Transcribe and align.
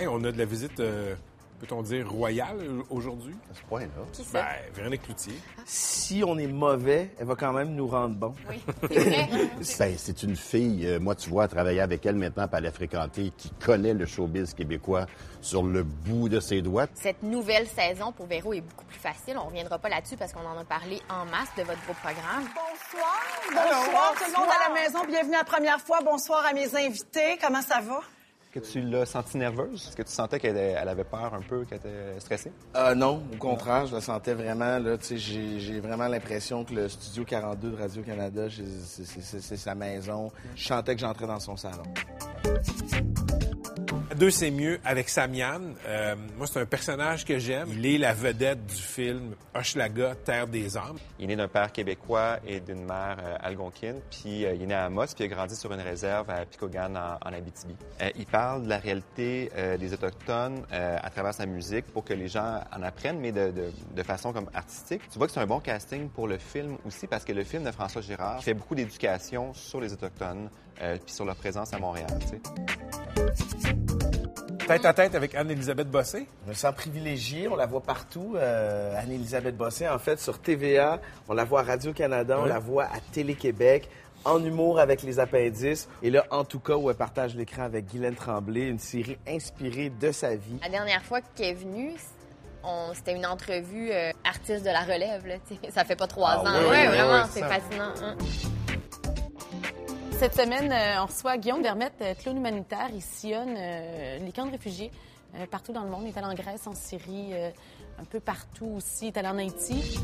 Hey, 0.00 0.06
on 0.08 0.24
a 0.24 0.32
de 0.32 0.38
la 0.38 0.46
visite, 0.46 0.80
euh, 0.80 1.14
peut-on 1.58 1.82
dire, 1.82 2.10
royale 2.10 2.56
aujourd'hui? 2.88 3.34
À 3.50 3.54
ce 3.54 3.60
point-là. 3.68 4.06
Qui? 4.14 4.24
Ben, 4.32 4.46
Véronique 4.74 5.02
Cloutier. 5.02 5.34
Si 5.66 6.22
on 6.26 6.38
est 6.38 6.46
mauvais, 6.46 7.10
elle 7.18 7.26
va 7.26 7.34
quand 7.36 7.52
même 7.52 7.74
nous 7.74 7.86
rendre 7.86 8.14
bon. 8.14 8.34
Oui, 8.48 8.62
c'est 8.90 9.10
vrai. 9.10 9.28
Ben, 9.78 9.94
c'est 9.98 10.22
une 10.22 10.36
fille, 10.36 10.86
euh, 10.86 10.98
moi, 10.98 11.14
tu 11.14 11.28
vois, 11.28 11.48
travailler 11.48 11.82
avec 11.82 12.06
elle 12.06 12.16
maintenant, 12.16 12.48
puis 12.48 12.56
elle 12.56 12.64
a 12.64 12.72
fréquenté, 12.72 13.30
qui 13.36 13.50
connaît 13.62 13.92
le 13.92 14.06
showbiz 14.06 14.54
québécois 14.54 15.04
sur 15.42 15.62
le 15.62 15.82
bout 15.82 16.30
de 16.30 16.40
ses 16.40 16.62
doigts. 16.62 16.86
Cette 16.94 17.22
nouvelle 17.22 17.66
saison 17.66 18.10
pour 18.12 18.24
Véro 18.24 18.54
est 18.54 18.62
beaucoup 18.62 18.86
plus 18.86 19.00
facile. 19.00 19.36
On 19.36 19.48
reviendra 19.48 19.78
pas 19.78 19.90
là-dessus 19.90 20.16
parce 20.16 20.32
qu'on 20.32 20.46
en 20.46 20.56
a 20.56 20.64
parlé 20.64 21.02
en 21.10 21.26
masse 21.26 21.54
de 21.58 21.62
votre 21.62 21.84
gros 21.84 21.92
programme. 21.92 22.44
Bonsoir. 22.54 23.20
Bonsoir 23.50 24.14
tout 24.16 24.24
le 24.24 24.40
monde 24.40 24.48
à 24.48 24.66
la 24.66 24.80
maison. 24.82 25.04
Bienvenue 25.06 25.34
à 25.34 25.40
la 25.40 25.44
première 25.44 25.80
fois. 25.82 25.98
Bonsoir 26.02 26.46
à 26.46 26.54
mes 26.54 26.74
invités. 26.74 27.36
Comment 27.38 27.60
ça 27.60 27.82
va? 27.82 28.00
Que 28.52 28.58
tu 28.58 28.80
l'as 28.80 29.06
sentie 29.06 29.36
nerveuse? 29.36 29.86
Est-ce 29.86 29.96
que 29.96 30.02
tu 30.02 30.10
sentais 30.10 30.40
qu'elle 30.40 30.56
elle 30.56 30.88
avait 30.88 31.04
peur 31.04 31.32
un 31.34 31.40
peu, 31.40 31.64
qu'elle 31.64 31.78
était 31.78 32.18
stressée? 32.18 32.50
Euh, 32.74 32.96
non, 32.96 33.22
au 33.32 33.36
contraire, 33.36 33.86
je 33.86 33.94
la 33.94 34.00
sentais 34.00 34.34
vraiment. 34.34 34.76
Là, 34.80 34.96
j'ai, 35.08 35.60
j'ai 35.60 35.78
vraiment 35.78 36.08
l'impression 36.08 36.64
que 36.64 36.74
le 36.74 36.88
studio 36.88 37.24
42 37.24 37.70
de 37.70 37.76
Radio-Canada, 37.76 38.48
c'est- 38.50 39.40
c'est 39.40 39.56
sa 39.56 39.74
maison. 39.76 40.32
Je 40.56 40.66
sentais 40.66 40.96
que 40.96 41.00
j'entrais 41.00 41.28
dans 41.28 41.38
son 41.38 41.56
salon. 41.56 41.84
Deux, 44.20 44.28
c'est 44.28 44.50
mieux 44.50 44.78
avec 44.84 45.08
Samian. 45.08 45.62
Euh, 45.88 46.14
moi, 46.36 46.46
c'est 46.46 46.60
un 46.60 46.66
personnage 46.66 47.24
que 47.24 47.38
j'aime. 47.38 47.68
Il 47.72 47.86
est 47.86 47.96
la 47.96 48.12
vedette 48.12 48.66
du 48.66 48.74
film 48.74 49.34
Hochelaga, 49.54 50.14
Terre 50.14 50.46
des 50.46 50.76
Hommes. 50.76 50.98
Il 51.18 51.24
est 51.24 51.28
né 51.28 51.36
d'un 51.36 51.48
père 51.48 51.72
québécois 51.72 52.36
et 52.46 52.60
d'une 52.60 52.84
mère 52.84 53.16
euh, 53.24 53.36
algonquine, 53.40 53.98
puis 54.10 54.44
euh, 54.44 54.52
il 54.52 54.64
est 54.64 54.66
né 54.66 54.74
à 54.74 54.84
Amos, 54.84 55.06
puis 55.16 55.20
il 55.20 55.22
a 55.24 55.28
grandi 55.28 55.56
sur 55.56 55.72
une 55.72 55.80
réserve 55.80 56.28
à 56.28 56.44
Picogan, 56.44 56.98
en, 56.98 57.32
Abitibi. 57.32 57.74
Il 58.14 58.26
parle 58.26 58.64
de 58.64 58.68
la 58.68 58.76
réalité 58.76 59.50
des 59.78 59.94
Autochtones 59.94 60.66
à 60.70 61.08
travers 61.08 61.32
sa 61.32 61.46
musique 61.46 61.86
pour 61.86 62.04
que 62.04 62.12
les 62.12 62.28
gens 62.28 62.60
en 62.76 62.82
apprennent, 62.82 63.20
mais 63.20 63.32
de, 63.32 64.02
façon 64.02 64.34
comme 64.34 64.50
artistique. 64.52 65.00
Tu 65.10 65.16
vois 65.16 65.28
que 65.28 65.32
c'est 65.32 65.40
un 65.40 65.46
bon 65.46 65.60
casting 65.60 66.10
pour 66.10 66.28
le 66.28 66.36
film 66.36 66.76
aussi, 66.86 67.06
parce 67.06 67.24
que 67.24 67.32
le 67.32 67.44
film 67.44 67.64
de 67.64 67.70
François 67.70 68.02
Girard 68.02 68.42
fait 68.42 68.52
beaucoup 68.52 68.74
d'éducation 68.74 69.54
sur 69.54 69.80
les 69.80 69.94
Autochtones, 69.94 70.50
puis 70.76 71.14
sur 71.14 71.24
leur 71.24 71.36
présence 71.36 71.72
à 71.72 71.78
Montréal. 71.78 72.08
Tête 74.70 74.84
à 74.84 74.92
tête 74.94 75.14
avec 75.16 75.34
Anne-Élisabeth 75.34 75.90
Bossé? 75.90 76.28
Je 76.44 76.50
me 76.50 76.54
sens 76.54 76.72
privilégié, 76.76 77.48
on 77.48 77.56
la 77.56 77.66
voit 77.66 77.80
partout. 77.82 78.34
Euh, 78.36 78.94
Anne-Élisabeth 78.96 79.56
Bossé, 79.56 79.88
en 79.88 79.98
fait, 79.98 80.20
sur 80.20 80.38
TVA, 80.38 81.00
on 81.28 81.34
la 81.34 81.42
voit 81.42 81.60
à 81.60 81.62
Radio-Canada, 81.64 82.38
on 82.40 82.44
la 82.44 82.60
voit 82.60 82.84
à 82.84 83.00
Télé-Québec, 83.12 83.88
en 84.24 84.44
humour 84.44 84.78
avec 84.78 85.02
les 85.02 85.18
appendices. 85.18 85.88
Et 86.04 86.10
là, 86.10 86.24
en 86.30 86.44
tout 86.44 86.60
cas, 86.60 86.76
où 86.76 86.88
elle 86.88 86.94
partage 86.94 87.34
l'écran 87.34 87.62
avec 87.64 87.86
Guylaine 87.86 88.14
Tremblay, 88.14 88.68
une 88.68 88.78
série 88.78 89.18
inspirée 89.26 89.90
de 89.90 90.12
sa 90.12 90.36
vie. 90.36 90.58
La 90.62 90.68
dernière 90.68 91.02
fois 91.02 91.18
qu'elle 91.34 91.46
est 91.46 91.54
venue, 91.54 91.94
c'était 92.94 93.16
une 93.16 93.26
entrevue 93.26 93.90
euh, 93.90 94.12
artiste 94.24 94.62
de 94.64 94.70
la 94.70 94.82
relève. 94.82 95.26
Là, 95.26 95.34
ça 95.70 95.84
fait 95.84 95.96
pas 95.96 96.06
trois 96.06 96.30
Ah 96.30 96.38
ans. 96.42 96.44
oui, 96.60 96.70
ouais, 96.70 96.80
oui, 96.82 96.86
vraiment, 96.86 97.22
oui, 97.24 97.28
c'est 97.32 97.40
fascinant. 97.42 97.92
hein. 98.04 98.14
Cette 100.20 100.34
semaine, 100.34 100.70
euh, 100.70 101.02
on 101.02 101.06
reçoit 101.06 101.38
Guillaume 101.38 101.62
Vermette, 101.62 101.94
euh, 102.02 102.12
clown 102.12 102.36
humanitaire. 102.36 102.88
Il 102.92 103.00
sillonne 103.00 103.54
euh, 103.56 104.18
les 104.18 104.32
camps 104.32 104.44
de 104.44 104.50
réfugiés 104.50 104.90
partout 105.50 105.72
dans 105.72 105.82
le 105.82 105.88
monde. 105.88 106.02
Il 106.04 106.08
est 106.08 106.18
allé 106.18 106.26
en 106.26 106.34
Grèce, 106.34 106.66
en 106.66 106.74
Syrie, 106.74 107.32
un 107.98 108.04
peu 108.04 108.20
partout 108.20 108.66
aussi. 108.76 109.06
Il 109.06 109.08
est 109.08 109.16
allé 109.16 109.28
en 109.28 109.38
Haïti. 109.38 109.98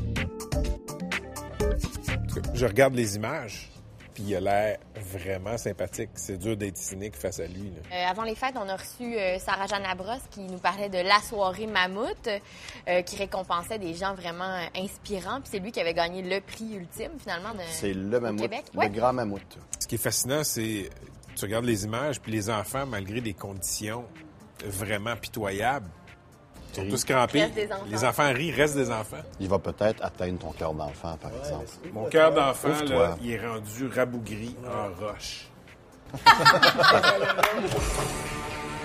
Je 2.55 2.65
regarde 2.65 2.95
les 2.95 3.17
images, 3.17 3.71
puis 4.17 4.25
il 4.29 4.37
a 4.37 4.41
l'air 4.41 4.79
vraiment 5.13 5.59
sympathique. 5.59 6.09
C'est 6.15 6.39
dur 6.39 6.57
d'être 6.57 6.79
cynique 6.79 7.15
face 7.17 7.39
à 7.39 7.47
lui. 7.47 7.71
là. 7.71 7.83
Euh, 7.95 8.11
avant 8.11 8.23
les 8.23 8.35
fêtes, 8.35 8.55
on 8.57 8.67
a 8.67 8.75
reçu 8.77 9.15
euh, 9.15 9.39
Sarah 9.39 9.67
Jeanne 9.67 9.83
Labrosse 9.83 10.23
qui 10.31 10.41
nous 10.41 10.57
parlait 10.57 10.89
de 10.89 10.97
la 11.07 11.21
soirée 11.21 11.67
Mammouth, 11.67 12.27
euh, 12.89 13.03
qui 13.03 13.17
récompensait 13.17 13.79
des 13.79 13.93
gens 13.93 14.15
vraiment 14.15 14.45
euh, 14.57 14.65
inspirants. 14.83 15.41
Puis 15.43 15.51
c'est 15.53 15.59
lui 15.59 15.71
qui 15.71 15.81
avait 15.81 15.93
gagné 15.93 16.23
le 16.23 16.41
prix 16.41 16.77
ultime, 16.77 17.11
finalement, 17.21 17.53
de, 17.53 17.61
C'est 17.73 17.93
le 17.93 18.19
mammouth, 18.19 18.41
Québec. 18.41 18.65
le 18.73 18.79
Ouais. 18.79 18.89
grand 18.89 19.13
mammouth. 19.13 19.59
Ce 19.79 19.87
qui 19.87 19.97
est 19.97 19.99
fascinant, 19.99 20.43
c'est 20.45 20.89
tu 21.37 21.45
regardes 21.45 21.67
les 21.67 21.85
images, 21.85 22.19
puis 22.19 22.33
les 22.33 22.49
enfants, 22.49 22.87
malgré 22.87 23.21
des 23.21 23.35
conditions 23.35 24.07
vraiment 24.65 25.15
pitoyables, 25.17 25.91
sont 26.77 26.83
Rient. 26.83 26.91
tous 26.91 27.05
crampés. 27.05 27.47
Les 27.91 28.05
enfants 28.05 28.33
rient, 28.33 28.53
restent 28.53 28.77
des 28.77 28.91
enfants. 28.91 29.17
Il 29.41 29.49
va 29.49 29.59
peut-être 29.59 30.03
atteindre 30.05 30.39
ton 30.39 30.53
cœur 30.53 30.73
d'enfant, 30.75 31.17
par 31.21 31.33
exemple. 31.35 31.67
Mon 31.93 32.05
cœur 32.09 32.33
d'enfant, 32.33 32.69
là, 32.89 33.17
il 33.23 33.33
est 33.33 33.47
rendu 33.47 33.89
rabougri 33.95 34.57
en 34.67 35.07
roche. 35.07 35.49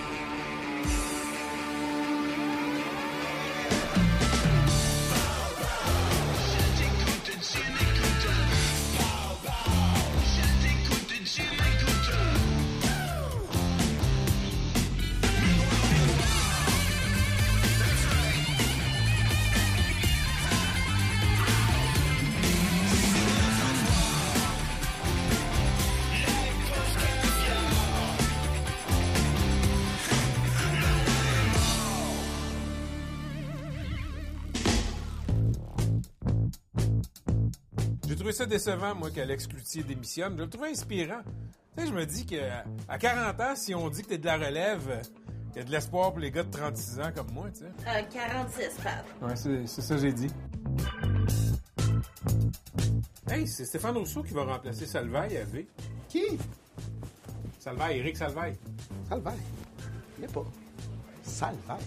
trouvé 38.32 38.34
ça 38.34 38.46
décevant, 38.46 38.96
moi, 38.96 39.10
qu'Alex 39.12 39.48
Cloutier 39.48 39.84
démissionne? 39.84 40.38
Je 40.38 40.44
le 40.44 40.50
trouvais 40.50 40.70
inspirant. 40.72 41.22
Tu 41.76 41.84
sais, 41.84 41.90
je 41.90 41.94
me 41.94 42.06
dis 42.06 42.26
que 42.26 42.36
à 42.88 42.98
40 42.98 43.40
ans, 43.40 43.56
si 43.56 43.76
on 43.76 43.90
dit 43.90 44.04
que 44.04 44.10
t'es 44.10 44.18
de 44.18 44.26
la 44.26 44.38
relève, 44.38 45.02
il 45.54 45.58
y 45.58 45.62
a 45.62 45.64
de 45.64 45.72
l'espoir 45.72 46.12
pour 46.12 46.20
les 46.20 46.32
gars 46.32 46.44
de 46.44 46.52
36 46.52 47.00
ans 47.00 47.12
comme 47.16 47.32
moi, 47.32 47.50
tu 47.52 47.60
sais. 47.60 48.08
46, 48.12 48.70
Pat. 48.84 49.06
Ouais, 49.22 49.36
c'est 49.36 49.82
ça 49.82 49.96
que 49.96 50.02
j'ai 50.02 50.14
dit. 50.14 50.30
Hey, 53.30 53.48
c'est 53.48 53.66
Stéphane 53.66 53.98
Rousseau 53.98 54.24
qui 54.24 54.34
va 54.34 54.44
remplacer 54.44 54.86
Salvaille 54.86 55.38
à 55.38 55.44
V. 55.46 55.68
Qui? 56.10 56.38
Salvaille, 57.60 58.00
Éric 58.00 58.18
Salvaille. 58.18 58.56
Salvaire. 59.08 59.34
Je 60.20 60.26
sais 60.26 60.34
pas. 60.34 60.46
Salvaire. 61.24 61.78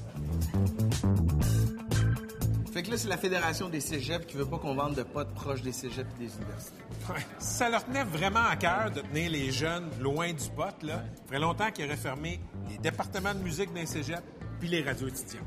Fait 2.74 2.82
que 2.82 2.90
là, 2.90 2.96
c'est 2.96 3.06
la 3.06 3.16
Fédération 3.16 3.68
des 3.68 3.78
cégeps 3.78 4.26
qui 4.26 4.36
veut 4.36 4.46
pas 4.46 4.58
qu'on 4.58 4.74
vende 4.74 4.96
de 4.96 5.04
potes 5.04 5.32
proches 5.32 5.62
des 5.62 5.70
cégeps 5.70 6.10
et 6.16 6.24
des 6.24 6.34
universités. 6.34 6.82
Ouais. 7.08 7.24
Ça 7.38 7.68
leur 7.68 7.84
tenait 7.84 8.02
vraiment 8.02 8.44
à 8.50 8.56
cœur 8.56 8.90
de 8.90 9.00
tenir 9.00 9.30
les 9.30 9.52
jeunes 9.52 9.88
loin 10.00 10.32
du 10.32 10.48
pot, 10.50 10.74
là, 10.82 11.04
il 11.22 11.28
ferait 11.28 11.38
longtemps 11.38 11.70
qu'ils 11.70 11.84
auraient 11.84 11.96
fermé 11.96 12.40
les 12.68 12.78
départements 12.78 13.32
de 13.32 13.38
musique 13.38 13.72
d'un 13.72 13.86
cégep 13.86 14.24
puis 14.58 14.68
les 14.68 14.82
radios 14.82 15.06
étudiantes. 15.06 15.46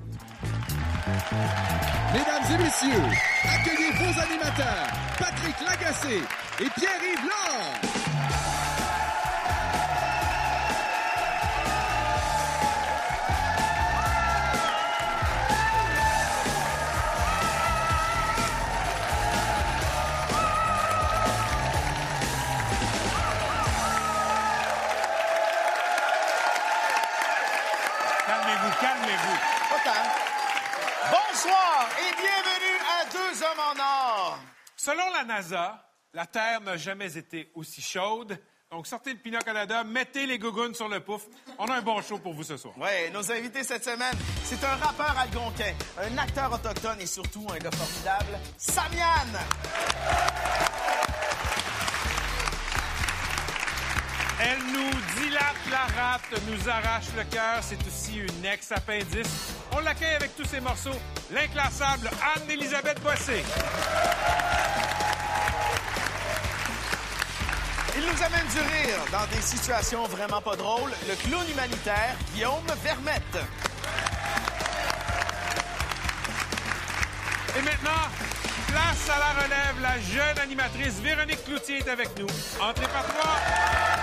Mesdames 2.13 2.43
et 2.49 2.63
messieurs, 2.63 3.03
accueillez 3.43 3.91
vos 3.91 4.21
animateurs, 4.21 4.87
Patrick 5.19 5.55
Lagacé 5.67 6.21
et 6.61 6.69
Pierre-Yves 6.79 7.25
Laure. 7.25 7.96
Bonsoir 31.37 31.87
et 31.99 32.15
bienvenue 32.15 32.79
à 32.99 33.05
Deux 33.11 33.43
Hommes 33.43 33.59
en 33.59 33.79
Or. 33.79 34.39
Selon 34.75 35.03
la 35.13 35.23
NASA, 35.23 35.85
la 36.11 36.25
Terre 36.25 36.61
n'a 36.61 36.77
jamais 36.77 37.15
été 37.15 37.51
aussi 37.53 37.79
chaude. 37.79 38.39
Donc, 38.71 38.87
sortez 38.87 39.13
le 39.13 39.19
Pinot 39.19 39.41
Canada, 39.45 39.83
mettez 39.83 40.25
les 40.25 40.39
gougounes 40.39 40.73
sur 40.73 40.89
le 40.89 40.99
pouf. 40.99 41.27
On 41.59 41.65
a 41.65 41.75
un 41.75 41.81
bon 41.83 42.01
show 42.01 42.17
pour 42.17 42.33
vous 42.33 42.41
ce 42.41 42.57
soir. 42.57 42.75
Ouais, 42.79 43.11
nos 43.11 43.31
invités 43.31 43.63
cette 43.63 43.83
semaine, 43.83 44.15
c'est 44.43 44.63
un 44.63 44.77
rappeur 44.77 45.15
algonquin, 45.15 45.75
un 46.01 46.17
acteur 46.17 46.51
autochtone 46.51 47.01
et 47.01 47.05
surtout 47.05 47.45
un 47.53 47.59
gars 47.59 47.69
formidable, 47.71 48.39
Samian. 48.57 49.37
Elle 54.39 54.59
nous 54.71 54.91
dilate 55.19 55.55
la 55.71 55.85
rate, 55.99 56.21
nous 56.47 56.69
arrache 56.69 57.07
le 57.15 57.23
cœur. 57.23 57.59
C'est 57.61 57.79
aussi 57.87 58.17
une 58.19 58.45
ex-appendice. 58.45 59.53
On 59.71 59.79
l'accueille 59.79 60.15
avec 60.15 60.35
tous 60.35 60.45
ses 60.45 60.59
morceaux. 60.59 60.99
L'inclassable 61.31 62.09
Anne-Élisabeth 62.35 63.01
Bossé. 63.01 63.43
Il 67.95 68.03
nous 68.03 68.23
amène 68.23 68.47
du 68.47 68.59
rire 68.59 68.99
dans 69.11 69.25
des 69.35 69.41
situations 69.41 70.03
vraiment 70.05 70.39
pas 70.39 70.55
drôles, 70.55 70.91
le 71.09 71.15
clown 71.15 71.43
humanitaire 71.49 72.15
Guillaume 72.33 72.67
Vermette. 72.83 73.39
Et 77.57 77.61
maintenant, 77.63 78.05
place 78.67 79.09
à 79.09 79.19
la 79.19 79.43
relève. 79.43 79.81
La 79.81 79.99
jeune 79.99 80.37
animatrice 80.37 80.99
Véronique 81.01 81.43
Cloutier 81.43 81.77
est 81.79 81.89
avec 81.89 82.09
nous. 82.19 82.27
Entrez 82.61 82.87
par 82.87 83.05
toi. 83.05 83.96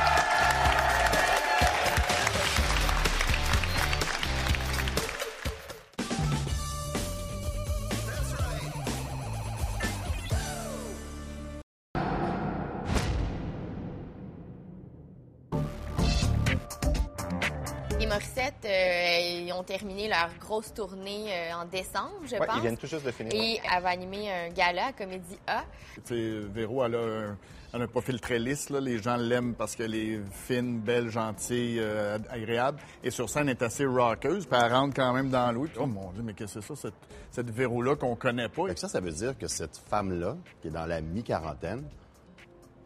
Ont 19.64 19.78
terminé 19.78 20.08
leur 20.08 20.28
grosse 20.40 20.72
tournée 20.74 21.26
euh, 21.32 21.54
en 21.54 21.64
décembre, 21.64 22.12
je 22.26 22.36
Ouais, 22.36 22.46
pense. 22.46 22.56
ils 22.56 22.62
viennent 22.62 22.76
tout 22.76 22.86
juste 22.86 23.04
de 23.06 23.10
finir. 23.10 23.32
Et 23.34 23.60
elle 23.74 23.82
va 23.82 23.88
animer 23.88 24.30
un 24.30 24.48
gala 24.50 24.86
à 24.86 24.92
Comédie 24.92 25.38
A. 25.46 25.64
Sais, 26.04 26.40
Véro, 26.52 26.84
elle 26.84 26.94
a, 26.94 26.98
un, 26.98 27.38
elle 27.72 27.80
a 27.80 27.84
un 27.84 27.88
profil 27.88 28.20
très 28.20 28.38
lisse. 28.38 28.68
Là. 28.70 28.80
Les 28.80 28.98
gens 28.98 29.16
l'aiment 29.16 29.54
parce 29.54 29.74
qu'elle 29.74 29.94
est 29.94 30.20
fine, 30.30 30.80
belle, 30.80 31.08
gentille, 31.08 31.78
euh, 31.80 32.18
agréable. 32.30 32.78
Et 33.02 33.10
sur 33.10 33.28
scène, 33.30 33.48
elle 33.48 33.56
est 33.56 33.62
assez 33.62 33.86
rockeuse. 33.86 34.46
Puis 34.46 34.58
elle 34.60 34.72
rentre 34.72 34.94
quand 34.94 35.12
même 35.12 35.30
dans 35.30 35.50
l'eau. 35.52 35.66
Oh 35.78 35.86
mon 35.86 36.10
Dieu, 36.12 36.22
mais 36.22 36.34
qu'est-ce 36.34 36.54
que 36.56 36.60
c'est 36.60 36.74
ça, 36.74 36.82
cette, 36.82 36.94
cette 37.30 37.50
Véro-là 37.50 37.96
qu'on 37.96 38.16
connaît 38.16 38.48
pas? 38.48 38.68
Que 38.74 38.78
ça, 38.78 38.88
ça 38.88 39.00
veut 39.00 39.12
dire 39.12 39.36
que 39.38 39.46
cette 39.48 39.76
femme-là, 39.88 40.36
qui 40.60 40.68
est 40.68 40.72
dans 40.72 40.86
la 40.86 41.00
mi-quarantaine, 41.00 41.84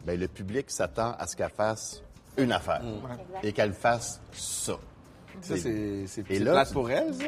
ben, 0.05 0.19
le 0.19 0.29
public 0.29 0.71
s'attend 0.71 1.13
à 1.19 1.27
ce 1.27 1.35
qu'elle 1.37 1.51
fasse 1.51 2.03
une 2.37 2.53
affaire 2.53 2.83
et 3.43 3.53
qu'elle 3.53 3.73
fasse 3.73 4.21
ça. 4.33 4.75
Ça, 5.43 5.55
c'est 5.57 6.23
place 6.23 6.73
pour 6.73 6.91
elle, 6.91 7.15
ça? 7.15 7.25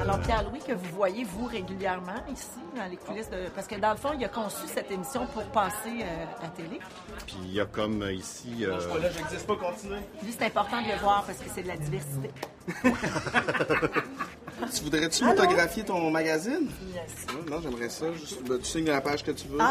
Alors, 0.00 0.20
Pierre-Louis, 0.20 0.60
que 0.60 0.72
vous 0.72 0.94
voyez, 0.94 1.24
vous, 1.24 1.46
régulièrement 1.46 2.24
ici, 2.30 2.46
dans 2.76 2.86
les 2.88 2.96
coulisses 2.96 3.28
de... 3.30 3.48
Parce 3.54 3.66
que, 3.66 3.74
dans 3.74 3.90
le 3.90 3.96
fond, 3.96 4.10
il 4.16 4.24
a 4.24 4.28
conçu 4.28 4.62
cette 4.72 4.90
émission 4.92 5.26
pour 5.26 5.42
passer 5.46 6.02
euh, 6.02 6.24
à 6.46 6.48
télé. 6.50 6.78
Puis 7.26 7.36
il 7.42 7.52
y 7.54 7.60
a 7.60 7.64
comme 7.66 8.02
euh, 8.02 8.12
ici... 8.12 8.64
euh, 8.64 8.78
Là, 9.00 9.10
j'existe 9.10 9.46
pas, 9.46 9.56
continuez. 9.56 9.98
Lui, 10.22 10.32
c'est 10.38 10.44
important 10.46 10.80
de 10.82 10.88
le 10.92 10.98
voir 11.00 11.24
parce 11.24 11.38
que 11.38 11.50
c'est 11.52 11.62
de 11.64 11.68
la 11.68 11.76
diversité. 11.76 12.30
Tu 14.74 14.82
voudrais-tu 14.84 15.24
photographier 15.24 15.84
ton 15.84 16.10
magazine? 16.10 16.68
Ouais, 16.94 17.50
Non, 17.50 17.60
j'aimerais 17.62 17.88
ça. 17.88 18.06
Juste, 18.12 18.42
ben, 18.48 18.58
tu 18.58 18.64
signes 18.64 18.86
la 18.86 19.00
page 19.00 19.22
que 19.24 19.30
tu 19.30 19.46
veux. 19.48 19.58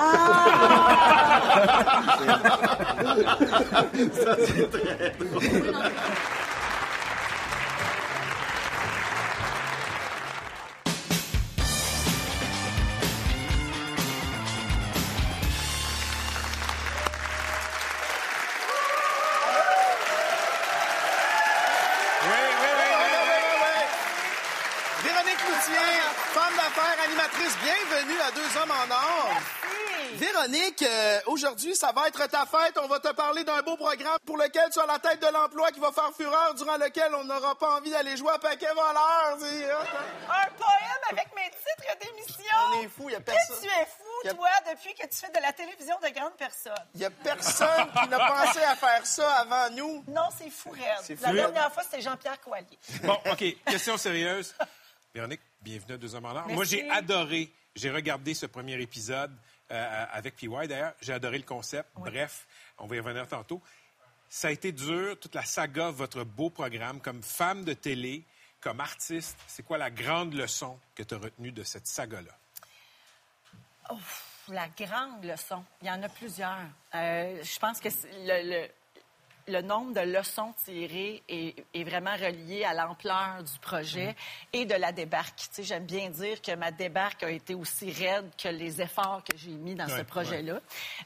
Oui, 5.39 5.49
euh, 31.17 31.21
aujourd'hui, 31.27 31.75
ça 31.75 31.91
va 31.91 32.07
être 32.07 32.27
ta 32.29 32.45
fête. 32.45 32.77
On 32.81 32.87
va 32.87 32.99
te 32.99 33.11
parler 33.13 33.43
d'un 33.43 33.61
beau 33.61 33.75
programme 33.75 34.17
pour 34.25 34.37
lequel 34.37 34.69
tu 34.71 34.79
as 34.79 34.85
la 34.85 34.99
tête 34.99 35.21
de 35.21 35.27
l'emploi 35.33 35.71
qui 35.71 35.79
va 35.79 35.91
faire 35.91 36.11
fureur, 36.15 36.53
durant 36.55 36.77
lequel 36.77 37.13
on 37.15 37.23
n'aura 37.23 37.57
pas 37.57 37.77
envie 37.77 37.89
d'aller 37.91 38.15
jouer 38.17 38.31
à 38.31 38.39
paquet 38.39 38.67
voleur. 38.73 39.37
c'est- 39.39 39.71
Un 39.71 40.49
poème 40.57 41.03
avec 41.11 41.27
mes 41.35 41.49
titres 41.49 41.97
d'émission. 41.99 42.55
On 42.73 42.81
est 42.81 42.87
fous, 42.89 43.09
il 43.09 43.13
y 43.13 43.15
a 43.15 43.19
Que 43.19 43.23
personne. 43.25 43.57
tu 43.61 43.67
es 43.67 43.85
fou, 43.85 44.27
a- 44.29 44.33
toi, 44.33 44.49
depuis 44.73 44.93
que 44.93 45.07
tu 45.07 45.15
fais 45.17 45.29
de 45.31 45.41
la 45.41 45.53
télévision 45.53 45.95
de 46.03 46.09
grandes 46.09 46.35
personnes. 46.37 46.73
Il 46.95 47.01
y 47.01 47.05
a 47.05 47.09
personne 47.09 47.87
qui 48.01 48.07
n'a 48.09 48.17
pensé 48.19 48.63
à 48.63 48.75
faire 48.75 49.05
ça 49.05 49.31
avant 49.37 49.69
nous. 49.71 50.03
Non, 50.07 50.27
c'est 50.37 50.49
fou. 50.49 50.73
C'est 51.03 51.19
La 51.21 51.29
fou. 51.29 51.35
dernière 51.35 51.71
fois, 51.73 51.83
c'était 51.83 52.01
Jean-Pierre 52.01 52.39
Coallier. 52.41 52.77
Bon, 53.03 53.17
OK. 53.31 53.43
Question 53.65 53.97
sérieuse. 53.97 54.55
Véronique, 55.13 55.41
bienvenue 55.61 55.93
à 55.93 55.97
Deux 55.97 56.13
Hommes 56.15 56.25
en. 56.25 56.47
Moi, 56.49 56.63
j'ai 56.65 56.89
adoré. 56.91 57.51
J'ai 57.75 57.91
regardé 57.91 58.33
ce 58.33 58.45
premier 58.47 58.79
épisode 58.81 59.31
euh, 59.71 60.05
avec 60.11 60.35
PY, 60.35 60.47
d'ailleurs. 60.67 60.93
J'ai 61.01 61.13
adoré 61.13 61.37
le 61.37 61.43
concept. 61.43 61.89
Bref, 61.95 62.47
on 62.77 62.87
va 62.87 62.95
y 62.95 62.99
revenir 62.99 63.27
tantôt. 63.27 63.61
Ça 64.29 64.49
a 64.49 64.51
été 64.51 64.71
dur, 64.71 65.17
toute 65.19 65.35
la 65.35 65.43
saga, 65.43 65.89
votre 65.91 66.23
beau 66.23 66.49
programme. 66.49 66.99
Comme 67.01 67.21
femme 67.23 67.63
de 67.63 67.73
télé, 67.73 68.23
comme 68.61 68.79
artiste, 68.79 69.37
c'est 69.47 69.63
quoi 69.63 69.77
la 69.77 69.89
grande 69.89 70.33
leçon 70.33 70.79
que 70.95 71.03
tu 71.03 71.13
as 71.13 71.17
retenue 71.17 71.51
de 71.51 71.63
cette 71.63 71.87
saga-là? 71.87 72.31
La 74.49 74.67
grande 74.69 75.23
leçon, 75.23 75.63
il 75.81 75.87
y 75.87 75.91
en 75.91 76.01
a 76.03 76.09
plusieurs. 76.09 76.57
Euh, 76.95 77.41
je 77.43 77.59
pense 77.59 77.79
que 77.79 77.89
le- 77.89 78.67
le 79.47 79.61
nombre 79.61 79.93
de 79.93 80.01
leçons 80.01 80.53
tirées 80.65 81.23
est, 81.29 81.55
est 81.73 81.83
vraiment 81.83 82.13
relié 82.15 82.63
à 82.65 82.73
l'ampleur 82.73 83.43
du 83.43 83.59
projet 83.59 84.15
et 84.53 84.65
de 84.65 84.75
la 84.75 84.91
débarque. 84.91 85.37
Tu 85.37 85.47
sais, 85.51 85.63
J'aime 85.63 85.85
bien 85.85 86.09
dire 86.09 86.41
que 86.41 86.53
ma 86.55 86.71
débarque 86.71 87.23
a 87.23 87.29
été 87.29 87.53
aussi 87.55 87.91
raide 87.91 88.29
que 88.41 88.49
les 88.49 88.81
efforts 88.81 89.23
que 89.23 89.37
j'ai 89.37 89.51
mis 89.51 89.75
dans 89.75 89.87
ce 89.87 89.97
Ouais, 89.97 90.03
projet-là. 90.03 90.59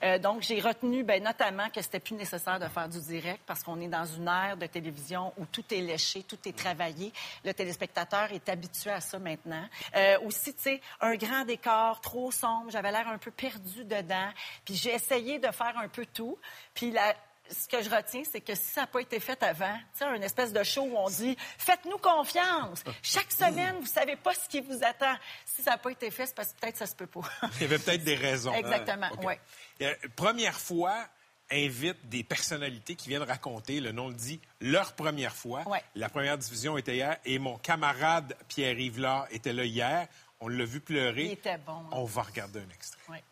Euh, 0.03 0.19
donc, 0.19 0.41
j'ai 0.41 0.59
retenu 0.59 1.03
ben, 1.03 1.23
notamment 1.23 1.69
que 1.69 1.81
c'était 1.81 1.99
plus 1.99 2.15
nécessaire 2.15 2.59
de 2.59 2.67
faire 2.67 2.89
du 2.89 2.99
direct 2.99 3.41
parce 3.45 3.63
qu'on 3.63 3.79
est 3.79 3.87
dans 3.87 4.05
une 4.05 4.27
ère 4.27 4.57
de 4.57 4.65
télévision 4.65 5.33
où 5.37 5.45
tout 5.45 5.63
est 5.73 5.81
léché, 5.81 6.23
tout 6.23 6.39
est 6.45 6.57
travaillé. 6.57 7.13
Le 7.45 7.53
téléspectateur 7.53 8.31
est 8.33 8.49
habitué 8.49 8.91
à 8.91 9.01
ça 9.01 9.17
maintenant. 9.19 9.65
Euh, 9.95 10.19
aussi, 10.25 10.53
tu 10.53 10.63
sais, 10.63 10.81
un 10.99 11.15
grand 11.15 11.45
décor 11.45 12.01
trop 12.01 12.31
sombre, 12.31 12.69
j'avais 12.71 12.91
l'air 12.91 13.07
un 13.07 13.17
peu 13.17 13.31
perdu 13.31 13.85
dedans. 13.85 14.29
Puis 14.65 14.75
j'ai 14.75 14.93
essayé 14.93 15.39
de 15.39 15.51
faire 15.51 15.77
un 15.77 15.87
peu 15.87 16.05
tout. 16.05 16.37
Puis 16.73 16.91
la, 16.91 17.15
ce 17.51 17.67
que 17.67 17.83
je 17.83 17.89
retiens, 17.89 18.23
c'est 18.29 18.41
que 18.41 18.55
si 18.55 18.71
ça 18.71 18.81
n'a 18.81 18.87
pas 18.87 19.01
été 19.01 19.19
fait 19.19 19.41
avant, 19.43 19.75
tu 19.97 20.05
sais, 20.05 20.15
une 20.15 20.23
espèce 20.23 20.53
de 20.53 20.63
show 20.63 20.81
où 20.83 20.97
on 20.97 21.09
dit 21.09 21.35
faites-nous 21.57 21.97
confiance. 21.97 22.83
Chaque 23.01 23.31
semaine, 23.31 23.75
vous 23.79 23.87
savez 23.87 24.15
pas 24.15 24.33
ce 24.33 24.47
qui 24.47 24.61
vous 24.61 24.83
attend. 24.83 25.15
Si 25.45 25.61
ça 25.61 25.71
n'a 25.71 25.77
pas 25.77 25.91
été 25.91 26.11
fait, 26.11 26.25
c'est 26.25 26.35
parce 26.35 26.53
que 26.53 26.59
peut-être 26.59 26.77
ça 26.77 26.85
se 26.85 26.95
peut 26.95 27.07
pas. 27.07 27.21
Il 27.55 27.61
y 27.61 27.65
avait 27.65 27.79
peut-être 27.79 28.03
des 28.03 28.15
raisons. 28.15 28.53
Exactement, 28.53 29.09
OK. 29.13 29.25
ouais. 29.25 29.39
Euh, 29.81 29.93
première 30.15 30.59
fois, 30.59 31.07
invite 31.51 32.07
des 32.07 32.23
personnalités 32.23 32.95
qui 32.95 33.09
viennent 33.09 33.23
raconter, 33.23 33.81
le 33.81 33.91
nom 33.91 34.07
le 34.07 34.13
dit, 34.13 34.39
leur 34.61 34.93
première 34.93 35.35
fois. 35.35 35.67
Ouais. 35.67 35.83
La 35.95 36.09
première 36.09 36.37
diffusion 36.37 36.77
était 36.77 36.95
hier 36.95 37.17
et 37.25 37.39
mon 37.39 37.57
camarade 37.57 38.35
Pierre-Yves 38.47 38.99
Lard 38.99 39.27
était 39.31 39.53
là 39.53 39.65
hier. 39.65 40.07
On 40.39 40.47
l'a 40.47 40.65
vu 40.65 40.79
pleurer. 40.79 41.25
Il 41.25 41.31
était 41.33 41.57
bon, 41.57 41.73
hein. 41.73 41.89
On 41.91 42.05
va 42.05 42.23
regarder 42.23 42.59
un 42.59 42.69
extrait. 42.73 43.01
Ouais. 43.09 43.23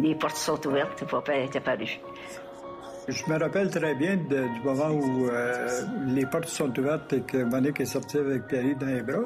Les 0.00 0.14
portes 0.14 0.36
sont 0.36 0.64
ouvertes, 0.66 1.04
papa 1.06 1.34
est 1.34 1.56
apparu. 1.56 1.98
Je 3.10 3.28
me 3.28 3.36
rappelle 3.36 3.68
très 3.70 3.96
bien 3.96 4.16
du 4.16 4.60
moment 4.64 4.90
où 4.90 5.26
euh, 5.26 5.68
les 6.06 6.26
portes 6.26 6.46
sont 6.46 6.78
ouvertes 6.78 7.12
et 7.12 7.22
que 7.22 7.38
Monique 7.38 7.80
est 7.80 7.84
sortie 7.84 8.18
avec 8.18 8.46
Pierre 8.46 8.76
dans 8.78 8.86
les 8.86 9.02
bras. 9.02 9.24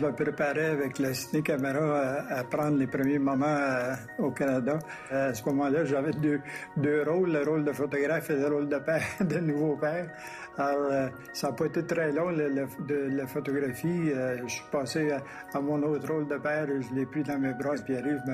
Je 0.00 0.04
me 0.04 0.12
préparais 0.12 0.70
avec 0.70 0.98
la 0.98 1.14
Ciné 1.14 1.40
Caméra 1.40 2.24
à, 2.28 2.42
prendre 2.42 2.76
les 2.76 2.88
premiers 2.88 3.20
moments 3.20 3.46
euh, 3.46 3.94
au 4.18 4.32
Canada. 4.32 4.80
À 5.12 5.32
ce 5.32 5.44
moment-là, 5.44 5.84
j'avais 5.84 6.10
deux, 6.10 6.40
deux 6.76 7.04
rôles, 7.06 7.30
le 7.30 7.44
rôle 7.48 7.64
de 7.64 7.72
photographe 7.72 8.30
et 8.30 8.36
le 8.36 8.48
rôle 8.48 8.68
de 8.68 8.78
père, 8.78 9.04
de 9.20 9.38
nouveau 9.38 9.76
père. 9.76 10.10
Alors, 10.58 10.90
euh, 10.90 11.08
ça 11.32 11.48
n'a 11.48 11.52
pas 11.52 11.66
été 11.66 11.86
très 11.86 12.10
long, 12.10 12.32
de 12.32 13.16
la 13.16 13.26
photographie. 13.28 14.10
Je 14.42 14.48
suis 14.48 14.64
passé 14.72 15.12
à, 15.54 15.60
mon 15.60 15.80
autre 15.84 16.12
rôle 16.12 16.26
de 16.26 16.36
père 16.36 16.68
et 16.68 16.82
je 16.82 16.92
l'ai 16.94 17.06
pris 17.06 17.22
dans 17.22 17.38
mes 17.38 17.54
bras. 17.54 17.76
Pierre-Yves 17.86 18.24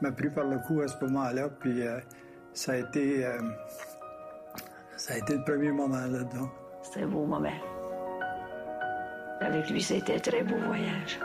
m'a- 0.00 0.12
pris 0.12 0.30
par 0.30 0.46
le 0.46 0.56
cou 0.66 0.80
à 0.80 0.88
ce 0.88 1.04
moment-là. 1.04 1.50
Puis 1.60 1.82
ça 2.54 2.72
a 2.72 2.76
été... 2.76 3.26
ça 4.98 5.14
a 5.14 5.18
été 5.18 5.34
le 5.34 5.44
premier 5.44 5.70
moment 5.70 5.96
là-dedans. 5.96 6.50
C'était 6.82 7.04
un 7.04 7.06
beau 7.06 7.24
moment. 7.24 7.48
Avec 9.40 9.70
lui, 9.70 9.80
c'était 9.80 10.16
un 10.16 10.18
très 10.18 10.42
beau 10.42 10.56
voyage. 10.66 11.20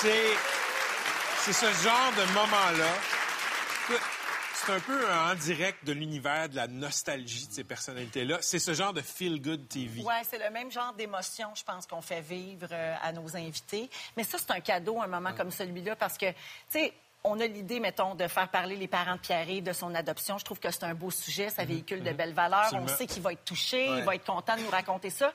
C'est, 0.00 0.34
c'est 1.40 1.52
ce 1.52 1.66
genre 1.84 2.12
de 2.16 2.32
moment-là. 2.32 3.21
C'est 4.64 4.72
un 4.72 4.80
peu 4.80 5.10
en 5.10 5.34
direct 5.34 5.84
de 5.84 5.92
l'univers 5.92 6.48
de 6.48 6.54
la 6.54 6.68
nostalgie 6.68 7.48
de 7.48 7.52
ces 7.52 7.64
personnalités-là. 7.64 8.38
C'est 8.42 8.60
ce 8.60 8.74
genre 8.74 8.92
de 8.92 9.00
feel-good 9.00 9.66
TV. 9.66 10.02
Oui, 10.04 10.14
c'est 10.30 10.38
le 10.38 10.50
même 10.50 10.70
genre 10.70 10.92
d'émotion, 10.92 11.48
je 11.56 11.64
pense, 11.64 11.84
qu'on 11.84 12.00
fait 12.00 12.20
vivre 12.20 12.68
euh, 12.70 12.94
à 13.02 13.12
nos 13.12 13.36
invités. 13.36 13.90
Mais 14.16 14.22
ça, 14.22 14.38
c'est 14.38 14.52
un 14.52 14.60
cadeau, 14.60 15.02
un 15.02 15.08
moment 15.08 15.32
comme 15.32 15.50
celui-là, 15.50 15.96
parce 15.96 16.16
que, 16.16 16.30
tu 16.30 16.36
sais, 16.68 16.92
on 17.24 17.38
a 17.40 17.46
l'idée, 17.46 17.78
mettons, 17.78 18.14
de 18.16 18.26
faire 18.26 18.48
parler 18.48 18.74
les 18.76 18.88
parents 18.88 19.14
de 19.14 19.20
Pierre 19.20 19.62
de 19.62 19.72
son 19.72 19.94
adoption. 19.94 20.38
Je 20.38 20.44
trouve 20.44 20.58
que 20.58 20.70
c'est 20.70 20.84
un 20.84 20.94
beau 20.94 21.10
sujet, 21.10 21.50
ça 21.50 21.64
véhicule 21.64 22.02
de 22.02 22.10
belles 22.12 22.34
valeurs. 22.34 22.60
Absolument. 22.64 22.86
On 22.92 22.96
sait 22.96 23.06
qu'il 23.06 23.22
va 23.22 23.32
être 23.32 23.44
touché, 23.44 23.88
Ouais. 23.90 23.98
il 23.98 24.04
va 24.04 24.14
être 24.16 24.24
content 24.26 24.56
de 24.56 24.62
nous 24.62 24.70
raconter 24.70 25.10
ça. 25.10 25.32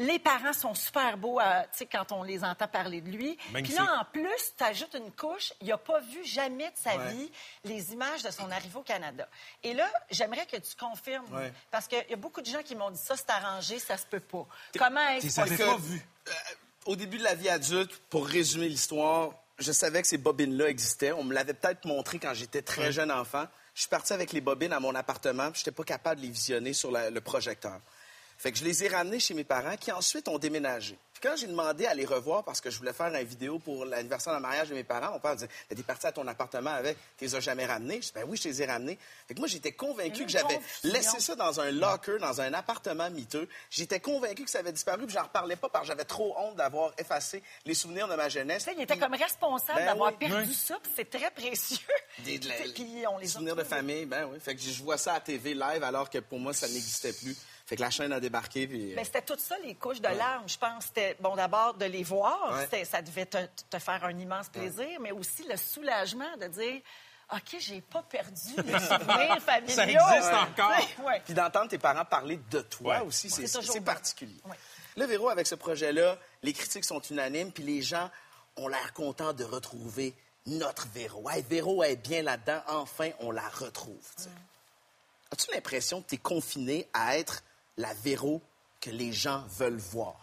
Les 0.00 0.18
parents 0.18 0.52
sont 0.52 0.74
super 0.74 1.16
beaux, 1.16 1.38
euh, 1.40 1.62
tu 1.72 1.78
sais, 1.78 1.86
quand 1.86 2.10
on 2.12 2.22
les 2.24 2.42
entend 2.44 2.66
parler 2.68 3.00
de 3.00 3.08
lui. 3.10 3.36
Puis 3.52 3.72
là, 3.74 4.00
en 4.00 4.04
plus, 4.04 4.52
tu 4.56 4.64
ajoutes 4.64 4.94
une 4.94 5.12
couche, 5.12 5.52
il 5.60 5.68
n'a 5.68 5.78
pas 5.78 6.00
vu 6.00 6.24
jamais 6.24 6.70
de 6.70 6.76
sa 6.76 6.96
Ouais. 6.96 7.12
vie 7.12 7.30
les 7.64 7.92
images 7.92 8.22
de 8.22 8.30
son 8.30 8.50
arrivée 8.50 8.76
au 8.78 8.82
Canada. 8.82 9.28
Et 9.62 9.74
là, 9.74 9.88
j'aimerais 10.10 10.46
que 10.46 10.56
tu 10.56 10.74
confirmes, 10.76 11.32
Ouais. 11.32 11.52
parce 11.70 11.86
qu'il 11.86 12.04
y 12.08 12.12
a 12.12 12.16
beaucoup 12.16 12.40
de 12.40 12.46
gens 12.46 12.62
qui 12.62 12.74
m'ont 12.74 12.90
dit 12.90 12.98
ça, 13.00 13.16
c'est 13.16 13.30
arrangé, 13.30 13.78
ça 13.78 13.96
se 13.96 14.06
peut 14.06 14.20
pas. 14.20 14.46
Comment 14.78 15.06
est-ce 15.10 15.40
que- 15.40 15.56
pas 15.66 15.76
vu. 15.76 16.04
Euh, 16.28 16.32
au 16.86 16.96
début 16.96 17.18
de 17.18 17.24
la 17.24 17.34
vie 17.34 17.48
adulte, 17.48 17.96
pour 18.10 18.26
résumer 18.26 18.68
l'histoire, 18.68 19.30
je 19.58 19.72
savais 19.72 20.02
que 20.02 20.08
ces 20.08 20.18
bobines-là 20.18 20.68
existaient. 20.68 21.12
On 21.12 21.24
me 21.24 21.34
l'avait 21.34 21.54
peut-être 21.54 21.84
montré 21.84 22.18
quand 22.18 22.34
j'étais 22.34 22.62
très 22.62 22.92
jeune 22.92 23.10
enfant. 23.10 23.46
Je 23.74 23.80
suis 23.82 23.88
parti 23.88 24.12
avec 24.12 24.32
les 24.32 24.40
bobines 24.40 24.72
à 24.72 24.80
mon 24.80 24.94
appartement, 24.94 25.50
puis 25.50 25.60
j'étais 25.60 25.70
pas 25.72 25.84
capable 25.84 26.20
de 26.20 26.26
les 26.26 26.32
visionner 26.32 26.72
sur 26.72 26.90
la- 26.90 27.10
le 27.10 27.20
projecteur. 27.20 27.80
Fait 28.38 28.52
que 28.52 28.58
je 28.58 28.64
les 28.64 28.84
ai 28.84 28.88
ramenées 28.88 29.18
chez 29.20 29.34
mes 29.34 29.44
parents, 29.44 29.76
qui 29.76 29.90
ensuite 29.90 30.28
ont 30.28 30.38
déménagé. 30.38 30.96
Puis 31.20 31.28
quand 31.28 31.36
j'ai 31.36 31.46
demandé 31.48 31.86
à 31.86 31.94
les 31.94 32.04
revoir 32.04 32.44
parce 32.44 32.60
que 32.60 32.70
je 32.70 32.78
voulais 32.78 32.92
faire 32.92 33.06
une 33.12 33.22
vidéo 33.26 33.58
pour 33.58 33.84
l'anniversaire 33.84 34.34
de 34.34 34.40
mariage 34.40 34.68
de 34.68 34.74
mes 34.74 34.84
parents, 34.84 35.10
mon 35.12 35.18
père 35.18 35.34
disait 35.34 35.48
T'es 35.68 35.82
parti 35.82 36.06
à 36.06 36.12
ton 36.12 36.26
appartement 36.28 36.70
avec, 36.70 36.96
tu 37.16 37.24
les 37.24 37.34
as 37.34 37.40
jamais 37.40 37.66
ramenés. 37.66 37.96
Je 37.96 38.06
dis 38.06 38.12
Ben 38.14 38.24
oui, 38.28 38.36
je 38.40 38.48
les 38.48 38.62
ai 38.62 38.66
ramenés. 38.66 38.98
Fait 39.26 39.34
que 39.34 39.38
moi, 39.40 39.48
j'étais 39.48 39.72
convaincu 39.72 40.24
que 40.24 40.30
j'avais 40.30 40.60
laissé 40.84 41.18
ça 41.20 41.34
dans 41.34 41.60
un 41.60 41.70
locker, 41.72 42.18
dans 42.20 42.40
un 42.40 42.52
appartement 42.54 43.10
miteux. 43.10 43.48
J'étais 43.70 44.00
convaincu 44.00 44.44
que 44.44 44.50
ça 44.50 44.60
avait 44.60 44.72
disparu, 44.72 45.06
puis 45.06 45.14
j'en 45.14 45.24
reparlais 45.24 45.56
pas 45.56 45.68
parce 45.68 45.84
que 45.84 45.88
j'avais 45.88 46.04
trop 46.04 46.34
honte 46.38 46.56
d'avoir 46.56 46.92
effacé 46.98 47.42
les 47.64 47.74
souvenirs 47.74 48.06
de 48.08 48.14
ma 48.14 48.28
jeunesse. 48.28 48.64
Tu 48.64 48.70
sais, 48.70 48.76
il 48.76 48.82
était 48.82 48.98
comme 48.98 49.14
responsable 49.14 49.78
Ben 49.80 49.86
d'avoir 49.86 50.12
oui. 50.12 50.18
perdu 50.28 50.48
Oui. 50.48 50.54
ça, 50.54 50.78
puis 50.82 50.92
c'est 50.94 51.10
très 51.10 51.30
précieux. 51.30 51.78
Des, 52.24 52.38
de 52.38 52.48
la- 52.48 52.54
Puis 52.74 53.04
on 53.10 53.18
les 53.18 53.26
souvenirs 53.28 53.56
de 53.56 53.64
famille, 53.64 54.06
ben 54.06 54.24
oui. 54.30 54.38
Fait 54.40 54.54
que 54.54 54.60
je 54.60 54.82
vois 54.82 54.98
ça 54.98 55.14
à 55.14 55.20
TV 55.20 55.54
live 55.54 55.82
alors 55.82 56.08
que 56.10 56.18
pour 56.18 56.38
moi, 56.38 56.52
ça 56.52 56.68
n'existait 56.68 57.12
plus. 57.12 57.36
Fait 57.68 57.76
que 57.76 57.82
la 57.82 57.90
chaîne 57.90 58.12
a 58.14 58.18
débarqué, 58.20 58.66
puis... 58.66 58.94
Ben, 58.94 59.04
c'était 59.04 59.20
tout 59.20 59.36
ça, 59.38 59.56
les 59.62 59.74
couches 59.74 60.00
de 60.00 60.08
larmes. 60.08 60.48
Je 60.48 60.56
pense 60.56 60.86
c'était, 60.86 61.16
bon, 61.20 61.36
d'abord, 61.36 61.74
de 61.74 61.84
les 61.84 62.02
voir. 62.02 62.56
Ouais. 62.72 62.84
Ça 62.86 63.02
devait 63.02 63.26
te, 63.26 63.36
te 63.68 63.78
faire 63.78 64.02
un 64.04 64.18
immense 64.18 64.48
plaisir, 64.48 64.98
mais 65.00 65.10
aussi 65.12 65.42
le 65.46 65.54
soulagement 65.58 66.34
de 66.40 66.46
dire 66.46 66.80
OK, 67.30 67.56
j'ai 67.58 67.82
pas 67.82 68.02
perdu 68.04 68.54
les 68.56 68.78
souvenirs 68.78 69.38
familiaux. 69.42 69.74
Ça 69.74 69.84
existe 69.86 70.32
Ouais. 70.32 70.38
encore. 70.38 71.06
Ouais. 71.06 71.20
Puis 71.26 71.34
d'entendre 71.34 71.68
tes 71.68 71.76
parents 71.76 72.06
parler 72.06 72.40
de 72.50 72.60
toi 72.62 73.00
Ouais. 73.00 73.06
aussi, 73.06 73.28
c'est 73.28 73.46
C'est 73.46 73.80
particulier. 73.82 74.40
Ouais. 74.46 74.56
Là, 74.96 75.06
Véro, 75.06 75.28
avec 75.28 75.46
ce 75.46 75.54
projet-là, 75.54 76.16
les 76.42 76.54
critiques 76.54 76.86
sont 76.86 77.00
unanimes, 77.02 77.52
puis 77.52 77.64
les 77.64 77.82
gens 77.82 78.08
ont 78.56 78.66
l'air 78.68 78.94
contents 78.94 79.34
de 79.34 79.44
retrouver 79.44 80.14
notre 80.46 80.88
Véro. 80.88 81.28
Hey, 81.28 81.42
Véro 81.46 81.82
est 81.84 81.96
bien 81.96 82.22
là-dedans, 82.22 82.62
enfin, 82.68 83.10
on 83.20 83.30
la 83.30 83.46
retrouve. 83.46 84.00
As-tu 85.30 85.52
l'impression 85.52 86.00
que 86.00 86.08
tu 86.08 86.14
es 86.14 86.18
confiné 86.18 86.88
à 86.94 87.18
être 87.18 87.42
la 87.78 87.94
Véro 87.94 88.42
que 88.80 88.90
les 88.90 89.12
gens 89.12 89.44
veulent 89.48 89.78
voir? 89.78 90.14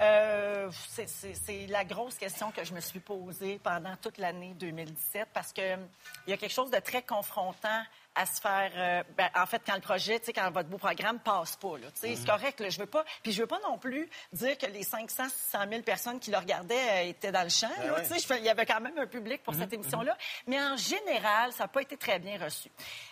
Euh, 0.00 0.70
c'est- 0.94 1.66
la 1.66 1.84
grosse 1.84 2.14
question 2.14 2.52
que 2.52 2.62
je 2.62 2.72
me 2.72 2.80
suis 2.80 3.00
posée 3.00 3.58
pendant 3.64 3.96
toute 3.96 4.18
l'année 4.18 4.54
2017 4.54 5.26
parce 5.34 5.52
que 5.52 5.74
hum, 5.74 5.88
il 6.26 6.30
y 6.30 6.32
a 6.32 6.36
quelque 6.36 6.52
chose 6.52 6.70
de 6.70 6.78
très 6.78 7.02
confrontant 7.02 7.82
à 8.14 8.24
se 8.26 8.40
faire. 8.40 8.70
euh, 8.76 9.02
ben, 9.16 9.28
en 9.34 9.46
fait, 9.46 9.60
quand 9.66 9.74
le 9.74 9.80
projet, 9.80 10.20
quand 10.32 10.50
votre 10.52 10.68
beau 10.68 10.78
programme 10.78 11.18
passe 11.18 11.56
pas, 11.56 11.72
c'est 11.94 12.24
correct. 12.24 12.60
Là, 12.60 12.68
je 12.70 12.78
veux 12.78 12.86
pas. 12.86 13.04
Puis 13.24 13.32
je 13.32 13.40
veux 13.40 13.46
pas 13.48 13.58
non 13.64 13.76
plus 13.76 14.08
dire 14.32 14.56
que 14.56 14.66
les 14.66 14.84
500, 14.84 15.24
600 15.28 15.64
000 15.68 15.82
personnes 15.82 16.20
qui 16.20 16.30
le 16.30 16.38
regardaient 16.38 17.06
euh, 17.06 17.08
étaient 17.08 17.32
dans 17.32 17.42
le 17.42 17.48
champ. 17.48 17.66
ouais. 17.96 18.04
fais- 18.04 18.38
il 18.38 18.44
y 18.44 18.50
avait 18.50 18.66
quand 18.66 18.80
même 18.80 18.98
un 18.98 19.06
public 19.08 19.42
pour 19.42 19.54
cette 19.54 19.72
émission-là, 19.72 20.16
mais 20.46 20.62
en 20.62 20.76
général, 20.76 21.52
ça 21.52 21.64
n'a 21.64 21.68
pas 21.68 21.82
été 21.82 21.96
très 21.96 22.20
bien 22.20 22.38
reçu. 22.38 22.70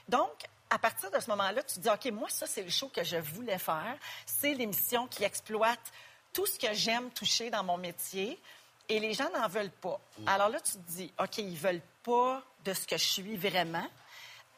Donc 0.08 0.30
à 0.70 0.78
partir 0.78 1.10
de 1.10 1.20
ce 1.20 1.30
moment-là, 1.30 1.62
tu 1.62 1.76
te 1.76 1.80
dis, 1.80 1.88
OK, 1.88 2.12
moi, 2.12 2.28
ça, 2.28 2.46
c'est 2.46 2.62
le 2.62 2.70
show 2.70 2.88
que 2.88 3.04
je 3.04 3.16
voulais 3.16 3.58
faire. 3.58 3.96
C'est 4.24 4.54
l'émission 4.54 5.06
qui 5.06 5.24
exploite 5.24 5.92
tout 6.32 6.46
ce 6.46 6.58
que 6.58 6.72
j'aime 6.72 7.10
toucher 7.10 7.50
dans 7.50 7.64
mon 7.64 7.76
métier 7.76 8.40
et 8.88 9.00
les 9.00 9.14
gens 9.14 9.30
n'en 9.30 9.48
veulent 9.48 9.70
pas. 9.70 10.00
Alors 10.26 10.48
là, 10.48 10.60
tu 10.60 10.72
te 10.72 10.90
dis, 10.90 11.12
OK, 11.18 11.38
ils 11.38 11.56
veulent 11.56 11.82
pas 12.02 12.42
de 12.64 12.72
ce 12.74 12.86
que 12.86 12.96
je 12.96 13.04
suis 13.04 13.36
vraiment. 13.36 13.86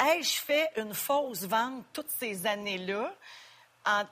Ai-je 0.00 0.37
fait 0.37 0.71
une 0.77 0.95
fausse 0.95 1.43
vente 1.43 1.85
toutes 1.93 2.11
ces 2.11 2.47
années-là? 2.47 3.15
En- 3.87 4.04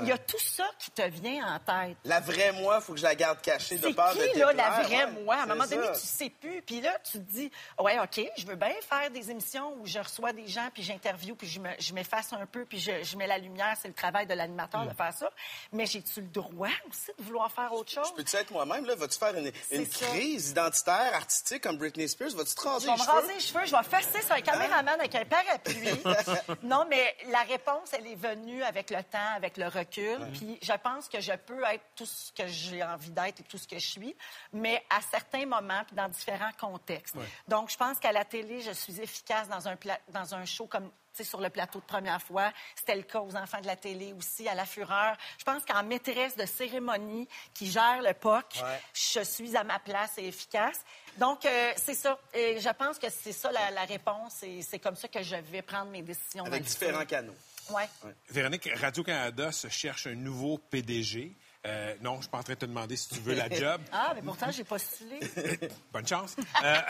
Il 0.00 0.08
y 0.08 0.12
a 0.12 0.18
tout 0.18 0.38
ça 0.40 0.64
qui 0.78 0.90
te 0.90 1.02
vient 1.02 1.46
en 1.54 1.58
tête. 1.60 1.96
La 2.04 2.18
vraie 2.20 2.50
moi, 2.52 2.80
faut 2.80 2.94
que 2.94 2.98
je 2.98 3.04
la 3.04 3.14
garde 3.14 3.40
cachée 3.40 3.78
de 3.78 3.88
peur 3.90 4.12
de 4.14 4.24
qui, 4.32 4.38
là, 4.38 4.52
la 4.52 4.70
vraie 4.82 5.04
Ouais, 5.04 5.22
moi? 5.22 5.36
À 5.36 5.42
un 5.42 5.46
moment 5.46 5.66
donné, 5.66 5.86
ça. 5.86 5.92
tu 5.92 6.00
sais 6.06 6.30
plus. 6.30 6.62
Puis 6.62 6.80
là, 6.80 6.96
tu 7.04 7.12
te 7.12 7.18
dis, 7.18 7.50
ouais, 7.78 7.98
OK, 8.00 8.20
je 8.36 8.46
veux 8.46 8.56
bien 8.56 8.72
faire 8.88 9.10
des 9.10 9.30
émissions 9.30 9.74
où 9.78 9.86
je 9.86 9.98
reçois 10.00 10.32
des 10.32 10.48
gens, 10.48 10.68
puis 10.74 10.82
j'interviewe, 10.82 11.36
puis 11.36 11.46
je 11.46 11.60
me- 11.60 11.74
je 11.78 11.92
m'efface 11.92 12.32
un 12.32 12.44
peu, 12.46 12.64
puis 12.64 12.80
je, 12.80 13.04
je 13.04 13.16
mets 13.16 13.26
la 13.28 13.38
lumière. 13.38 13.76
C'est 13.80 13.88
le 13.88 13.94
travail 13.94 14.26
de 14.26 14.34
l'animateur 14.34 14.84
de 14.86 14.94
faire 14.94 15.12
ça. 15.12 15.30
Mais 15.72 15.86
j'ai-tu 15.86 16.20
le 16.20 16.26
droit 16.28 16.68
aussi 16.88 17.10
de 17.16 17.22
vouloir 17.22 17.52
faire 17.52 17.72
autre 17.72 17.92
chose? 17.92 18.12
Peux-tu 18.16 18.34
être 18.36 18.50
moi-même, 18.50 18.84
là? 18.86 18.96
Vas-tu 18.96 19.18
faire 19.18 19.34
une, 19.36 19.52
crise 19.86 20.50
identitaire, 20.50 21.14
artistique 21.14 21.62
comme 21.62 21.76
Britney 21.76 22.08
Spears? 22.08 22.30
Vas-tu 22.34 22.54
te 22.54 22.60
raser 22.62 22.86
Je 22.86 22.90
vais 22.90 22.92
les 22.94 22.98
me 22.98 23.04
cheveux? 23.04 23.12
raser 23.20 23.34
les 23.34 23.40
cheveux, 23.40 23.66
je 23.66 23.76
vais 23.76 23.82
fesser 24.02 24.22
sur 24.22 24.34
un 24.34 24.40
caméraman 24.40 24.98
avec 24.98 25.14
un 25.14 25.24
parapluie. 25.24 25.88
non, 26.62 26.84
mais 26.90 27.14
la 27.30 27.42
réponse, 27.42 27.90
elle 27.92 28.06
est 28.08 28.14
venue 28.16 28.62
avec 28.64 28.90
le 28.96 29.02
temps, 29.04 29.34
avec 29.36 29.56
le 29.56 29.66
recul. 29.68 30.18
Puis 30.34 30.58
je 30.62 30.72
pense 30.74 31.08
que 31.08 31.20
je 31.20 31.32
peux 31.32 31.62
être 31.64 31.84
tout 31.96 32.06
ce 32.06 32.32
que 32.32 32.46
j'ai 32.46 32.82
envie 32.82 33.10
d'être 33.10 33.40
et 33.40 33.44
tout 33.44 33.58
ce 33.58 33.66
que 33.68 33.78
je 33.78 33.86
suis, 33.86 34.16
mais 34.52 34.84
à 34.90 35.00
certains 35.00 35.46
moments, 35.46 35.82
puis 35.86 35.96
dans 35.96 36.08
différents 36.08 36.52
contextes. 36.58 37.16
Donc, 37.48 37.70
je 37.70 37.76
pense 37.76 37.98
qu'à 37.98 38.12
la 38.12 38.24
télé, 38.24 38.60
je 38.60 38.72
suis 38.72 39.00
efficace 39.00 39.48
dans 39.48 39.66
un, 39.68 39.76
pla- 39.76 40.00
dans 40.08 40.34
un 40.34 40.44
show 40.44 40.66
comme 40.66 40.90
tu 41.16 41.22
sais, 41.22 41.30
sur 41.30 41.40
le 41.40 41.48
plateau 41.48 41.78
de 41.78 41.84
première 41.84 42.20
fois. 42.20 42.50
C'était 42.74 42.96
le 42.96 43.02
cas 43.04 43.20
aux 43.20 43.36
enfants 43.36 43.60
de 43.60 43.66
la 43.68 43.76
télé 43.76 44.12
aussi, 44.14 44.48
à 44.48 44.54
la 44.56 44.66
fureur. 44.66 45.16
Je 45.38 45.44
pense 45.44 45.64
qu'en 45.64 45.84
maîtresse 45.84 46.36
de 46.36 46.44
cérémonie 46.44 47.28
qui 47.54 47.70
gère 47.70 48.02
le 48.02 48.12
POC, 48.14 48.44
Ouais. 48.60 48.80
je 48.92 49.20
suis 49.20 49.56
à 49.56 49.62
ma 49.62 49.78
place 49.78 50.18
et 50.18 50.26
efficace. 50.26 50.80
Donc, 51.18 51.44
euh, 51.46 51.72
c'est 51.76 51.94
ça. 51.94 52.18
Et 52.32 52.58
je 52.58 52.68
pense 52.70 52.98
que 52.98 53.08
c'est 53.10 53.30
ça 53.32 53.52
la, 53.52 53.70
la 53.70 53.84
réponse 53.84 54.42
et 54.42 54.60
c'est 54.62 54.80
comme 54.80 54.96
ça 54.96 55.06
que 55.06 55.22
je 55.22 55.36
vais 55.36 55.62
prendre 55.62 55.88
mes 55.92 56.02
décisions. 56.02 56.44
Avec 56.46 56.64
différents 56.64 57.04
canaux. 57.06 57.36
Ouais. 57.70 57.88
Véronique, 58.30 58.68
Radio-Canada 58.74 59.52
se 59.52 59.68
cherche 59.68 60.06
un 60.06 60.14
nouveau 60.14 60.58
PDG. 60.58 61.36
Euh, 61.66 61.94
non, 62.02 62.16
je 62.16 62.22
suis 62.22 62.30
pas 62.30 62.38
en 62.38 62.42
train 62.42 62.52
de 62.54 62.58
te 62.58 62.66
demander 62.66 62.96
si 62.96 63.08
tu 63.08 63.20
veux 63.20 63.34
la 63.34 63.48
job. 63.48 63.80
Ah, 63.92 64.12
mais 64.14 64.20
pourtant, 64.22 64.50
j'ai 64.50 64.64
postulé. 64.64 65.18
Bonne 65.92 66.06
chance. 66.06 66.36
Euh, 66.62 66.80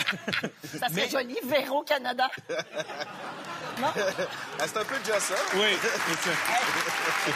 Ça 0.81 0.89
serait 0.89 1.09
joli, 1.09 1.37
Véro 1.45 1.83
Canada. 1.85 2.29
non? 3.81 3.93
Ah, 4.59 4.67
c'est 4.67 4.77
un 4.77 4.85
peu 4.85 4.99
déjà 4.99 5.21
ça. 5.21 5.35
oui, 5.55 5.77
c'est 5.81 6.31
ça. 6.31 6.37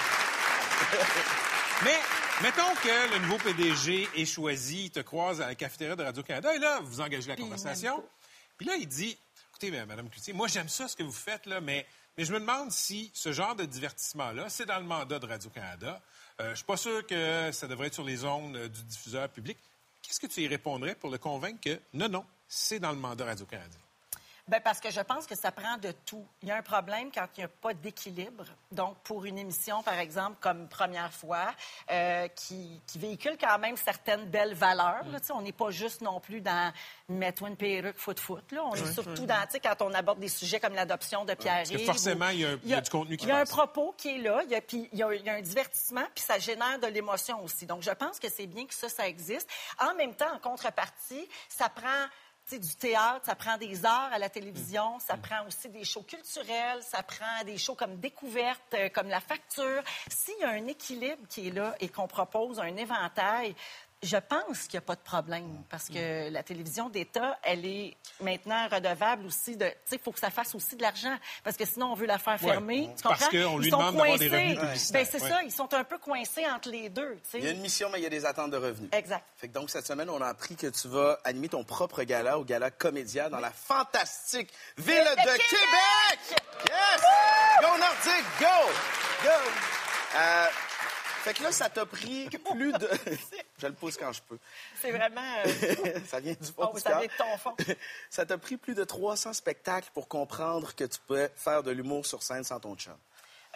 Mais 1.85 1.99
mettons 2.43 2.75
que 2.83 3.13
le 3.15 3.19
nouveau 3.21 3.39
PDG 3.39 4.09
est 4.17 4.25
choisi, 4.27 4.87
il 4.87 4.91
te 4.91 5.01
croise 5.01 5.41
à 5.41 5.47
la 5.47 5.55
cafétéria 5.55 5.95
de 5.95 6.03
Radio-Canada 6.03 6.55
et 6.55 6.59
là, 6.59 6.81
vous 6.83 7.01
engagez 7.01 7.29
la 7.29 7.35
Puis 7.35 7.45
conversation. 7.45 8.03
Puis 8.57 8.67
là, 8.67 8.75
il 8.77 8.87
dit 8.89 9.17
Écoutez, 9.51 9.71
Mme 9.71 10.09
Cloutier, 10.11 10.33
moi, 10.33 10.49
j'aime 10.49 10.69
ça 10.69 10.89
ce 10.89 10.97
que 10.97 11.03
vous 11.03 11.13
faites, 11.13 11.47
là, 11.47 11.61
mais, 11.61 11.87
mais 12.19 12.25
je 12.25 12.33
me 12.33 12.41
demande 12.41 12.73
si 12.73 13.13
ce 13.15 13.33
genre 13.33 13.55
de 13.55 13.65
divertissement-là, 13.65 14.49
c'est 14.49 14.67
dans 14.67 14.81
le 14.81 14.85
mandat 14.85 15.21
de 15.21 15.27
Radio-Canada. 15.27 16.03
Euh, 16.41 16.51
je 16.51 16.57
suis 16.57 16.65
pas 16.65 16.77
sûr 16.77 17.07
que 17.07 17.51
ça 17.53 17.69
devrait 17.69 17.87
être 17.87 17.95
sur 17.95 18.03
les 18.03 18.25
ondes 18.25 18.57
euh, 18.57 18.69
du 18.69 18.83
diffuseur 18.83 19.29
public. 19.29 19.57
Qu'est-ce 20.03 20.19
que 20.19 20.27
tu 20.27 20.41
y 20.41 20.49
répondrais 20.49 20.97
pour 20.97 21.11
le 21.11 21.19
convaincre 21.19 21.61
que 21.61 21.81
non, 21.95 22.09
non, 22.09 22.25
c'est 22.49 22.81
dans 22.81 22.91
le 22.91 22.99
mandat 22.99 23.25
Radio-Canada? 23.25 23.77
Ben 24.49 24.61
parce 24.63 24.81
que 24.81 24.91
je 24.91 25.01
pense 25.01 25.27
que 25.27 25.35
ça 25.37 25.53
prend 25.53 25.77
de 25.77 25.93
tout. 26.07 26.27
Il 26.43 26.49
y 26.49 26.51
a 26.51 26.57
un 26.57 26.63
problème 26.63 27.11
quand 27.13 27.27
il 27.37 27.41
n'y 27.41 27.45
a 27.45 27.49
pas 27.49 27.75
d'équilibre. 27.75 28.45
Donc, 28.73 28.97
pour 29.05 29.25
une 29.27 29.39
émission, 29.39 29.83
par 29.83 29.99
exemple, 29.99 30.37
comme 30.41 30.69
Première 30.69 31.13
fois, 31.13 31.53
euh, 31.91 32.29
qui, 32.29 32.81
qui 32.87 32.99
véhicule 32.99 33.37
quand 33.39 33.59
même 33.59 33.77
certaines 33.77 34.25
belles 34.27 34.55
valeurs. 34.55 35.05
là, 35.11 35.19
on 35.35 35.43
n'est 35.43 35.53
pas 35.53 35.71
juste 35.71 36.01
non 36.01 36.19
plus 36.21 36.41
dans 36.41 36.73
mets-toi 37.09 37.49
une 37.49 37.57
perruque 37.57 37.99
foot-foot. 37.99 38.45
On 38.59 38.75
est 38.75 38.93
surtout 38.93 39.27
dans, 39.27 39.41
tu 39.47 39.53
sais, 39.53 39.61
quand 39.61 39.81
on 39.83 39.93
aborde 39.93 40.19
des 40.19 40.29
sujets 40.29 40.61
comme 40.61 40.75
l'adoption 40.75 41.25
de 41.25 41.35
Pierre 41.35 41.57
Parce 41.59 41.71
que 41.71 41.79
forcément, 41.79 42.29
il 42.31 42.41
y 42.41 42.45
a 42.47 42.51
un- 42.51 42.59
il 42.65 42.71
y 42.71 42.75
a 42.75 42.81
du 42.81 42.91
contenu 42.91 43.17
qui 43.17 43.27
Il 43.27 43.29
y 43.29 43.33
a 43.33 43.39
un 43.39 43.45
propos 43.45 43.95
qui 43.99 44.17
est 44.17 44.19
là, 44.19 44.41
il 44.45 44.51
y 44.51 44.55
a, 44.55 44.61
puis 44.61 44.89
il 44.93 44.99
y 44.99 45.03
a, 45.03 45.13
il 45.15 45.25
y 45.25 45.29
a 45.31 45.35
un 45.35 45.43
divertissement, 45.43 46.05
puis 46.15 46.25
ça 46.25 46.39
génère 46.39 46.79
de 46.79 46.87
l'émotion 46.87 47.43
aussi. 47.45 47.67
Donc, 47.67 47.83
je 47.83 47.91
pense 47.91 48.19
que 48.19 48.29
c'est 48.31 48.47
bien 48.47 48.65
que 48.67 48.75
ça, 48.75 48.89
ça 48.89 49.07
existe. 49.09 49.49
En 49.79 49.95
même 49.95 50.15
temps, 50.15 50.33
en 50.35 50.39
contrepartie, 50.39 51.29
ça 51.49 51.69
prend 51.69 52.07
du 52.57 52.75
théâtre, 52.77 53.27
ça 53.27 53.35
prend 53.35 53.59
des 53.59 53.85
arts 53.85 54.11
à 54.13 54.19
la 54.19 54.31
télévision, 54.31 54.99
ça 55.01 55.17
prend 55.17 55.47
aussi 55.47 55.69
des 55.69 55.85
shows 55.85 56.05
culturels, 56.05 56.83
ça 56.83 57.03
prend 57.03 57.45
des 57.45 57.59
shows 57.59 57.75
comme 57.75 57.97
découverte, 57.97 58.75
euh, 58.75 58.89
comme 58.89 59.09
la 59.09 59.21
facture. 59.21 59.83
S'il 60.09 60.39
y 60.41 60.45
a 60.45 60.51
un 60.51 60.67
équilibre 60.67 61.27
qui 61.29 61.49
est 61.49 61.51
là 61.51 61.75
et 61.81 61.89
qu'on 61.89 62.07
propose 62.07 62.61
un 62.61 62.77
éventail, 62.77 63.55
Je 64.01 64.17
pense 64.17 64.63
qu'il 64.69 64.75
n'y 64.79 64.85
a 64.85 64.87
pas 64.87 64.95
de 64.95 65.01
problème 65.01 65.65
parce 65.69 65.89
que 65.89 66.31
la 66.31 66.45
télévision 66.45 66.89
d'État, 66.89 67.37
elle 67.43 67.67
est 67.67 67.97
maintenant 68.21 68.69
redevable 68.69 69.27
aussi 69.27 69.57
de. 69.57 69.67
Tu 69.67 69.75
sais, 69.87 69.97
il 69.97 69.99
faut 69.99 70.13
que 70.13 70.21
ça 70.21 70.31
fasse 70.31 70.55
aussi 70.55 70.77
de 70.77 70.83
l'argent 70.83 71.17
parce 71.43 71.57
que 71.57 71.65
sinon 71.67 71.91
on 71.91 71.95
veut 71.95 72.07
la 72.07 72.19
faire 72.19 72.41
Ouais, 72.41 72.51
fermer. 72.53 72.91
tu 72.97 73.03
parce 73.03 73.25
comprends? 73.25 73.31
qu'on 73.49 73.59
lui 73.59 73.67
Ils 73.67 73.71
sont 73.73 73.79
demande 73.79 73.97
d'avoir 73.97 74.19
des 74.19 74.29
coincés. 74.29 74.43
revenus 74.45 74.61
publicitaires. 74.61 75.01
Ben, 75.03 75.09
c'est 75.11 75.23
Ouais. 75.23 75.29
ça, 75.31 75.43
ils 75.43 75.51
sont 75.51 75.75
un 75.75 75.83
peu 75.83 75.99
coincés 75.99 76.47
entre 76.47 76.69
les 76.71 76.89
deux. 76.91 77.17
tu 77.25 77.31
sais. 77.31 77.39
Il 77.39 77.45
y 77.45 77.49
a 77.49 77.51
une 77.51 77.61
mission, 77.61 77.89
mais 77.91 77.99
il 77.99 78.05
y 78.05 78.07
a 78.07 78.11
des 78.11 78.25
attentes 78.25 78.53
de 78.53 78.57
revenus. 78.57 78.89
Exact. 78.93 79.25
Fait 79.37 79.49
que 79.49 79.53
donc, 79.53 79.69
cette 79.69 79.87
semaine, 79.87 80.09
on 80.11 80.23
a 80.23 80.29
appris 80.29 80.55
que 80.55 80.69
tu 80.69 80.87
vas 80.87 81.19
animer 81.25 81.49
ton 81.49 81.65
propre 81.65 82.05
gala 82.05 82.39
au 82.39 82.45
Gala 82.45 82.71
Comédia 82.71 83.29
dans 83.29 83.41
la 83.41 83.51
fantastique 83.51 84.53
ville 84.77 84.95
de, 84.97 85.23
Québec! 85.23 86.41
Yes! 86.69 87.03
Go 87.63 87.67
Nordique, 87.67 88.27
go! 88.39 88.73
Go! 89.25 89.31
Euh, 90.17 90.47
fait 91.23 91.35
que 91.35 91.43
là, 91.43 91.53
ça 91.53 91.69
t'a 91.69 91.85
pris 91.87 92.29
plus 92.29 92.73
de... 92.73 92.89
Je 93.59 93.67
le 93.67 93.73
pousse 93.75 93.97
quand 93.97 94.13
je 94.13 94.23
peux. 94.23 94.39
C'est 94.81 94.93
vraiment. 94.93 95.21
euh, 95.45 96.01
ça 96.07 96.21
vient 96.21 96.35
du 96.35 96.47
fond 96.47 96.71
Oh, 96.73 96.77
du 96.77 96.81
ça 96.81 96.99
vient 96.99 97.07
de 97.07 97.17
ton 97.19 97.37
fond. 97.39 97.57
Ça 98.11 98.25
t'a 98.25 98.39
pris 98.39 98.57
plus 98.57 98.75
de 98.75 98.85
300 98.85 99.33
spectacles 99.33 99.89
pour 99.93 100.07
comprendre 100.09 100.75
que 100.75 100.85
tu 100.85 100.99
pouvais 101.07 101.31
faire 101.37 101.63
de 101.63 101.71
l'humour 101.73 102.07
sur 102.07 102.23
scène 102.23 102.45
sans 102.45 102.61
ton 102.61 102.77
chum. 102.77 102.97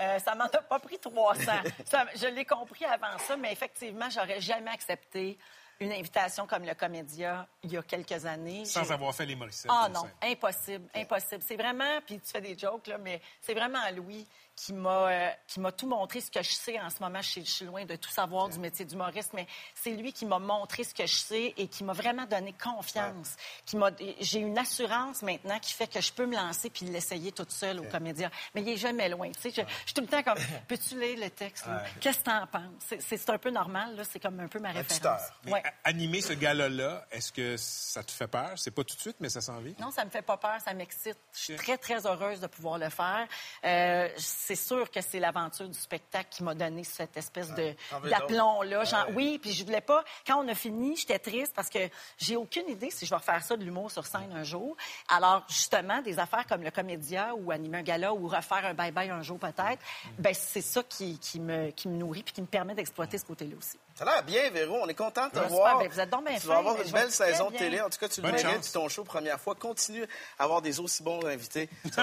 Euh, 0.00 0.18
ça 0.18 0.34
m'en 0.34 0.44
a 0.46 0.48
pas 0.48 0.78
pris 0.80 0.98
300. 0.98 1.40
Ça- 1.86 2.06
je 2.16 2.26
l'ai 2.26 2.44
compris 2.44 2.84
avant 2.84 3.16
ça, 3.18 3.36
mais 3.36 3.52
effectivement, 3.52 4.08
j'aurais 4.10 4.40
jamais 4.40 4.70
accepté 4.70 5.38
une 5.80 5.92
invitation 5.92 6.46
comme 6.46 6.64
le 6.64 6.74
Comédia 6.74 7.46
il 7.62 7.72
y 7.72 7.76
a 7.76 7.82
quelques 7.82 8.24
années. 8.24 8.64
Sans 8.64 8.90
avoir 8.90 9.14
fait 9.14 9.26
les 9.26 9.36
Morissette. 9.36 9.70
Ah 9.72 9.88
non, 9.88 10.02
scène. 10.02 10.32
impossible, 10.32 10.88
impossible. 10.94 11.42
C'est 11.46 11.56
vraiment, 11.56 12.00
puis 12.06 12.18
tu 12.20 12.30
fais 12.30 12.40
des 12.40 12.56
jokes, 12.58 12.86
là, 12.86 12.98
mais 12.98 13.20
c'est 13.40 13.54
vraiment 13.54 13.78
Louis 13.94 14.26
qui 14.64 14.72
m'a 14.72 15.08
euh, 15.08 15.30
qui 15.48 15.58
m'a 15.60 15.72
tout 15.72 15.88
montré 15.88 16.20
ce 16.20 16.30
que 16.30 16.42
je 16.42 16.50
sais 16.52 16.78
en 16.80 16.88
ce 16.90 17.00
moment. 17.00 17.20
Je, 17.20 17.28
suis- 17.28 17.44
je 17.44 17.50
suis 17.50 17.64
loin 17.64 17.84
de 17.84 17.96
tout 17.96 18.10
savoir 18.10 18.48
du 18.48 18.58
métier 18.58 18.84
d'humoriste, 18.84 19.32
mais 19.34 19.46
c'est 19.74 19.90
lui 19.90 20.12
qui 20.12 20.24
m'a 20.24 20.38
montré 20.38 20.84
ce 20.84 20.94
que 20.94 21.04
je 21.06 21.16
sais 21.16 21.54
et 21.56 21.66
qui 21.68 21.82
m'a 21.84 21.92
vraiment 21.92 22.26
donné 22.26 22.52
confiance. 22.52 23.34
Qui 23.66 23.76
m'a, 23.76 23.90
j'ai 24.20 24.38
une 24.38 24.56
assurance 24.58 25.22
maintenant 25.22 25.58
qui 25.58 25.72
fait 25.72 25.86
que 25.88 26.00
je 26.00 26.12
peux 26.12 26.26
me 26.26 26.36
lancer 26.36 26.70
puis 26.70 26.86
l'essayer 26.86 27.32
toute 27.32 27.50
seule 27.50 27.80
au 27.80 27.84
comédien. 27.84 28.30
Mais 28.54 28.62
il 28.62 28.68
est 28.68 28.76
jamais 28.76 29.08
loin. 29.08 29.30
Tu 29.32 29.40
sais, 29.40 29.50
je, 29.50 29.62
je 29.62 29.84
suis 29.86 29.94
tout 29.94 30.02
le 30.02 30.06
temps 30.06 30.22
comme, 30.22 30.38
peux-tu 30.68 30.98
lire 31.00 31.18
le 31.18 31.30
texte. 31.30 31.64
Qu'est-ce 32.00 32.18
que 32.20 32.24
t'en 32.24 32.46
penses? 32.46 32.94
C'est, 33.00 33.30
un 33.30 33.38
peu 33.38 33.50
normal 33.50 33.96
là. 33.96 34.04
C'est 34.04 34.20
comme 34.20 34.38
un 34.40 34.48
peu 34.48 34.58
ma 34.60 34.70
référence. 34.70 35.22
Ouais. 35.46 35.62
Animer 35.84 36.20
ce 36.20 36.34
gala-là, 36.34 37.06
est-ce 37.10 37.32
que 37.32 37.56
ça 37.56 38.02
te 38.04 38.12
fait 38.12 38.28
peur? 38.28 38.52
C'est 38.56 38.70
pas 38.70 38.84
tout 38.84 38.94
de 38.94 39.00
suite, 39.00 39.16
mais 39.20 39.28
ça 39.28 39.40
s'en 39.40 39.58
vient? 39.58 39.74
Non, 39.80 39.90
ça 39.90 40.04
me 40.04 40.10
fait 40.10 40.22
pas 40.22 40.36
peur, 40.36 40.60
ça 40.64 40.72
m'excite. 40.74 41.18
Je 41.32 41.38
suis 41.40 41.56
très, 41.56 41.78
très 41.78 42.06
heureuse 42.06 42.40
de 42.40 42.46
pouvoir 42.46 42.78
le 42.78 42.88
faire. 42.90 43.26
Euh, 43.64 44.08
c'est 44.16 44.51
sûr 44.54 44.90
que 44.90 45.00
c'est 45.00 45.20
l'aventure 45.20 45.68
du 45.68 45.78
spectacle 45.78 46.28
qui 46.30 46.42
m'a 46.42 46.54
donné 46.54 46.84
cette 46.84 47.16
espèce 47.16 47.52
de 47.54 47.74
d'aplomb-là. 48.08 48.78
d'autres? 48.78 48.90
Genre, 48.90 49.02
Ouais. 49.08 49.14
Oui, 49.14 49.38
puis 49.38 49.52
je 49.52 49.64
voulais 49.64 49.80
pas... 49.80 50.04
Quand 50.26 50.42
on 50.44 50.48
a 50.48 50.54
fini, 50.54 50.96
j'étais 50.96 51.18
triste 51.18 51.52
parce 51.54 51.68
que 51.68 51.78
j'ai 52.18 52.36
aucune 52.36 52.68
idée 52.68 52.90
si 52.90 53.04
je 53.04 53.10
vais 53.10 53.16
refaire 53.16 53.42
ça 53.42 53.56
de 53.56 53.64
l'humour 53.64 53.90
sur 53.90 54.06
scène 54.06 54.32
un 54.32 54.44
jour. 54.44 54.76
Alors, 55.08 55.44
justement, 55.48 56.00
des 56.02 56.18
affaires 56.18 56.46
comme 56.46 56.62
le 56.62 56.70
Comédia 56.70 57.34
ou 57.34 57.50
animer 57.50 57.78
un 57.78 57.82
gala 57.82 58.14
ou 58.14 58.28
refaire 58.28 58.64
un 58.64 58.74
bye-bye 58.74 59.10
un 59.10 59.22
jour 59.22 59.38
peut-être, 59.38 59.82
ben 60.18 60.34
c'est 60.34 60.60
ça 60.60 60.82
qui, 60.82 61.18
qui 61.18 61.40
me, 61.40 61.70
qui 61.70 61.88
me 61.88 61.96
nourrit 61.96 62.22
puis 62.22 62.32
qui 62.32 62.42
me 62.42 62.46
permet 62.46 62.74
d'exploiter 62.74 63.18
ce 63.18 63.24
côté-là 63.24 63.56
aussi. 63.58 63.78
Ça 63.94 64.04
a 64.04 64.06
l'air 64.14 64.22
bien, 64.24 64.50
Véro. 64.50 64.78
On 64.82 64.88
est 64.88 64.94
content 64.94 65.26
de 65.28 65.32
te 65.32 65.38
voir. 65.48 65.78
Ben, 65.78 65.88
vous 65.88 66.00
êtes 66.00 66.08
donc 66.10 66.26
bien 66.26 66.38
Tu 66.38 66.46
vas 66.46 66.58
avoir 66.58 66.80
une 66.80 66.90
belle 66.90 67.10
saison 67.10 67.46
de 67.46 67.50
bien. 67.50 67.58
télé. 67.58 67.80
En 67.82 67.90
tout 67.90 67.98
cas, 67.98 68.08
tu 68.08 68.20
le 68.20 68.26
Bonne 68.28 68.36
mérites. 68.36 68.50
chance. 68.56 68.66
C'est 68.66 68.72
ton 68.72 68.88
show 68.88 69.04
première 69.04 69.38
fois. 69.38 69.54
Continue 69.54 70.04
à 70.38 70.44
avoir 70.44 70.62
des 70.62 70.80
aussi 70.80 71.02
bons 71.02 71.22
invités. 71.26 71.68
Merci 71.84 72.00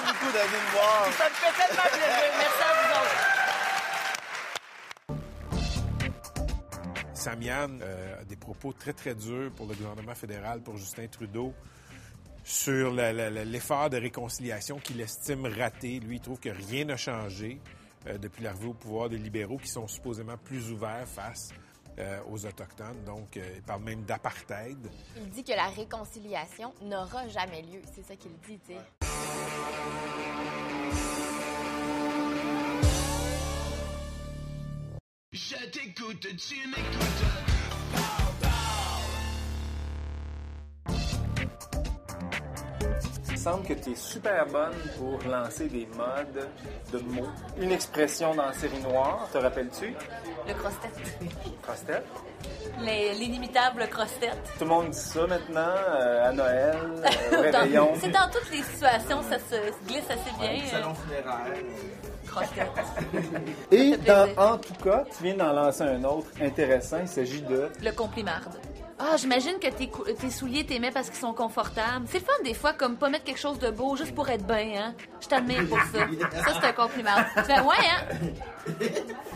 beaucoup 0.00 0.32
d'être 0.32 0.48
venu 0.48 0.62
me 0.66 0.70
voir. 0.72 1.06
Ça 1.16 1.24
me 1.28 1.34
fait 1.34 1.52
tellement 1.66 1.82
plaisir. 1.82 2.32
Merci 2.38 2.62
à 2.62 2.72
vous 2.74 2.88
autres. 3.00 3.28
Samian 7.14 7.68
euh, 7.80 8.20
a 8.20 8.24
des 8.24 8.36
propos 8.36 8.72
très, 8.72 8.92
très 8.92 9.14
durs 9.14 9.52
pour 9.56 9.66
le 9.66 9.74
gouvernement 9.74 10.14
fédéral, 10.16 10.60
pour 10.60 10.76
Justin 10.76 11.06
Trudeau, 11.06 11.54
sur 12.42 12.90
l'effort 12.92 13.88
de 13.90 13.98
réconciliation 13.98 14.78
qu'il 14.80 15.00
estime 15.00 15.46
raté. 15.46 16.00
Lui, 16.00 16.16
il 16.16 16.20
trouve 16.20 16.40
que 16.40 16.48
rien 16.48 16.86
n'a 16.86 16.96
changé 16.96 17.60
euh, 18.06 18.18
depuis 18.18 18.42
l'arrivée 18.42 18.68
au 18.68 18.74
pouvoir 18.74 19.08
des 19.08 19.18
libéraux 19.18 19.58
qui 19.58 19.68
sont 19.68 19.86
supposément 19.86 20.36
plus 20.36 20.70
ouverts 20.70 21.06
face 21.06 21.50
euh, 21.98 22.20
aux 22.30 22.46
Autochtones. 22.46 23.04
Donc, 23.04 23.36
euh, 23.36 23.52
il 23.56 23.62
parle 23.62 23.82
même 23.82 24.02
d'apartheid. 24.04 24.78
Il 25.16 25.28
dit 25.30 25.44
que 25.44 25.52
la 25.52 25.68
réconciliation 25.68 26.72
n'aura 26.82 27.28
jamais 27.28 27.62
lieu. 27.62 27.82
C'est 27.94 28.02
ça 28.02 28.16
qu'il 28.16 28.32
dit, 28.46 28.58
tu 28.66 28.72
sais. 28.72 28.78
Je 35.32 35.70
t'écoute, 35.70 36.26
tu 36.36 36.68
m'écoutes. 36.68 38.21
Semble 43.42 43.66
que 43.66 43.74
tu 43.74 43.90
es 43.90 43.94
super 43.96 44.46
bonne 44.46 44.72
pour 44.98 45.18
lancer 45.30 45.66
des 45.68 45.86
modes 45.96 46.48
de 46.92 46.98
mots. 46.98 47.28
Une 47.58 47.72
expression 47.72 48.34
dans 48.34 48.46
la 48.46 48.52
série 48.52 48.80
noire, 48.80 49.28
te 49.32 49.38
rappelles-tu? 49.38 49.94
Le 50.48 50.54
cross-tête. 50.54 51.18
Cross-tête? 51.62 52.06
Les- 52.80 53.14
L'inimitable 53.14 53.86
cross-tête. 53.90 54.38
Tout 54.58 54.64
le 54.64 54.70
monde 54.70 54.90
dit 54.90 54.98
ça 54.98 55.26
maintenant, 55.26 55.60
euh, 55.90 56.28
à 56.28 56.32
Noël, 56.32 56.76
euh, 57.32 57.38
au 57.38 57.40
réveillon. 57.42 57.86
Dans- 57.92 57.94
C'est 58.00 58.10
dans 58.10 58.30
toutes 58.32 58.50
les 58.50 58.62
situations, 58.62 59.22
ça 59.28 59.38
se 59.38 59.54
se 59.56 59.86
glisse 59.88 60.04
assez 60.08 60.38
bien. 60.38 60.50
Ouais, 60.50 60.66
salon 60.70 60.94
funéraire. 60.94 61.38
Cross-tête. 62.26 62.70
Et 63.70 63.96
dans, 63.98 64.28
en 64.38 64.58
tout 64.58 64.74
cas, 64.82 65.04
tu 65.16 65.24
viens 65.24 65.34
d'en 65.34 65.52
lancer 65.52 65.82
un 65.82 66.02
autre 66.04 66.28
intéressant. 66.40 66.98
Il 67.02 67.08
s'agit 67.08 67.42
de 67.42 67.68
Le 67.82 67.90
complimarde. 67.92 68.54
Ah, 68.98 69.16
j'imagine 69.16 69.58
que 69.58 69.68
tes, 69.68 69.88
cou- 69.88 70.04
tes 70.04 70.30
souliers 70.30 70.64
t'aimais 70.64 70.90
parce 70.92 71.08
qu'ils 71.10 71.18
sont 71.18 71.32
confortables. 71.34 72.06
C'est 72.08 72.18
le 72.20 72.24
fun 72.24 72.32
des 72.44 72.54
fois, 72.54 72.72
comme 72.72 72.96
pas 72.96 73.08
mettre 73.08 73.24
quelque 73.24 73.40
chose 73.40 73.58
de 73.58 73.70
beau 73.70 73.96
juste 73.96 74.14
pour 74.14 74.28
être 74.28 74.46
bien, 74.46 74.86
hein. 74.86 74.94
Je 75.20 75.26
t'admire 75.28 75.66
pour 75.68 75.78
ça. 75.78 76.06
Ça, 76.44 76.60
c'est 76.60 76.66
un 76.68 76.72
compliment. 76.72 77.16
Tu 77.36 77.42
fais, 77.42 77.60
ouais, 77.60 77.76
hein? 77.90 78.16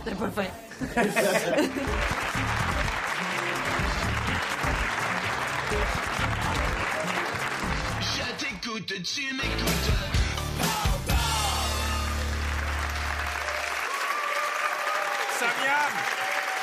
C'est 0.05 0.15
pas 0.19 0.31
fin. 0.31 1.57
Je 8.01 8.23
t'écoute, 8.45 9.03
tu 9.03 9.23
m'écoutes. 9.35 9.93
Samian, 15.39 15.93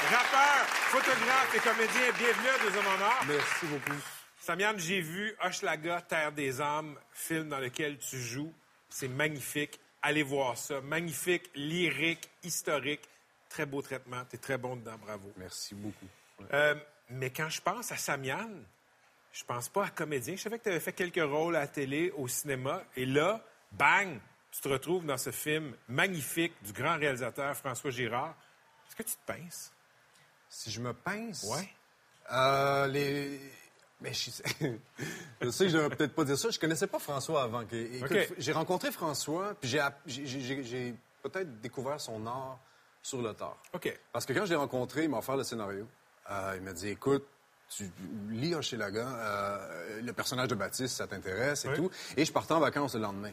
rappeur, 0.06 0.66
photographe 0.68 1.56
et 1.56 1.60
comédien, 1.60 2.12
bienvenue 2.18 2.50
à 2.50 2.60
Deux 2.60 2.78
Hommes 2.78 2.88
en 2.88 3.06
Or. 3.06 3.24
Merci 3.28 3.66
beaucoup. 3.66 4.00
Samian, 4.40 4.74
j'ai 4.78 5.02
vu 5.02 5.36
Hochelaga, 5.42 6.02
Terre 6.02 6.32
des 6.32 6.60
Hommes, 6.60 7.00
film 7.14 7.50
dans 7.50 7.60
lequel 7.60 7.98
tu 7.98 8.20
joues. 8.20 8.54
C'est 8.90 9.08
magnifique. 9.08 9.80
Allez 10.02 10.24
voir 10.24 10.58
ça. 10.58 10.82
Magnifique, 10.82 11.50
lyrique, 11.56 12.30
historique. 12.44 13.02
Très 13.50 13.66
beau 13.66 13.82
traitement. 13.82 14.24
T'es 14.26 14.38
très 14.38 14.58
bon 14.58 14.76
dedans, 14.76 14.98
bravo. 14.98 15.32
Merci 15.38 15.76
beaucoup. 15.76 16.08
Euh, 16.52 16.76
mais 17.10 17.30
quand 17.30 17.50
je 17.50 17.62
pense 17.62 17.92
à 17.92 17.98
Samian, 17.98 18.50
je 19.32 19.44
pense 19.46 19.70
pas 19.70 19.86
à 19.86 19.90
comédien. 19.90 20.36
Je 20.36 20.42
savais 20.42 20.60
que 20.60 20.64
tu 20.64 20.70
avais 20.70 20.80
fait 20.80 20.94
quelques 20.94 21.24
rôles 21.24 21.56
à 21.56 21.62
la 21.62 21.68
télé, 21.68 22.12
au 22.18 22.28
cinéma. 22.28 22.84
Et 22.96 23.06
là, 23.06 23.44
bang, 23.72 24.20
tu 24.52 24.62
te 24.62 24.68
retrouves 24.68 25.06
dans 25.06 25.18
ce 25.18 25.32
film 25.32 25.76
magnifique 25.88 26.54
du 26.62 26.74
grand 26.74 26.98
réalisateur 26.98 27.56
François 27.56 27.90
Girard. 27.90 28.36
Est-ce 28.88 28.96
que 28.96 29.04
tu 29.04 29.16
te 29.16 29.26
pinces? 29.26 29.73
Si 30.54 30.70
je 30.70 30.80
me 30.80 30.94
pince. 30.94 31.44
Ouais. 31.44 31.68
Euh, 32.32 32.88
les. 32.88 33.40
Mais 34.02 34.14
je... 34.14 34.30
je 35.42 35.50
sais 35.50 35.66
que 35.66 35.72
je 35.72 35.78
devrais 35.78 35.90
peut-être 35.96 36.14
pas 36.14 36.24
dire 36.26 36.38
ça. 36.38 36.52
Je 36.52 36.60
connaissais 36.60 36.88
pas 36.88 37.00
François 37.00 37.42
avant. 37.44 37.64
J'ai 38.38 38.52
rencontré 38.52 38.92
François, 38.92 39.56
puis 39.60 39.76
j'ai 40.06 40.96
peut-être 41.24 41.60
découvert 41.62 42.00
son 42.00 42.26
art 42.28 42.60
sur 43.02 43.22
le 43.22 43.34
tard. 43.34 43.58
OK. 43.74 44.00
Parce 44.12 44.26
que 44.26 44.34
quand 44.34 44.46
je 44.46 44.52
l'ai 44.52 44.56
rencontré, 44.56 45.04
il 45.04 45.10
m'a 45.10 45.18
offert 45.18 45.38
le 45.38 45.44
scénario. 45.44 45.88
Euh, 46.30 46.54
il 46.56 46.62
m'a 46.62 46.74
dit, 46.74 46.90
écoute, 46.90 47.26
tu 47.70 47.90
lis 48.30 48.54
Hochelaga, 48.54 49.08
euh, 49.08 50.02
le 50.02 50.14
personnage 50.14 50.50
de 50.50 50.56
Baptiste, 50.56 50.98
ça 50.98 51.08
t'intéresse 51.08 51.66
et 51.66 51.70
Oui. 51.70 51.76
tout. 51.76 51.90
Et 52.16 52.26
je 52.26 52.32
partais 52.32 52.54
en 52.54 52.60
vacances 52.60 52.94
le 52.94 53.02
lendemain. 53.02 53.32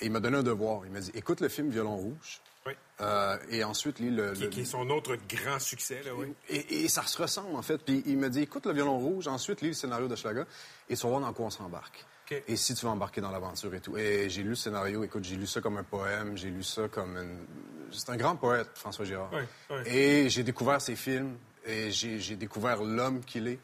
Et 0.00 0.06
il 0.06 0.12
m'a 0.12 0.20
donné 0.20 0.38
un 0.38 0.42
devoir. 0.42 0.86
Il 0.86 0.92
m'a 0.92 1.00
dit, 1.00 1.10
écoute 1.14 1.40
le 1.40 1.48
film 1.48 1.68
Violon 1.70 1.96
Rouge. 1.96 2.40
Oui. 2.66 2.72
Euh, 3.00 3.36
et 3.50 3.62
ensuite, 3.64 3.98
lis 3.98 4.10
le... 4.10 4.32
Qui, 4.32 4.42
le- 4.42 4.48
qui 4.48 4.60
est 4.60 4.64
son 4.64 4.88
autre 4.90 5.16
grand 5.28 5.58
succès, 5.58 6.02
là, 6.02 6.14
oui. 6.14 6.32
et, 6.48 6.84
et 6.84 6.88
ça 6.88 7.02
se 7.02 7.20
ressemble, 7.20 7.54
en 7.56 7.62
fait. 7.62 7.78
Puis 7.78 8.02
il 8.06 8.16
me 8.16 8.30
dit, 8.30 8.40
écoute 8.42 8.66
le 8.66 8.72
violon 8.72 8.98
rouge, 8.98 9.28
ensuite 9.28 9.60
lis 9.60 9.68
le 9.68 9.74
scénario 9.74 10.08
de 10.08 10.16
Schlager, 10.16 10.44
et 10.88 10.96
tu 10.96 11.02
vas 11.02 11.08
voir 11.10 11.20
dans 11.20 11.32
quoi 11.32 11.46
on 11.46 11.50
s'embarque. 11.50 12.04
OK. 12.30 12.42
Et 12.48 12.56
si 12.56 12.74
tu 12.74 12.86
vas 12.86 12.92
embarquer 12.92 13.20
dans 13.20 13.30
l'aventure 13.30 13.74
et 13.74 13.80
tout. 13.80 13.98
Et 13.98 14.30
j'ai 14.30 14.42
lu 14.42 14.50
le 14.50 14.54
scénario, 14.54 15.04
écoute, 15.04 15.24
j'ai 15.24 15.36
lu 15.36 15.46
ça 15.46 15.60
comme 15.60 15.76
un 15.76 15.82
poème, 15.84 16.38
j'ai 16.38 16.48
lu 16.48 16.62
ça 16.62 16.88
comme 16.88 17.16
une... 17.18 17.46
C'est 17.90 18.08
un 18.08 18.16
grand 18.16 18.36
poète, 18.36 18.70
François 18.74 19.04
Girard. 19.04 19.30
Oui, 19.32 19.42
oui. 19.70 19.76
Et 19.86 20.28
j'ai 20.30 20.42
découvert 20.42 20.80
ses 20.80 20.96
films, 20.96 21.36
et 21.66 21.90
j'ai 21.90 22.36
découvert 22.36 22.82
l'homme 22.82 23.22
qu'il 23.24 23.48
est. 23.48 23.58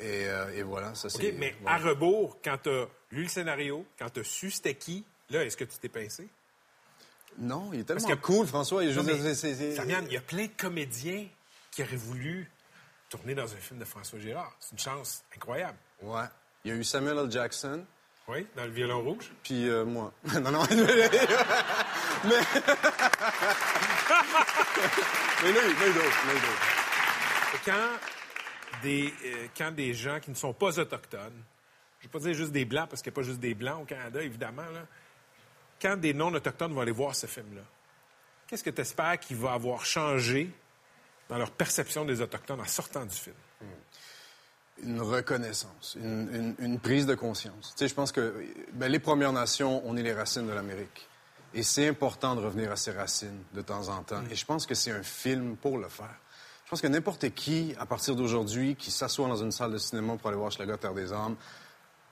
Et, 0.00 0.28
euh, 0.28 0.54
et 0.54 0.62
voilà, 0.62 0.94
ça 0.94 1.08
OK, 1.08 1.14
c'est... 1.20 1.32
mais 1.32 1.56
voilà. 1.60 1.76
à 1.76 1.80
rebours, 1.80 2.38
quand 2.44 2.56
tu 2.62 2.68
as 2.68 2.86
lu 3.10 3.22
le 3.24 3.28
scénario, 3.28 3.84
quand 3.98 4.08
tu 4.10 4.20
as 4.20 4.24
su 4.24 4.52
c'était 4.52 4.76
qui, 4.76 5.04
là, 5.28 5.44
est-ce 5.44 5.56
que 5.56 5.64
tu 5.64 5.76
t'es 5.78 5.88
pincé? 5.88 6.28
Non, 7.38 7.70
il 7.72 7.80
est 7.80 7.84
tellement 7.84 8.02
Parce 8.06 8.14
que- 8.14 8.20
cool, 8.24 8.46
François. 8.46 8.84
et 8.84 8.92
Samian, 8.92 10.02
il 10.06 10.12
y 10.12 10.16
a 10.16 10.20
plein 10.20 10.46
de 10.46 10.52
comédiens 10.56 11.26
qui 11.70 11.82
aurait 11.82 11.96
voulu 11.96 12.50
tourner 13.08 13.34
dans 13.34 13.52
un 13.52 13.56
film 13.56 13.78
de 13.78 13.84
François 13.84 14.18
Gérard. 14.18 14.54
C'est 14.60 14.72
une 14.72 14.78
chance 14.78 15.22
incroyable. 15.36 15.78
Ouais. 16.02 16.24
Il 16.64 16.70
y 16.72 16.74
a 16.74 16.76
eu 16.76 16.84
Samuel 16.84 17.18
L. 17.18 17.30
Jackson. 17.30 17.84
Oui, 18.26 18.46
dans 18.56 18.64
le 18.64 18.70
violon 18.70 19.02
rouge. 19.02 19.30
Puis 19.42 19.68
euh, 19.68 19.84
moi. 19.84 20.12
non, 20.42 20.50
non. 20.50 20.62
mais... 20.70 20.76
mais 25.42 25.52
lui, 25.52 25.74
mais 25.80 25.92
d'autres, 25.92 26.22
mais 26.26 26.34
d'autres. 26.34 27.62
Quand 27.64 27.98
des, 28.82 29.14
euh, 29.24 29.46
quand 29.56 29.72
des 29.72 29.94
gens 29.94 30.20
qui 30.20 30.30
ne 30.30 30.36
sont 30.36 30.52
pas 30.52 30.78
autochtones, 30.78 31.42
je 32.00 32.06
ne 32.06 32.12
vais 32.12 32.12
pas 32.12 32.18
dire 32.18 32.34
juste 32.34 32.52
des 32.52 32.64
blancs, 32.64 32.88
parce 32.88 33.02
qu'il 33.02 33.10
n'y 33.10 33.14
a 33.14 33.16
pas 33.16 33.22
juste 33.22 33.40
des 33.40 33.54
blancs 33.54 33.82
au 33.82 33.84
Canada, 33.84 34.22
évidemment, 34.22 34.62
là, 34.62 34.86
quand 35.80 35.96
des 35.96 36.14
non-autochtones 36.14 36.72
vont 36.72 36.80
aller 36.80 36.92
voir 36.92 37.14
ce 37.14 37.26
film-là, 37.26 37.62
qu'est-ce 38.46 38.64
que 38.64 38.70
tu 38.70 38.80
espères 38.80 39.18
qu'il 39.20 39.36
va 39.36 39.52
avoir 39.52 39.84
changé 39.84 40.50
dans 41.28 41.38
leur 41.38 41.50
perception 41.50 42.04
des 42.04 42.20
Autochtones 42.20 42.60
en 42.60 42.64
sortant 42.66 43.04
du 43.04 43.14
film? 43.14 43.36
Une 44.84 45.00
reconnaissance, 45.00 45.96
une, 46.00 46.28
une- 46.32 46.54
une 46.64 46.78
prise 46.78 47.04
de 47.04 47.16
conscience. 47.16 47.74
Tu 47.76 47.78
sais, 47.84 47.88
je 47.88 47.94
pense 47.94 48.12
que 48.12 48.44
ben, 48.74 48.86
les 48.90 49.00
Premières 49.00 49.32
Nations, 49.32 49.82
on 49.84 49.96
est 49.96 50.02
les 50.04 50.12
racines 50.14 50.46
de 50.46 50.52
l'Amérique. 50.52 51.08
Et 51.52 51.64
c'est 51.64 51.88
important 51.88 52.36
de 52.36 52.40
revenir 52.42 52.70
à 52.70 52.76
ces 52.76 52.92
racines 52.92 53.42
de 53.54 53.60
temps 53.62 53.88
en 53.88 54.02
temps. 54.04 54.22
Et 54.30 54.36
je 54.36 54.44
pense 54.44 54.66
que 54.66 54.74
c'est 54.76 54.92
un 54.92 55.02
film 55.02 55.56
pour 55.56 55.78
le 55.78 55.88
faire. 55.88 56.14
Je 56.64 56.70
pense 56.70 56.80
que 56.80 56.86
n'importe 56.86 57.30
qui, 57.30 57.74
à 57.80 57.86
partir 57.86 58.14
d'aujourd'hui, 58.14 58.76
qui 58.76 58.90
s'assoit 58.92 59.26
dans 59.26 59.42
une 59.42 59.50
salle 59.50 59.72
de 59.72 59.78
cinéma 59.78 60.16
pour 60.16 60.28
aller 60.28 60.36
voir 60.38 60.52
Schlager 60.52 60.76
Terre 60.78 60.94
des 60.94 61.10
Hommes, 61.10 61.36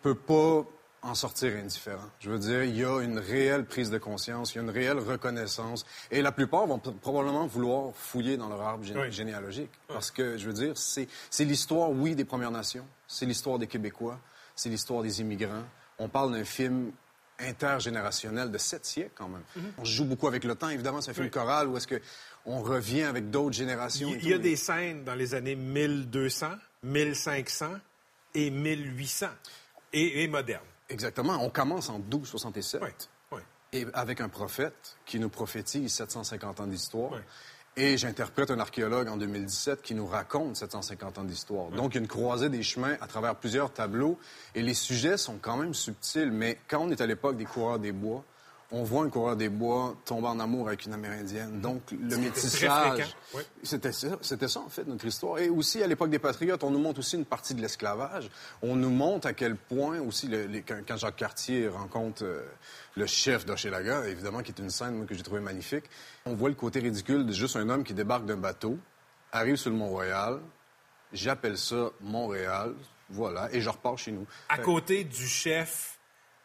peut 0.03 0.15
pas 0.17 0.65
en 1.07 1.15
sortir 1.15 1.53
indifférent. 1.57 2.11
Je 2.21 2.31
veux 2.31 2.39
dire, 2.39 2.65
il 2.65 2.77
y 2.77 2.85
a 2.85 3.01
une 3.01 3.19
réelle 3.19 3.65
prise 3.65 3.91
de 3.91 3.99
conscience, 3.99 4.53
il 4.55 4.57
y 4.57 4.59
a 4.61 4.63
une 4.63 4.71
réelle 4.71 4.99
reconnaissance. 4.99 5.85
Et 6.11 6.23
la 6.23 6.33
plupart 6.33 6.67
vont 6.67 6.79
probablement 6.79 7.47
vouloir 7.47 7.95
fouiller 7.95 8.37
dans 8.37 8.49
leur 8.49 8.61
arbre 8.61 8.85
gé- 8.85 8.99
Oui. 9.01 9.13
généalogique. 9.13 9.71
Parce 9.89 10.11
que, 10.11 10.37
je 10.37 10.47
veux 10.47 10.53
dire, 10.53 10.73
c'est 10.77 11.09
l'histoire, 11.45 11.91
oui, 11.91 12.15
des 12.15 12.25
Premières 12.25 12.51
Nations, 12.51 12.87
c'est 13.07 13.27
l'histoire 13.27 13.59
des 13.59 13.67
Québécois, 13.67 14.19
c'est 14.55 14.69
l'histoire 14.69 15.03
des 15.03 15.21
immigrants. 15.21 15.65
On 15.99 16.09
parle 16.09 16.33
d'un 16.33 16.45
film 16.45 16.91
intergénérationnel 17.39 18.51
de 18.51 18.59
sept 18.59 18.85
siècles, 18.87 19.13
quand 19.15 19.29
même. 19.29 19.43
On 19.79 19.85
joue 19.85 20.05
beaucoup 20.05 20.27
avec 20.27 20.45
le 20.45 20.55
temps, 20.55 20.69
évidemment, 20.69 21.01
c'est 21.01 21.11
un 21.11 21.15
film 21.15 21.27
Oui. 21.27 21.31
choral 21.31 21.69
où 21.69 21.77
est-ce 21.77 21.87
que 21.87 22.01
on 22.45 22.63
revient 22.63 23.03
avec 23.03 23.31
d'autres 23.31 23.57
générations. 23.57 24.11
Il 24.21 24.29
y 24.29 24.33
a 24.33 24.39
des 24.39 24.57
scènes 24.57 25.05
dans 25.05 25.15
les 25.15 25.35
années 25.35 25.57
1200, 25.57 26.49
1500 26.85 27.67
et 28.35 28.51
1800 28.51 29.27
et, 29.93 30.23
et 30.23 30.29
modernes. 30.29 30.63
Exactement. 30.89 31.39
On 31.43 31.51
commence 31.51 31.89
en 31.89 31.99
1267. 31.99 32.83
oui. 33.33 33.41
Et 33.73 33.85
avec 33.95 34.21
un 34.21 34.29
prophète 34.29 34.97
qui 35.05 35.19
nous 35.19 35.29
prophétise 35.29 35.93
750 35.93 36.61
ans 36.61 36.67
d'histoire. 36.67 37.13
Oui. 37.13 37.19
Et 37.79 37.99
j'interprète 37.99 38.51
un 38.51 38.59
archéologue 38.59 39.09
en 39.09 39.19
2017 39.19 39.83
qui 39.83 39.95
nous 39.95 40.07
raconte 40.07 40.57
750 40.57 41.19
ans 41.19 41.25
d'histoire. 41.25 41.69
Donc, 41.71 41.95
une 41.95 42.09
croisée 42.09 42.49
des 42.49 42.63
chemins 42.63 42.97
à 43.03 43.07
travers 43.07 43.35
plusieurs 43.37 43.71
tableaux. 43.71 44.19
Et 44.55 44.63
les 44.63 44.73
sujets 44.73 45.19
sont 45.19 45.37
quand 45.37 45.59
même 45.59 45.75
subtils. 45.75 46.31
Mais 46.31 46.59
quand 46.69 46.81
on 46.81 46.91
est 46.91 47.03
à 47.03 47.07
l'époque 47.07 47.37
des 47.37 47.45
coureurs 47.45 47.79
des 47.79 47.93
bois, 47.93 48.25
on 48.73 48.83
voit 48.83 49.05
un 49.05 49.09
coureur 49.09 49.37
des 49.37 49.49
bois 49.49 49.95
tomber 50.05 50.27
en 50.27 50.41
amour 50.41 50.67
avec 50.67 50.87
une 50.87 50.93
Amérindienne. 50.93 51.61
Donc, 51.61 51.83
le 51.93 52.17
métissage... 52.17 53.15
oui. 53.35 53.43
C'était 53.63 53.93
ça, 53.93 54.09
c'était 54.23 54.49
ça, 54.49 54.61
en 54.61 54.69
fait, 54.69 54.85
notre 54.87 55.05
histoire. 55.05 55.39
Et 55.39 55.49
aussi, 55.49 55.83
à 55.83 55.87
l'époque 55.87 56.11
des 56.11 56.19
Patriotes, 56.19 56.65
on 56.65 56.71
nous 56.71 56.81
montre 56.81 56.99
aussi 56.99 57.15
une 57.17 57.25
partie 57.25 57.55
de 57.55 57.61
l'esclavage. 57.63 58.29
On 58.63 58.75
nous 58.75 58.91
montre 58.91 59.29
à 59.29 59.35
quel 59.35 59.55
point 59.57 60.01
aussi, 60.01 60.27
le- 60.27 60.47
les- 60.47 60.63
quand, 60.63 60.97
Jacques 60.97 61.17
Cartier 61.17 61.69
rencontre 61.69 62.25
euh, 62.25 62.43
le 62.97 63.07
chef 63.07 63.47
d'Hochelaga, 63.47 64.05
évidemment, 64.09 64.43
qui 64.43 64.51
est 64.51 64.59
une 64.59 64.71
scène 64.71 64.97
moi, 64.97 65.07
que 65.07 65.15
j'ai 65.15 65.23
trouvée 65.23 65.41
magnifique, 65.41 65.85
on 66.25 66.35
voit 66.35 66.49
le 66.49 66.55
côté 66.57 66.81
ridicule 66.81 67.25
de 67.25 67.33
juste 67.33 67.55
un 67.57 67.69
homme 67.69 67.85
qui 67.85 67.95
débarque 67.95 68.27
d'un 68.27 68.37
bateau, 68.37 68.79
arrive 69.31 69.57
sur 69.57 69.71
le 69.71 69.77
Mont-Royal, 69.77 70.41
j'appelle 71.13 71.57
ça 71.57 71.91
Montréal, 72.01 72.75
voilà, 73.11 73.49
et 73.53 73.61
je 73.61 73.69
repars 73.71 73.97
chez 73.97 74.11
nous. 74.11 74.27
À 74.49 74.59
côté 74.59 75.05
du 75.05 75.27
chef 75.29 75.99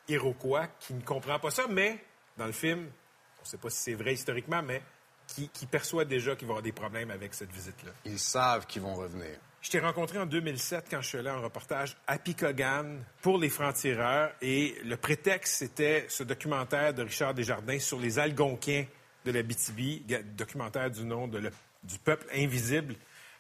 iroquois 0.08 0.68
qui 0.80 0.94
ne 0.94 1.02
comprend 1.02 1.40
pas 1.40 1.50
ça, 1.52 1.64
mais 1.70 2.04
dans 2.42 2.48
le 2.48 2.52
film, 2.54 2.90
on 3.38 3.42
ne 3.44 3.48
sait 3.48 3.58
pas 3.58 3.70
si 3.70 3.78
c'est 3.78 3.94
vrai 3.94 4.14
historiquement, 4.16 4.64
mais 4.64 4.82
qui, 5.28 5.48
qui 5.50 5.68
perçoit 5.68 6.06
déjà 6.06 6.36
qu'il 6.36 6.48
va 6.48 6.54
y 6.54 6.54
avoir 6.54 6.64
des 6.64 6.72
problèmes 6.72 7.12
avec 7.12 7.34
cette 7.36 7.52
visite-là. 7.52 7.92
Ils 8.06 8.18
savent 8.20 8.66
qu'ils 8.66 8.82
vont 8.82 8.96
revenir. 8.96 9.38
Je 9.62 9.70
t'ai 9.70 9.80
rencontré 9.80 10.18
en 10.18 10.26
2007 10.26 10.88
quand 10.90 11.02
je 11.02 11.08
suis 11.08 11.18
allé 11.20 11.30
en 11.30 11.40
reportage 11.40 11.96
à 12.08 12.18
Picogan 12.18 13.04
pour 13.22 13.38
les 13.38 13.50
francs-tireurs 13.50 14.32
et 14.42 14.76
le 14.84 14.98
prétexte, 14.98 15.54
c'était 15.58 16.06
ce 16.10 16.24
documentaire 16.24 16.96
de 16.96 17.04
Richard 17.04 17.36
Desjardins 17.36 17.78
sur 17.80 18.00
les 18.00 18.18
Algonquins 18.18 18.86
de 19.24 19.32
la 19.32 19.44
BTB, 19.44 20.04
documentaire 20.36 20.90
du 20.90 21.04
nom 21.04 21.28
de 21.28 21.38
le- 21.38 21.52
du 21.84 22.00
peuple 22.00 22.26
invisible. 22.34 22.96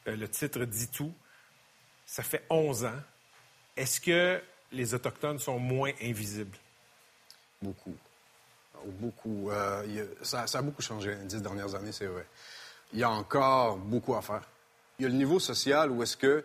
Euh, 0.08 0.16
le 0.16 0.28
titre 0.30 0.64
dit 0.66 0.90
tout. 0.90 1.12
Ça 2.06 2.22
fait 2.22 2.44
11 2.52 2.86
ans. 2.86 3.02
Est-ce 3.76 4.00
que 4.00 4.42
les 4.72 4.94
Autochtones 4.94 5.40
sont 5.40 5.58
moins 5.58 5.92
invisibles? 6.04 6.56
Beaucoup. 7.64 7.96
Beaucoup. 9.00 9.50
Euh, 9.52 9.84
a- 9.84 10.26
ça, 10.26 10.48
ça 10.48 10.60
a 10.60 10.62
beaucoup 10.62 10.82
changé 10.82 11.16
les 11.16 11.26
dix 11.26 11.42
dernières 11.42 11.74
années, 11.76 11.92
c'est 11.92 12.06
vrai. 12.08 12.26
Il 12.94 13.00
y 13.00 13.04
a 13.04 13.10
encore 13.10 13.78
beaucoup 13.78 14.16
à 14.16 14.22
faire. 14.22 14.42
Il 15.00 15.04
y 15.04 15.06
a 15.06 15.10
le 15.10 15.16
niveau 15.16 15.40
social 15.40 15.90
où 15.92 16.04
est-ce 16.04 16.18
que, 16.18 16.44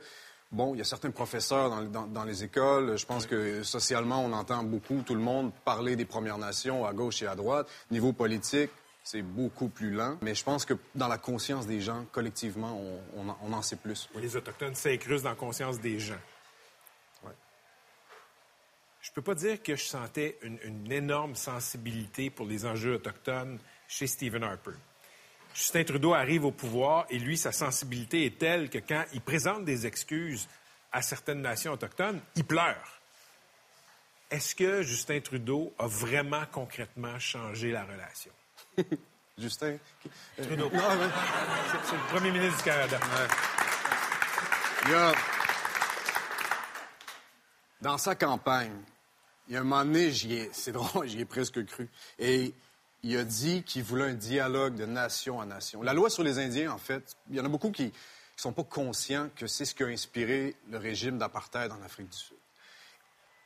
bon, 0.53 0.75
il 0.75 0.79
y 0.79 0.81
a 0.81 0.85
certains 0.85 1.11
professeurs 1.11 1.71
dans, 1.71 1.83
dans- 1.83 2.07
dans 2.07 2.25
les 2.25 2.45
écoles. 2.45 2.97
Je 2.97 3.05
pense 3.07 3.27
que 3.27 3.63
socialement, 3.63 4.25
on 4.25 4.33
entend 4.33 4.63
beaucoup 4.63 5.03
tout 5.05 5.15
le 5.15 5.21
monde 5.21 5.51
parler 5.65 5.97
des 5.97 6.05
Premières 6.05 6.39
Nations 6.39 6.87
à 6.87 6.93
gauche 6.93 7.23
et 7.23 7.27
à 7.27 7.35
droite. 7.35 7.69
Niveau 7.91 8.13
politique, 8.13 8.71
c'est 9.03 9.23
beaucoup 9.23 9.69
plus 9.69 9.91
lent. 9.91 10.17
Mais 10.23 10.35
je 10.35 10.43
pense 10.45 10.65
que 10.65 10.75
dans 10.95 11.09
la 11.09 11.19
conscience 11.19 11.67
des 11.67 11.81
gens, 11.81 12.05
collectivement, 12.13 12.81
on, 13.15 13.21
on 13.21 13.29
en, 13.29 13.39
on 13.43 13.53
en 13.53 13.63
sait 13.63 13.77
plus. 13.77 14.09
Les 14.17 14.37
Autochtones 14.37 14.75
s'incrustent 14.75 15.25
dans 15.25 15.31
la 15.31 15.37
conscience 15.37 15.81
des 15.81 15.99
gens. 15.99 16.15
Ouais. 19.17 19.23
Je 19.23 19.23
peux 19.23 19.23
pas 19.23 19.35
dire 19.35 19.63
que 19.63 19.77
je 19.77 19.83
sentais 19.85 20.37
une, 20.43 20.59
une 20.63 20.93
énorme 20.93 21.35
sensibilité 21.35 22.29
pour 22.31 22.47
les 22.47 22.67
enjeux 22.67 22.95
autochtones 22.97 23.59
chez 23.89 24.07
Stephen 24.07 24.43
Harper. 24.45 24.73
Justin 25.55 25.85
Trudeau 25.85 26.13
arrive 26.13 26.45
au 26.45 26.51
pouvoir 26.53 27.07
et 27.09 27.19
lui, 27.19 27.39
sa 27.39 27.51
sensibilité 27.51 28.27
est 28.27 28.39
telle 28.39 28.69
que 28.69 28.79
quand 28.79 29.05
il 29.15 29.23
présente 29.23 29.65
des 29.65 29.87
excuses 29.87 30.47
à 30.93 31.01
certaines 31.01 31.41
nations 31.41 31.73
autochtones, 31.73 32.21
il 32.35 32.45
pleure. 32.45 33.01
Est-ce 34.31 34.55
que 34.55 34.83
Justin 34.83 35.21
Trudeau 35.21 35.73
a 35.79 35.87
vraiment 35.87 36.45
concrètement 36.53 37.19
changé 37.19 37.71
la 37.71 37.85
relation? 37.85 38.33
Justin? 39.39 39.79
Trudeau. 40.43 40.69
Non, 40.75 40.97
mais- 40.97 41.09
C'est 41.73 41.87
c'est 41.89 41.97
le 41.97 42.07
premier 42.15 42.31
ministre 42.33 42.59
du 42.59 42.65
Canada. 42.65 43.01
Il 44.85 44.91
y 44.91 44.95
a... 44.95 45.13
Dans 47.81 47.99
sa 47.99 48.15
campagne, 48.15 48.77
il 49.49 49.55
y 49.55 49.57
a 49.57 49.61
un 49.61 49.65
moment 49.65 49.85
donné, 49.85 50.13
c'est 50.53 50.73
drôle, 50.73 51.09
j'y 51.09 51.21
ai 51.21 51.25
presque 51.25 51.65
cru. 51.67 51.89
Et 52.19 52.55
il 53.03 53.17
a 53.17 53.25
dit 53.25 53.63
qu'il 53.63 53.85
voulait 53.85 54.05
un 54.05 54.15
dialogue 54.15 54.75
de 54.75 54.87
nation 54.87 55.41
à 55.41 55.47
nation. 55.47 55.83
La 55.83 55.95
loi 55.95 56.11
sur 56.11 56.23
les 56.23 56.39
Indiens, 56.39 56.73
en 56.73 56.79
fait, 56.79 57.17
il 57.31 57.37
y 57.37 57.41
en 57.41 57.45
a 57.45 57.49
beaucoup 57.49 57.71
qui 57.71 57.85
ne 57.85 57.91
sont 58.37 58.53
pas 58.53 58.65
conscients 58.65 59.31
que 59.37 59.47
c'est 59.47 59.65
ce 59.65 59.75
qui 59.75 59.85
a 59.85 59.87
inspiré 59.87 60.57
le 60.71 60.79
régime 60.79 61.19
d'apartheid 61.19 61.71
en 61.71 61.83
Afrique 61.83 62.09
du 62.09 62.17
Sud. 62.17 62.37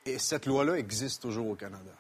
Et 0.06 0.18
cette 0.18 0.46
loi-là 0.46 0.78
existe 0.78 1.22
toujours 1.22 1.48
au 1.48 1.54
Canada. 1.56 1.92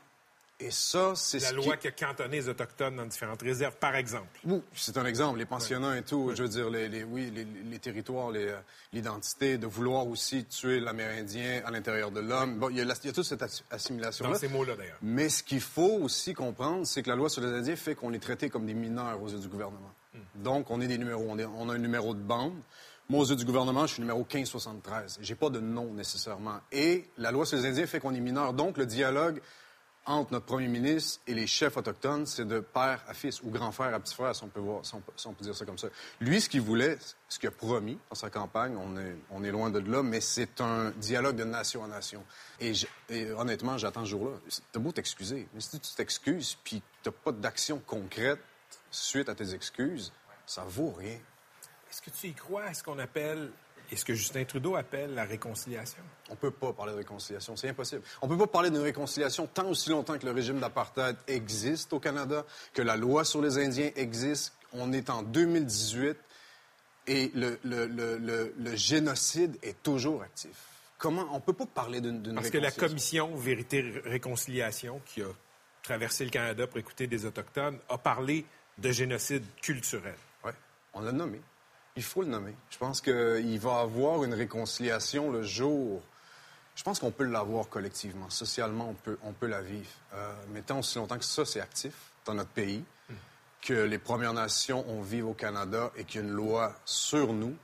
Et 0.62 0.70
ça, 0.70 1.12
c'est 1.16 1.38
La 1.38 1.48
ce 1.48 1.54
loi 1.54 1.76
qui... 1.76 1.82
qui 1.82 1.88
a 1.88 2.06
cantonné 2.08 2.36
les 2.36 2.48
Autochtones 2.50 2.96
dans 2.96 3.06
différentes 3.06 3.40
réserves, 3.40 3.76
par 3.76 3.94
exemple. 3.96 4.28
Oui, 4.44 4.60
c'est 4.74 4.98
un 4.98 5.06
exemple. 5.06 5.38
Les 5.38 5.46
pensionnats 5.46 5.96
et 5.96 6.02
tout, 6.02 6.32
je 6.34 6.42
veux 6.42 6.48
dire, 6.50 6.68
les, 6.68 6.88
les- 6.88 7.02
oui, 7.02 7.30
les, 7.34 7.44
les 7.44 7.78
territoires, 7.78 8.30
euh, 8.34 8.58
l'identité, 8.92 9.56
de 9.56 9.66
vouloir 9.66 10.06
aussi 10.06 10.44
tuer 10.44 10.78
l'Amérindien 10.80 11.62
à 11.64 11.70
l'intérieur 11.70 12.10
de 12.10 12.20
l'homme. 12.20 12.58
Bon, 12.58 12.68
il 12.68 12.76
y 12.76 12.80
a, 12.80 12.84
la- 12.84 12.94
il 13.02 13.06
y 13.06 13.10
a 13.10 13.12
toute 13.12 13.24
cette 13.24 13.40
assi- 13.42 13.62
assimilation-là. 13.70 14.32
Dans 14.34 14.38
ces 14.38 14.48
mots-là, 14.48 14.76
d'ailleurs. 14.76 14.98
Mais 15.00 15.30
ce 15.30 15.42
qu'il 15.42 15.60
faut 15.62 15.98
aussi 16.02 16.34
comprendre, 16.34 16.86
c'est 16.86 17.02
que 17.02 17.08
la 17.08 17.16
loi 17.16 17.30
sur 17.30 17.40
les 17.42 17.48
Indiens 17.52 17.76
fait 17.76 17.94
qu'on 17.94 18.12
est 18.12 18.18
traité 18.22 18.50
comme 18.50 18.66
des 18.66 18.74
mineurs 18.74 19.22
aux 19.22 19.28
yeux 19.30 19.38
du 19.38 19.48
gouvernement. 19.48 19.90
Donc, 20.34 20.70
on 20.70 20.80
est 20.82 20.86
des 20.88 20.98
numéros. 20.98 21.24
On, 21.26 21.38
est- 21.38 21.44
on 21.46 21.68
a 21.70 21.74
un 21.74 21.78
numéro 21.78 22.12
de 22.14 22.20
bande. 22.20 22.54
Moi, 23.08 23.20
aux 23.22 23.26
yeux 23.26 23.36
du 23.36 23.44
gouvernement, 23.44 23.86
je 23.86 23.94
suis 23.94 24.02
numéro 24.02 24.20
1573. 24.20 25.18
J'ai 25.20 25.34
pas 25.34 25.50
de 25.50 25.58
nom 25.58 25.92
nécessairement. 25.94 26.60
Et 26.70 27.08
la 27.18 27.30
loi 27.32 27.46
sur 27.46 27.56
les 27.56 27.66
Indiens 27.66 27.86
fait 27.86 27.98
qu'on 27.98 28.14
est 28.14 28.20
mineur. 28.20 28.52
Donc, 28.52 28.76
le 28.76 28.86
dialogue 28.86 29.40
entre 30.06 30.32
notre 30.32 30.46
premier 30.46 30.68
ministre 30.68 31.20
et 31.26 31.34
les 31.34 31.46
chefs 31.46 31.76
autochtones, 31.76 32.26
c'est 32.26 32.46
de 32.46 32.60
père 32.60 33.02
à 33.06 33.14
fils 33.14 33.42
ou 33.42 33.50
grand 33.50 33.70
frère 33.70 33.94
à 33.94 34.00
petit 34.00 34.14
frère, 34.14 34.34
si 34.34 34.42
on 34.44 34.48
peut, 34.48 34.62
dire 35.40 35.54
ça 35.54 35.64
comme 35.64 35.78
ça. 35.78 35.88
Lui, 36.20 36.40
ce 36.40 36.48
qu'il 36.48 36.62
voulait, 36.62 36.98
ce 37.28 37.38
qu'il 37.38 37.48
a 37.48 37.52
promis 37.52 37.98
dans 38.08 38.16
sa 38.16 38.30
campagne, 38.30 38.76
on 38.76 39.44
est, 39.44 39.50
loin 39.50 39.70
de 39.70 39.78
là, 39.78 40.02
mais 40.02 40.20
c'est 40.20 40.60
un 40.60 40.90
dialogue 40.90 41.36
de 41.36 41.44
nation 41.44 41.84
à 41.84 41.88
nation. 41.88 42.24
Et, 42.60 42.72
et 43.08 43.30
honnêtement, 43.32 43.78
j'attends 43.78 44.04
ce 44.04 44.10
jour-là. 44.10 44.38
T'as 44.72 44.80
beau 44.80 44.92
t'excuser, 44.92 45.48
mais 45.54 45.60
si 45.60 45.78
tu 45.78 45.94
t'excuses 45.94 46.56
puis 46.64 46.82
t'as 47.02 47.10
pas 47.10 47.32
d'action 47.32 47.80
concrète 47.86 48.40
suite 48.90 49.28
à 49.28 49.34
tes 49.34 49.54
excuses, 49.54 50.12
ça 50.46 50.64
vaut 50.64 50.92
rien. 50.92 51.18
Est-ce 51.90 52.02
que 52.02 52.10
tu 52.10 52.28
y 52.28 52.34
crois 52.34 52.64
à 52.64 52.74
ce 52.74 52.82
qu'on 52.82 52.98
appelle, 52.98 53.50
et 53.90 53.96
ce 53.96 54.04
que 54.04 54.14
Justin 54.14 54.44
Trudeau 54.44 54.76
appelle 54.76 55.14
la 55.14 55.24
réconciliation? 55.24 56.02
On 56.30 56.36
peut 56.36 56.50
pas 56.50 56.72
parler 56.72 56.92
de 56.92 56.98
réconciliation, 56.98 57.56
c'est 57.56 57.68
impossible. 57.68 58.02
On 58.22 58.28
peut 58.28 58.38
pas 58.38 58.46
parler 58.46 58.70
d'une 58.70 58.80
réconciliation 58.82 59.46
tant 59.46 59.66
aussi 59.68 59.90
longtemps 59.90 60.16
que 60.18 60.26
le 60.26 60.32
régime 60.32 60.60
d'apartheid 60.60 61.16
existe 61.26 61.92
au 61.92 61.98
Canada, 62.00 62.44
que 62.72 62.82
la 62.82 62.96
loi 62.96 63.24
sur 63.24 63.42
les 63.42 63.58
Indiens 63.58 63.90
existe. 63.96 64.52
On 64.72 64.92
est 64.92 65.10
en 65.10 65.22
2018. 65.22 66.16
Et 67.06 67.32
le, 67.34 67.58
le- 67.64 67.86
le- 67.86 68.18
le- 68.18 68.54
le 68.56 68.76
génocide 68.76 69.56
est 69.62 69.82
toujours 69.82 70.22
actif. 70.22 70.52
Comment 70.98 71.26
on 71.32 71.40
peut 71.40 71.54
pas 71.54 71.66
parler 71.66 72.00
d'une 72.00 72.22
Parce 72.34 72.50
que 72.50 72.58
la 72.58 72.68
réconciliation? 72.68 73.26
commission 73.28 73.36
Vérité-Réconciliation, 73.36 75.00
qui 75.06 75.22
a 75.22 75.26
traversé 75.82 76.24
le 76.24 76.30
Canada 76.30 76.66
pour 76.66 76.78
écouter 76.78 77.06
des 77.06 77.24
Autochtones, 77.24 77.78
a 77.88 77.98
parlé 77.98 78.44
de 78.78 78.90
génocide 78.92 79.42
culturel. 79.62 80.14
Ouais, 80.44 80.52
on 80.92 81.00
l'a 81.00 81.12
nommé. 81.12 81.40
Il 82.00 82.04
faut 82.04 82.22
le 82.22 82.28
nommer. 82.28 82.54
Je 82.70 82.78
pense 82.78 83.02
qu'il 83.02 83.60
va 83.60 83.80
avoir 83.80 84.24
une 84.24 84.32
réconciliation 84.32 85.30
le 85.30 85.42
jour. 85.42 86.00
Je 86.74 86.82
pense 86.82 86.98
qu'on 86.98 87.10
peut 87.10 87.24
l'avoir 87.24 87.68
collectivement. 87.68 88.30
Socialement, 88.30 88.88
on 88.88 88.94
peut, 88.94 89.18
on 89.22 89.34
peut 89.34 89.48
la 89.48 89.60
vivre. 89.60 89.90
Euh, 90.14 90.32
mais 90.48 90.62
tant 90.62 90.78
aussi 90.78 90.96
longtemps 90.96 91.18
que 91.18 91.26
ça, 91.26 91.44
c'est 91.44 91.60
actif 91.60 91.92
dans 92.24 92.32
notre 92.32 92.48
pays, 92.48 92.82
que 93.60 93.74
les 93.74 93.98
Premières 93.98 94.32
Nations, 94.32 94.82
on 94.88 95.02
vit 95.02 95.20
au 95.20 95.34
Canada 95.34 95.92
et 95.94 96.04
qu'il 96.04 96.22
y 96.22 96.24
a 96.24 96.26
une 96.26 96.32
loi 96.32 96.74
sur 96.86 97.34
nous, 97.34 97.54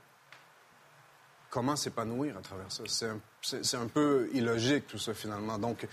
comment 1.49 1.75
s'épanouir 1.75 2.37
à 2.37 2.41
travers 2.41 2.71
ça? 2.71 2.83
C'est 2.85 3.77
un, 3.77 3.81
un 3.81 3.87
peu 3.87 4.29
illogique, 4.33 4.85
tout 4.85 4.99
ça, 4.99 5.15
finalement. 5.15 5.57
Donc, 5.57 5.87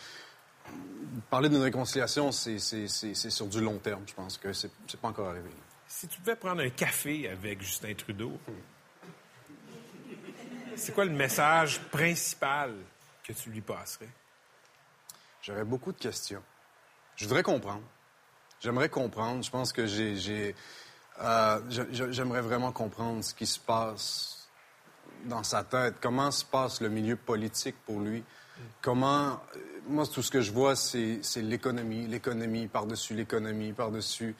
parler 1.31 1.49
d'une 1.49 1.63
réconciliation, 1.63 2.31
c'est 2.31 2.59
sur 2.59 3.47
du 3.47 3.63
long 3.63 3.79
terme, 3.79 4.03
je 4.07 4.13
pense 4.13 4.37
que 4.37 4.53
c'est 4.53 4.71
pas 5.01 5.09
encore 5.09 5.31
arrivé. 5.31 5.49
Si 5.97 6.09
tu 6.09 6.21
devais 6.23 6.35
prendre 6.35 6.61
un 6.61 6.71
café 6.71 7.29
avec 7.29 7.63
Justin 7.63 7.95
Trudeau, 7.95 8.33
c'est 10.75 10.93
quoi 10.93 11.05
le 11.05 11.13
message 11.13 11.81
principal 11.83 12.75
que 13.23 13.33
tu 13.33 13.49
lui 13.51 13.61
passerais? 13.61 14.09
J'aurais 15.41 15.65
beaucoup 15.65 15.93
de 15.93 15.99
questions. 15.99 16.43
Je 17.15 17.27
voudrais 17.29 17.45
comprendre. 17.45 17.85
J'aimerais 18.61 18.89
comprendre. 18.89 19.45
Je 19.45 19.51
pense 19.53 19.73
que 19.73 19.87
j'ai. 19.87 20.57
euh, 21.21 21.61
J'aimerais 22.11 22.43
vraiment 22.43 22.73
comprendre 22.73 23.23
ce 23.23 23.33
qui 23.33 23.47
se 23.47 23.61
passe 23.61 24.49
dans 25.27 25.45
sa 25.45 25.63
tête. 25.63 25.95
Comment 26.01 26.33
se 26.33 26.45
passe 26.45 26.81
le 26.81 26.89
milieu 26.89 27.15
politique 27.15 27.77
pour 27.87 28.01
lui? 28.01 28.25
Comment. 28.83 29.41
euh, 29.55 29.61
Moi, 29.87 30.09
tout 30.09 30.23
ce 30.23 30.31
que 30.33 30.41
je 30.41 30.51
vois, 30.51 30.75
c'est 30.75 31.21
l'économie, 31.37 32.09
l'économie, 32.09 32.67
par-dessus 32.67 33.15
l'économie, 33.15 33.73
par-dessus. 33.73 34.35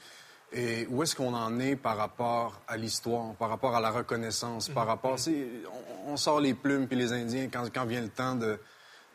Et 0.57 0.87
où 0.89 1.03
est-ce 1.03 1.17
qu'on 1.17 1.35
en 1.35 1.59
est 1.59 1.75
par 1.75 1.97
rapport 1.97 2.61
à 2.69 2.77
l'histoire, 2.77 3.35
par 3.35 3.49
rapport 3.49 3.75
à 3.75 3.81
la 3.81 3.91
reconnaissance, 3.91 4.69
par 4.69 4.87
rapport... 4.87 5.19
c'est- 5.19 5.49
On, 6.07 6.13
on 6.13 6.17
sort 6.17 6.41
les 6.41 6.55
plumes 6.55 6.87
puis 6.87 6.97
les 6.97 7.13
Indiens 7.13 7.49
quand, 7.53 7.69
quand 7.75 7.85
vient 7.85 8.01
le 8.03 8.09
temps 8.09 8.37
de, 8.37 8.61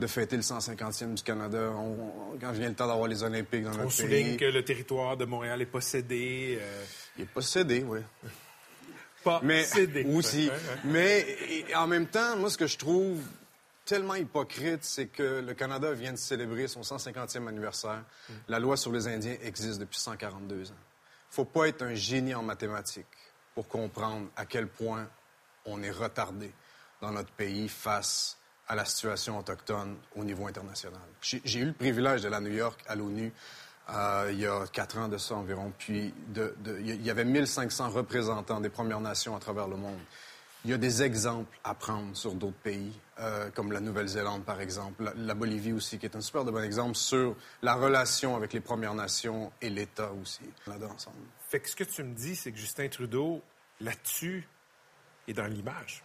de 0.01 0.07
fêter 0.07 0.35
le 0.35 0.41
150e 0.41 1.13
du 1.13 1.23
Canada, 1.23 1.71
on- 1.71 2.33
on- 2.33 2.37
quand 2.41 2.51
vient 2.51 2.67
le 2.67 2.75
temps 2.75 2.87
d'avoir 2.87 3.07
les 3.07 3.23
Olympiques 3.23 3.63
dans 3.63 3.71
On 3.73 3.77
notre 3.77 3.91
souligne 3.91 4.27
pays. 4.27 4.37
que 4.37 4.45
le 4.45 4.65
territoire 4.65 5.15
de 5.15 5.23
Montréal 5.23 5.61
est 5.61 5.65
possédé. 5.65 6.57
euh, 6.61 6.83
Il 7.17 7.23
est 7.23 7.27
possédé, 7.27 7.85
oui. 7.87 7.99
Pas 9.23 9.39
Mais 9.43 9.63
cédé. 9.63 10.05
aussi. 10.13 10.49
Mais 10.83 11.25
et- 11.69 11.75
en 11.75 11.87
même 11.87 12.07
temps, 12.07 12.35
moi, 12.37 12.49
ce 12.49 12.57
que 12.57 12.67
je 12.67 12.77
trouve 12.77 13.21
tellement 13.85 14.15
hypocrite, 14.15 14.83
c'est 14.83 15.07
que 15.07 15.39
le 15.45 15.53
Canada 15.53 15.91
vient 15.93 16.11
de 16.13 16.17
célébrer 16.17 16.67
son 16.67 16.81
150e 16.83 17.47
anniversaire. 17.47 18.03
La 18.49 18.59
loi 18.59 18.75
sur 18.77 18.91
les 18.91 19.07
Indiens 19.07 19.35
existe 19.41 19.79
depuis 19.79 19.99
142 19.99 20.69
ans. 20.71 20.75
Faut 21.29 21.45
pas 21.45 21.67
être 21.67 21.81
un 21.83 21.93
génie 21.95 22.33
en 22.35 22.43
mathématiques 22.43 23.05
pour 23.55 23.67
comprendre 23.67 24.27
à 24.35 24.45
quel 24.45 24.67
point 24.67 25.07
on 25.65 25.81
est 25.83 25.91
retardé 25.91 26.51
dans 27.01 27.11
notre 27.11 27.31
pays 27.31 27.69
face 27.69 28.37
à 28.67 28.75
la 28.75 28.85
situation 28.85 29.37
autochtone 29.39 29.97
au 30.15 30.23
niveau 30.23 30.47
international. 30.47 31.01
J'ai 31.21 31.59
eu 31.59 31.65
le 31.65 31.73
privilège 31.73 32.21
d'aller 32.21 32.35
à 32.35 32.41
New 32.41 32.53
York, 32.53 32.79
à 32.87 32.95
l'ONU, 32.95 33.31
euh, 33.89 34.29
il 34.31 34.39
y 34.39 34.45
a 34.45 34.65
quatre 34.67 34.97
ans 34.99 35.07
de 35.07 35.17
ça 35.17 35.33
environ. 35.35 35.73
Puis 35.77 36.13
de- 36.27 36.53
de- 36.59 36.79
il 36.79 37.01
y 37.03 37.09
avait 37.09 37.25
1500 37.25 37.89
représentants 37.89 38.59
des 38.61 38.69
Premières 38.69 38.99
Nations 38.99 39.35
à 39.35 39.39
travers 39.39 39.67
le 39.67 39.75
monde. 39.77 39.99
Il 40.65 40.71
y 40.71 40.73
a 40.73 40.77
des 40.77 41.01
exemples 41.03 41.57
à 41.63 41.73
prendre 41.73 42.15
sur 42.17 42.33
d'autres 42.33 42.57
pays, 42.61 42.91
euh, 43.19 43.49
comme 43.51 43.71
la 43.71 43.79
Nouvelle-Zélande, 43.79 44.43
par 44.43 44.59
exemple, 44.59 45.03
la, 45.05 45.13
la 45.15 45.33
Bolivie 45.33 45.71
aussi, 45.71 45.97
qui 45.97 46.05
est 46.05 46.15
un 46.17 46.21
super 46.21 46.43
de 46.43 46.51
bon 46.51 46.61
exemple 46.63 46.95
sur 46.95 47.35
la 47.61 47.75
relation 47.75 48.35
avec 48.35 48.51
les 48.51 48.59
Premières 48.59 48.93
Nations 48.93 49.53
et 49.61 49.69
l'État 49.69 50.11
aussi. 50.21 50.41
A 50.67 50.71
ensemble. 50.71 51.15
Fait 51.47 51.61
que 51.61 51.69
ce 51.69 51.75
que 51.77 51.85
tu 51.85 52.03
me 52.03 52.13
dis, 52.13 52.35
c'est 52.35 52.51
que 52.51 52.57
Justin 52.57 52.89
Trudeau, 52.89 53.41
là-dessus, 53.79 54.47
est 55.29 55.33
dans 55.33 55.47
l'image. 55.47 56.03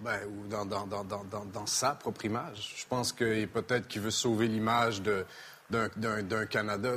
Ben, 0.00 0.20
ou 0.26 0.46
dans, 0.48 0.64
dans, 0.66 0.86
dans, 0.86 1.04
dans, 1.04 1.24
dans, 1.24 1.44
dans 1.44 1.66
sa 1.66 1.92
propre 1.92 2.24
image. 2.24 2.74
Je 2.78 2.86
pense 2.86 3.12
que 3.12 3.44
peut-être 3.46 3.86
qu'il 3.88 4.00
veut 4.02 4.10
sauver 4.10 4.46
l'image 4.48 5.02
d'un- 5.02 6.46
Canada. 6.46 6.96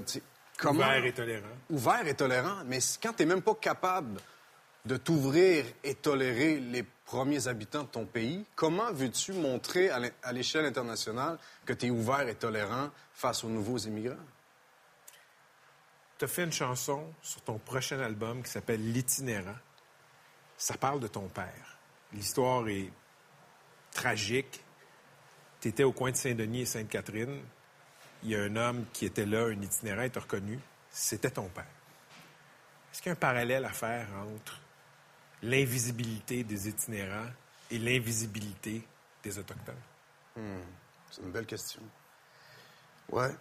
Comment- 0.58 0.80
Ouvert 0.82 1.06
et 1.06 1.14
tolérant. 1.14 1.48
Ouvert 1.70 2.08
et 2.08 2.14
tolérant, 2.16 2.64
mais 2.66 2.80
quand 3.02 3.14
tu 3.14 3.24
n'es 3.24 3.34
même 3.34 3.42
pas 3.42 3.56
capable 3.56 4.20
de 4.86 4.98
t'ouvrir 4.98 5.66
et 5.84 5.96
tolérer 5.96 6.60
les 6.60 6.84
premiers 7.06 7.48
habitants 7.48 7.84
de 7.84 7.88
ton 7.88 8.06
pays, 8.06 8.46
comment 8.56 8.92
veux-tu 8.92 9.34
montrer 9.34 9.90
à 9.90 10.32
l'échelle 10.32 10.66
internationale 10.66 11.38
que 11.66 11.74
tu 11.74 11.88
es 11.88 11.90
ouvert 11.90 12.28
et 12.28 12.36
tolérant 12.36 12.90
face 13.14 13.44
aux 13.44 13.50
nouveaux 13.50 13.78
immigrants? 13.78 14.16
Tu 16.18 16.26
as 16.26 16.28
fait 16.28 16.44
une 16.44 16.52
chanson 16.52 17.14
sur 17.22 17.42
ton 17.42 17.58
prochain 17.58 18.00
album 18.00 18.44
qui 18.44 18.50
s'appelle 18.50 18.92
L'itinérant. 18.92 19.58
Ça 20.58 20.78
parle 20.78 21.00
de 21.00 21.08
ton 21.08 21.28
père. 21.28 21.80
L'histoire 22.14 22.68
est 22.68 22.92
tragique. 23.92 24.64
Tu 25.60 25.70
étais 25.70 25.84
au 25.84 25.92
coin 25.92 26.12
de 26.12 26.16
Saint-Denis 26.16 26.62
et 26.62 26.66
Sainte-Catherine. 26.66 27.42
Il 28.24 28.30
y 28.30 28.36
a 28.36 28.42
un 28.44 28.56
homme 28.56 28.86
qui 28.94 29.06
était 29.06 29.26
là, 29.26 29.46
un 29.46 29.62
itinérant, 29.62 30.08
t'a 30.10 30.20
reconnu. 30.20 30.60
C'était 30.92 31.32
ton 31.32 31.48
père. 31.50 31.66
Est-ce 32.92 33.02
qu'il 33.02 33.10
y 33.10 33.14
a 33.14 33.14
un 33.14 33.16
parallèle 33.16 33.66
à 33.66 33.72
faire 33.72 34.08
entre 34.36 34.60
l'invisibilité 35.44 36.44
des 36.44 36.68
itinérants 36.70 37.30
et 37.70 37.78
l'invisibilité 37.78 38.86
des 39.24 39.38
Autochtones? 39.40 39.76
Hmm, 40.36 40.60
C'est 41.10 41.22
une 41.22 41.32
belle 41.32 41.46
question. 41.46 41.82
Ouais. 43.12 43.36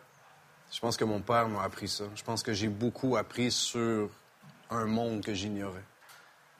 Je 0.72 0.78
pense 0.80 0.96
que 0.96 1.04
mon 1.04 1.20
père 1.20 1.48
m'a 1.48 1.62
appris 1.62 1.88
ça. 1.88 2.04
Je 2.14 2.22
pense 2.22 2.42
que 2.42 2.52
j'ai 2.52 2.68
beaucoup 2.68 3.16
appris 3.16 3.50
sur 3.50 4.08
un 4.70 4.84
monde 4.86 5.22
que 5.24 5.34
j'ignorais. 5.34 5.82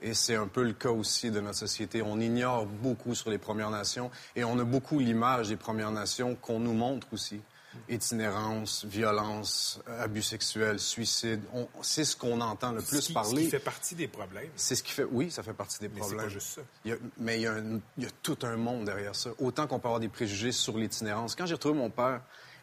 Et 0.03 0.15
c'est 0.15 0.35
un 0.35 0.47
peu 0.47 0.63
le 0.65 0.73
cas 0.73 0.89
aussi 0.91 1.31
de 1.31 1.41
notre 1.41 1.59
société. 1.59 2.03
On 2.03 2.19
ignore 2.19 2.65
beaucoup 2.67 3.15
sur 3.15 3.31
les 3.31 3.39
Premières 3.39 3.71
Nations 3.71 4.11
et 4.35 4.45
on 4.45 4.59
a 4.59 4.65
beaucoup 4.65 4.99
l'image 4.99 5.49
des 5.49 5.57
Premières 5.57 5.91
Nations 5.91 6.35
qu'on 6.37 6.59
nous 6.59 6.73
montre 6.73 7.07
aussi. 7.13 7.41
Itinérance, 7.89 8.85
violence, 8.85 9.81
euh, 9.89 10.03
abus 10.05 10.23
sexuels, 10.23 10.79
suicide. 10.79 11.41
C'est 11.83 12.05
ce 12.05 12.17
qu'on 12.17 12.41
entend 12.41 12.73
le 12.73 12.83
plus 12.83 13.01
qui- 13.07 13.13
parler. 13.13 13.31
Ce 13.37 13.45
qui 13.45 13.51
fait 13.51 13.59
partie 13.59 13.95
des 13.95 14.09
problèmes. 14.09 14.51
C'est 14.57 14.75
ce 14.75 14.83
qui 14.83 14.93
fait. 14.93 15.05
Oui, 15.05 15.31
ça 15.31 15.43
fait 15.43 15.53
partie 15.53 15.79
des 15.81 15.89
Mais 15.89 15.95
c'est 15.97 16.01
problèmes. 16.01 16.23
pas 16.25 16.29
juste 16.29 16.47
ça. 16.57 16.61
Il 16.85 16.91
y 16.91 16.95
a- 16.95 16.99
mais 17.19 17.39
il 17.39 17.43
y, 17.43 17.47
a 17.47 17.53
un- 17.55 17.81
il 17.99 18.05
y 18.05 18.07
a 18.07 18.11
tout 18.23 18.39
un 18.43 18.57
monde 18.57 18.85
derrière 18.85 19.15
ça. 19.15 19.31
Autant 19.39 19.67
qu'on 19.67 19.79
peut 19.79 19.89
avoir 19.89 20.01
des 20.01 20.09
préjugés 20.09 20.53
sur 20.53 20.77
l'itinérance. 20.79 21.35
Quand 21.35 21.47
j'ai 21.47 21.55
retrouvé 21.55 21.75
mon 21.79 21.91
père 21.91 22.23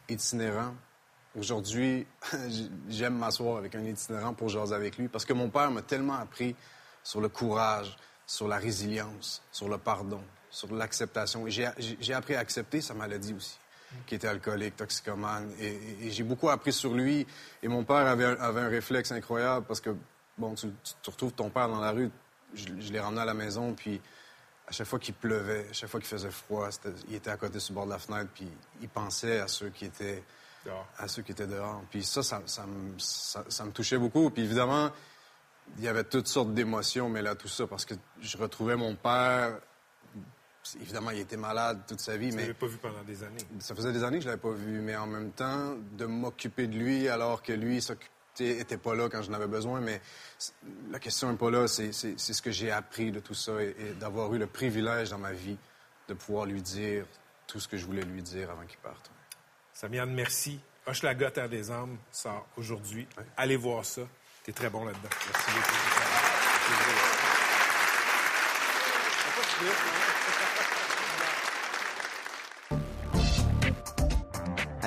itinérant, 0.09 0.73
aujourd'hui, 1.35 2.05
j'aime 2.89 3.17
m'asseoir 3.17 3.57
avec 3.57 3.75
un 3.75 3.83
itinérant 3.85 4.33
pour 4.33 4.49
jaser 4.49 4.75
avec 4.75 4.97
lui 4.97 5.07
parce 5.07 5.25
que 5.25 5.33
mon 5.33 5.49
père 5.49 5.71
m'a 5.71 5.81
tellement 5.81 6.15
appris 6.17 6.55
sur 7.03 7.21
le 7.21 7.29
courage, 7.29 7.95
sur 8.25 8.47
la 8.47 8.57
résilience, 8.57 9.41
sur 9.51 9.69
le 9.69 9.77
pardon, 9.77 10.21
sur 10.49 10.73
l'acceptation. 10.73 11.45
J'ai 11.47 12.13
appris 12.13 12.35
à 12.35 12.39
accepter 12.39 12.81
sa 12.81 12.93
maladie 12.93 13.33
aussi 13.33 13.57
qui 14.05 14.15
était 14.15 14.27
alcoolique, 14.27 14.75
toxicomane. 14.75 15.51
Et, 15.59 15.67
et- 15.67 16.07
et 16.07 16.11
j'ai 16.11 16.23
beaucoup 16.23 16.49
appris 16.49 16.73
sur 16.73 16.93
lui. 16.93 17.25
Et 17.63 17.67
mon 17.67 17.83
père 17.83 17.97
avait 18.07 18.25
un, 18.25 18.35
avait 18.39 18.61
un 18.61 18.69
réflexe 18.69 19.11
incroyable 19.11 19.65
parce 19.65 19.81
que, 19.81 19.95
bon, 20.37 20.53
tu, 20.55 20.67
tu- 20.83 20.93
tu 21.01 21.09
retrouves 21.09 21.33
ton 21.33 21.49
père 21.49 21.67
dans 21.69 21.79
la 21.79 21.91
rue. 21.91 22.09
Je, 22.53 22.65
je 22.79 22.91
l'ai 22.93 22.99
ramené 22.99 23.21
à 23.21 23.25
la 23.25 23.33
maison, 23.33 23.73
puis 23.73 23.99
à 24.67 24.71
chaque 24.71 24.87
fois 24.87 24.99
qu'il 24.99 25.13
pleuvait, 25.13 25.67
à 25.69 25.73
chaque 25.73 25.89
fois 25.89 25.99
qu'il 25.99 26.09
faisait 26.09 26.31
froid, 26.31 26.69
il 27.09 27.15
était 27.15 27.29
à 27.29 27.37
côté 27.37 27.59
sur 27.59 27.73
le 27.73 27.75
bord 27.75 27.85
de 27.85 27.91
la 27.91 27.99
fenêtre, 27.99 28.29
puis 28.33 28.47
il 28.81 28.89
pensait 28.89 29.39
à 29.39 29.47
ceux 29.47 29.69
qui 29.69 29.85
étaient 29.85 30.23
Dehors. 30.65 30.87
à 30.97 31.07
ceux 31.07 31.21
qui 31.21 31.31
étaient 31.31 31.47
dehors. 31.47 31.81
Puis 31.89 32.03
ça, 32.03 32.23
ça, 32.23 32.41
ça 32.45 32.65
me- 32.65 32.97
ça- 32.99 33.45
ça 33.47 33.63
me 33.65 33.71
touchait 33.71 33.97
beaucoup. 33.97 34.29
Puis 34.29 34.43
évidemment, 34.43 34.89
il 35.77 35.83
y 35.83 35.87
avait 35.87 36.03
toutes 36.03 36.27
sortes 36.27 36.53
d'émotions, 36.53 37.09
mais 37.09 37.21
là, 37.21 37.35
tout 37.35 37.47
ça, 37.47 37.67
parce 37.67 37.85
que 37.85 37.93
je 38.21 38.37
retrouvais 38.37 38.75
mon 38.75 38.95
père. 38.95 39.59
Évidemment, 40.81 41.11
il 41.11 41.19
était 41.19 41.37
malade 41.37 41.81
toute 41.87 41.99
sa 42.01 42.17
vie, 42.17 42.29
Tu 42.29 42.35
mais 42.35 42.41
l'avais 42.43 42.53
pas 42.53 42.67
vu 42.67 42.77
pendant 42.77 43.03
des 43.03 43.23
années. 43.23 43.37
ça 43.59 43.75
faisait 43.75 43.91
des 43.93 44.03
années 44.03 44.17
que 44.17 44.23
je 44.23 44.29
l'avais 44.29 44.41
pas 44.41 44.51
vu, 44.51 44.79
mais 44.81 44.95
en 44.95 45.07
même 45.07 45.31
temps, 45.31 45.75
de 45.93 46.05
m'occuper 46.05 46.67
de 46.67 46.77
lui 46.77 47.07
alors 47.09 47.41
que 47.43 47.53
lui 47.53 47.81
s'occupait 47.81 48.11
était 48.39 48.77
pas 48.77 48.93
là 48.93 49.09
quand 49.09 49.23
je 49.23 49.31
n'avais 49.31 49.47
besoin, 49.47 49.81
mais 49.81 49.99
la 50.91 50.99
question 50.99 51.31
n'est 51.31 51.37
pas 51.37 51.49
là, 51.49 51.67
c'est 51.67 51.91
c'est- 51.91 52.19
c'est 52.19 52.33
ce 52.33 52.41
que 52.43 52.51
j'ai 52.51 52.69
appris 52.71 53.11
de 53.11 53.19
tout 53.19 53.33
ça 53.33 53.53
et, 53.63 53.75
et 53.79 53.93
d'avoir 53.93 54.31
eu 54.33 54.37
le 54.37 54.45
privilège 54.45 55.09
dans 55.09 55.17
ma 55.17 55.31
vie 55.31 55.57
de 56.07 56.13
pouvoir 56.13 56.45
lui 56.45 56.61
dire 56.61 57.05
tout 57.47 57.59
ce 57.59 57.67
que 57.67 57.77
je 57.77 57.85
voulais 57.87 58.03
lui 58.03 58.21
dire 58.21 58.51
avant 58.51 58.63
qu'il 58.67 58.77
parte. 58.77 59.09
Samiane, 59.73 60.13
merci. 60.13 60.59
Hochelaga, 60.85 61.31
Terre 61.31 61.49
des 61.49 61.71
Âmes 61.71 61.97
sort 62.11 62.45
aujourd'hui. 62.57 63.07
Allez 63.37 63.57
voir 63.57 63.83
ça. 63.83 64.03
T'es 64.43 64.51
très 64.53 64.69
bon 64.69 64.85
là-dedans. 64.85 65.09
Merci 65.09 65.51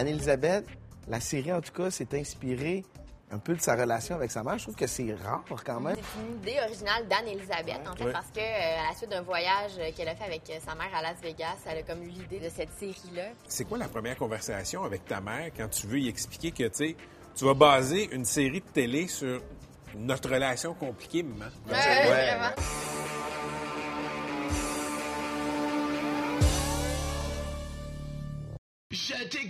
Anne-Elisabeth, 0.01 0.65
la 1.09 1.21
série, 1.21 1.53
en 1.53 1.61
tout 1.61 1.73
cas, 1.73 1.91
s'est 1.91 2.09
inspirée 2.19 2.85
un 3.31 3.39
peu 3.39 3.55
de 3.55 3.61
sa 3.61 3.77
relation 3.77 4.15
avec 4.17 4.31
sa 4.31 4.43
mère. 4.43 4.57
Je 4.57 4.63
trouve 4.65 4.75
que 4.75 4.87
c'est 4.87 5.15
rare 5.15 5.45
quand 5.65 5.79
même. 5.79 5.95
C'est 5.95 6.21
une 6.21 6.37
idée 6.43 6.59
originale 6.65 7.07
d'Anne-Elisabeth, 7.07 7.87
en 7.87 7.95
fait, 7.95 8.05
Ouais. 8.07 8.13
parce 8.13 8.27
que 8.35 8.41
euh, 8.41 8.81
à 8.87 8.91
la 8.91 8.97
suite 8.97 9.11
d'un 9.11 9.21
voyage 9.21 9.73
euh, 9.79 9.91
qu'elle 9.95 10.09
a 10.09 10.17
fait 10.17 10.25
avec 10.25 10.43
euh, 10.49 10.55
sa 10.67 10.75
mère 10.75 10.89
à 10.95 11.03
Las 11.03 11.21
Vegas, 11.23 11.57
elle 11.67 11.79
a 11.79 11.83
comme 11.83 12.03
eu 12.03 12.09
l'idée 12.09 12.41
de 12.41 12.49
cette 12.49 12.73
série-là. 12.79 13.29
C'est 13.47 13.65
quoi 13.67 13.77
la 13.79 13.89
première 13.89 14.17
conversation 14.17 14.83
avec 14.85 15.05
ta 15.05 15.21
mère 15.21 15.51
quand 15.57 15.69
tu 15.69 15.87
veux 15.87 15.99
y 16.01 16.09
expliquer 16.09 16.51
que, 16.51 16.65
tu 16.65 16.71
sais, 16.89 16.97
tu 17.37 17.45
vas 17.45 17.55
baser 17.55 18.09
une 18.13 18.25
série 18.25 18.61
de 18.63 18.69
télé 18.73 19.07
sur 19.07 19.41
notre 19.97 20.31
relation 20.31 20.73
compliquée, 20.75 21.23
maman? 21.23 21.45
Ouais, 21.69 21.73
ouais, 21.75 22.07
vraiment. 22.09 22.51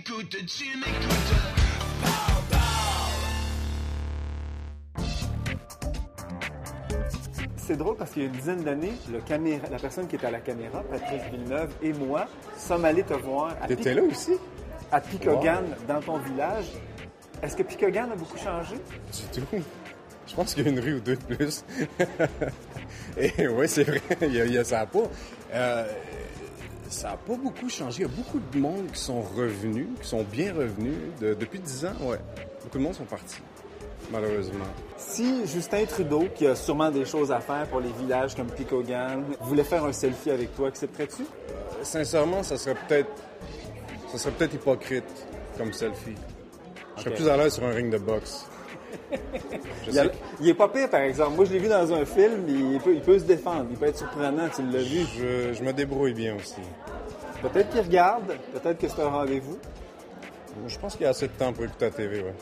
Tu 0.03 0.77
m'écoutes. 0.77 1.35
C'est 7.57 7.77
drôle 7.77 7.95
parce 7.95 8.11
qu'il 8.11 8.23
y 8.23 8.25
a 8.25 8.27
une 8.29 8.35
dizaine 8.35 8.63
d'années, 8.63 8.93
le 9.11 9.19
caméra- 9.21 9.67
la 9.69 9.77
personne 9.77 10.07
qui 10.07 10.15
était 10.15 10.25
à 10.27 10.31
la 10.31 10.39
caméra, 10.39 10.83
Patrice 10.83 11.21
Villeneuve, 11.31 11.69
et 11.81 11.93
moi, 11.93 12.25
sommes 12.57 12.85
allés 12.85 13.03
te 13.03 13.13
voir 13.13 13.55
à, 13.61 13.67
T'étais 13.67 13.93
là 13.93 14.01
aussi? 14.01 14.33
à 14.91 14.99
Picogan, 14.99 15.63
dans 15.87 16.01
ton 16.01 16.17
village. 16.17 16.65
Est-ce 17.41 17.55
que 17.55 17.63
Picogan 17.63 18.11
a 18.11 18.15
beaucoup 18.15 18.37
changé? 18.37 18.75
Du 19.33 19.41
tout. 19.41 19.63
Je 20.27 20.35
pense 20.35 20.53
qu'il 20.53 20.65
y 20.65 20.67
a 20.67 20.71
une 20.71 20.79
rue 20.79 20.95
ou 20.95 20.99
deux 20.99 21.15
de 21.15 21.35
plus. 21.35 21.63
Et 23.17 23.47
oui, 23.47 23.67
c'est 23.67 23.83
vrai, 23.83 24.01
il 24.21 24.33
y 24.33 24.41
a, 24.41 24.45
il 24.45 24.53
y 24.53 24.57
a- 24.57 24.63
ça 24.63 24.85
pas... 24.85 24.99
euh, 25.53 25.85
ça 26.91 27.09
n'a 27.11 27.17
pas 27.17 27.35
beaucoup 27.35 27.69
changé. 27.69 27.99
Il 27.99 28.01
y 28.01 28.05
a 28.05 28.15
beaucoup 28.15 28.39
de 28.39 28.59
monde 28.59 28.87
qui 28.91 28.99
sont 28.99 29.21
revenus, 29.21 29.87
qui 30.01 30.07
sont 30.07 30.23
bien 30.23 30.53
revenus. 30.53 30.93
De- 31.19 31.33
depuis 31.33 31.59
10 31.59 31.85
ans, 31.85 31.93
ouais. 32.03 32.17
Beaucoup 32.63 32.77
de 32.77 32.83
monde 32.83 32.93
sont 32.93 33.05
partis, 33.05 33.41
malheureusement. 34.11 34.65
Si 34.97 35.45
Justin 35.47 35.85
Trudeau, 35.85 36.25
qui 36.35 36.45
a 36.47 36.55
sûrement 36.55 36.91
des 36.91 37.05
choses 37.05 37.31
à 37.31 37.39
faire 37.39 37.65
pour 37.67 37.79
les 37.79 37.91
villages 37.99 38.35
comme 38.35 38.47
Picogan, 38.47 39.23
voulait 39.41 39.63
faire 39.63 39.83
un 39.85 39.93
selfie 39.93 40.31
avec 40.31 40.55
toi, 40.55 40.67
accepterais-tu? 40.67 41.23
Euh, 41.23 41.53
Sincèrement, 41.83 42.43
ça 42.43 42.57
serait 42.57 42.75
peut-être... 42.87 43.09
Ça 44.11 44.17
serait 44.17 44.31
peut-être 44.33 44.53
hypocrite 44.55 45.05
comme 45.57 45.71
selfie. 45.73 46.15
Je 46.97 47.03
serais 47.03 47.15
plus 47.15 47.29
à 47.29 47.37
l'aise 47.37 47.53
sur 47.53 47.63
un 47.65 47.71
ring 47.71 47.91
de 47.91 47.97
boxe. 47.97 48.45
Il, 49.87 49.99
a- 49.99 50.05
il 50.39 50.49
est 50.49 50.53
pas 50.53 50.67
pire, 50.69 50.89
par 50.89 51.01
exemple. 51.01 51.35
Moi, 51.35 51.45
je 51.45 51.53
l'ai 51.53 51.59
vu 51.59 51.67
dans 51.67 51.93
un 51.93 52.05
film, 52.05 52.45
il 52.47 52.79
peut, 52.79 52.93
il 52.93 53.01
peut 53.01 53.19
se 53.19 53.23
défendre, 53.25 53.65
il 53.69 53.77
peut 53.77 53.87
être 53.87 53.97
surprenant, 53.97 54.47
tu 54.55 54.61
l'as 54.63 54.81
vu. 54.83 55.01
Je, 55.17 55.53
je 55.53 55.63
me 55.63 55.73
débrouille 55.73 56.13
bien 56.13 56.35
aussi. 56.35 56.61
Peut-être 57.41 57.69
qu'il 57.71 57.81
regarde, 57.81 58.35
peut-être 58.53 58.77
que 58.77 58.87
c'est 58.87 59.01
un 59.01 59.07
rendez-vous. 59.09 59.57
Je 60.67 60.77
pense 60.77 60.93
qu'il 60.93 61.03
y 61.03 61.05
a 61.07 61.09
assez 61.09 61.27
de 61.27 61.33
temps 61.33 61.51
pour 61.53 61.63
écouter 61.65 61.85
la 61.85 61.91
TV, 61.91 62.21
ouais. 62.21 62.33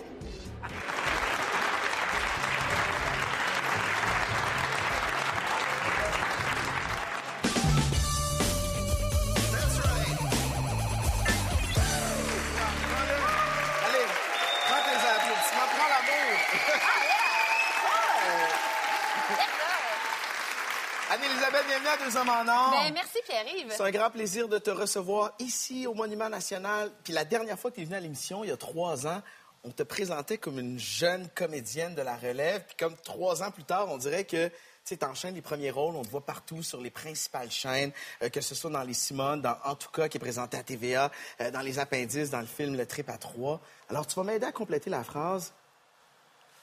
Ben, 22.46 22.94
merci, 22.94 23.20
Pierre-Yves. 23.26 23.72
C'est 23.72 23.84
un 23.84 23.92
grand 23.92 24.10
plaisir 24.10 24.48
de 24.48 24.58
te 24.58 24.70
recevoir 24.70 25.34
ici 25.40 25.88
au 25.88 25.94
Monument 25.94 26.30
National. 26.30 26.92
Puis 27.04 27.14
la 27.14 27.26
dernière 27.26 27.60
fois 27.60 27.72
que 27.72 27.76
tu 27.76 27.82
es 27.82 27.86
venue 27.86 27.98
à 27.98 28.00
l'émission, 28.00 28.44
il 28.44 28.50
y 28.50 28.52
a 28.52 28.58
trois 28.58 29.08
ans, 29.08 29.22
on 29.64 29.72
te 29.72 29.84
présentait 29.84 30.38
comme 30.38 30.60
une 30.60 30.80
jeune 30.80 31.28
comédienne 31.30 31.96
de 31.96 32.02
la 32.02 32.16
relève. 32.16 32.64
Puis 32.66 32.78
comme 32.78 32.96
trois 33.04 33.44
ans 33.44 33.52
plus 33.52 33.64
tard, 33.64 33.88
on 33.90 33.98
dirait 33.98 34.26
que 34.26 34.50
tu 34.86 35.06
enchaînes 35.06 35.36
les 35.36 35.42
premiers 35.42 35.72
rôles, 35.72 35.96
on 35.96 36.04
te 36.04 36.10
voit 36.10 36.26
partout 36.26 36.64
sur 36.64 36.82
les 36.82 36.90
principales 36.90 37.52
chaînes, 37.52 37.92
euh, 38.24 38.30
que 38.30 38.42
ce 38.42 38.56
soit 38.56 38.72
dans 38.72 38.84
Les 38.84 38.94
Simones, 38.94 39.42
dans 39.42 39.58
En 39.64 39.76
tout 39.76 39.92
cas, 39.92 40.08
qui 40.08 40.18
est 40.18 40.20
présenté 40.20 40.58
à 40.58 40.64
TVA, 40.64 41.12
euh, 41.42 41.52
dans 41.52 41.62
Les 41.62 41.80
Appendices, 41.80 42.30
dans 42.30 42.40
le 42.40 42.48
film 42.48 42.76
Le 42.76 42.86
Trip 42.86 43.10
à 43.10 43.18
trois. 43.18 43.62
Alors, 43.90 44.08
tu 44.08 44.16
vas 44.16 44.24
m'aider 44.24 44.46
à 44.46 44.52
compléter 44.52 44.90
la 44.90 45.04
phrase. 45.04 45.54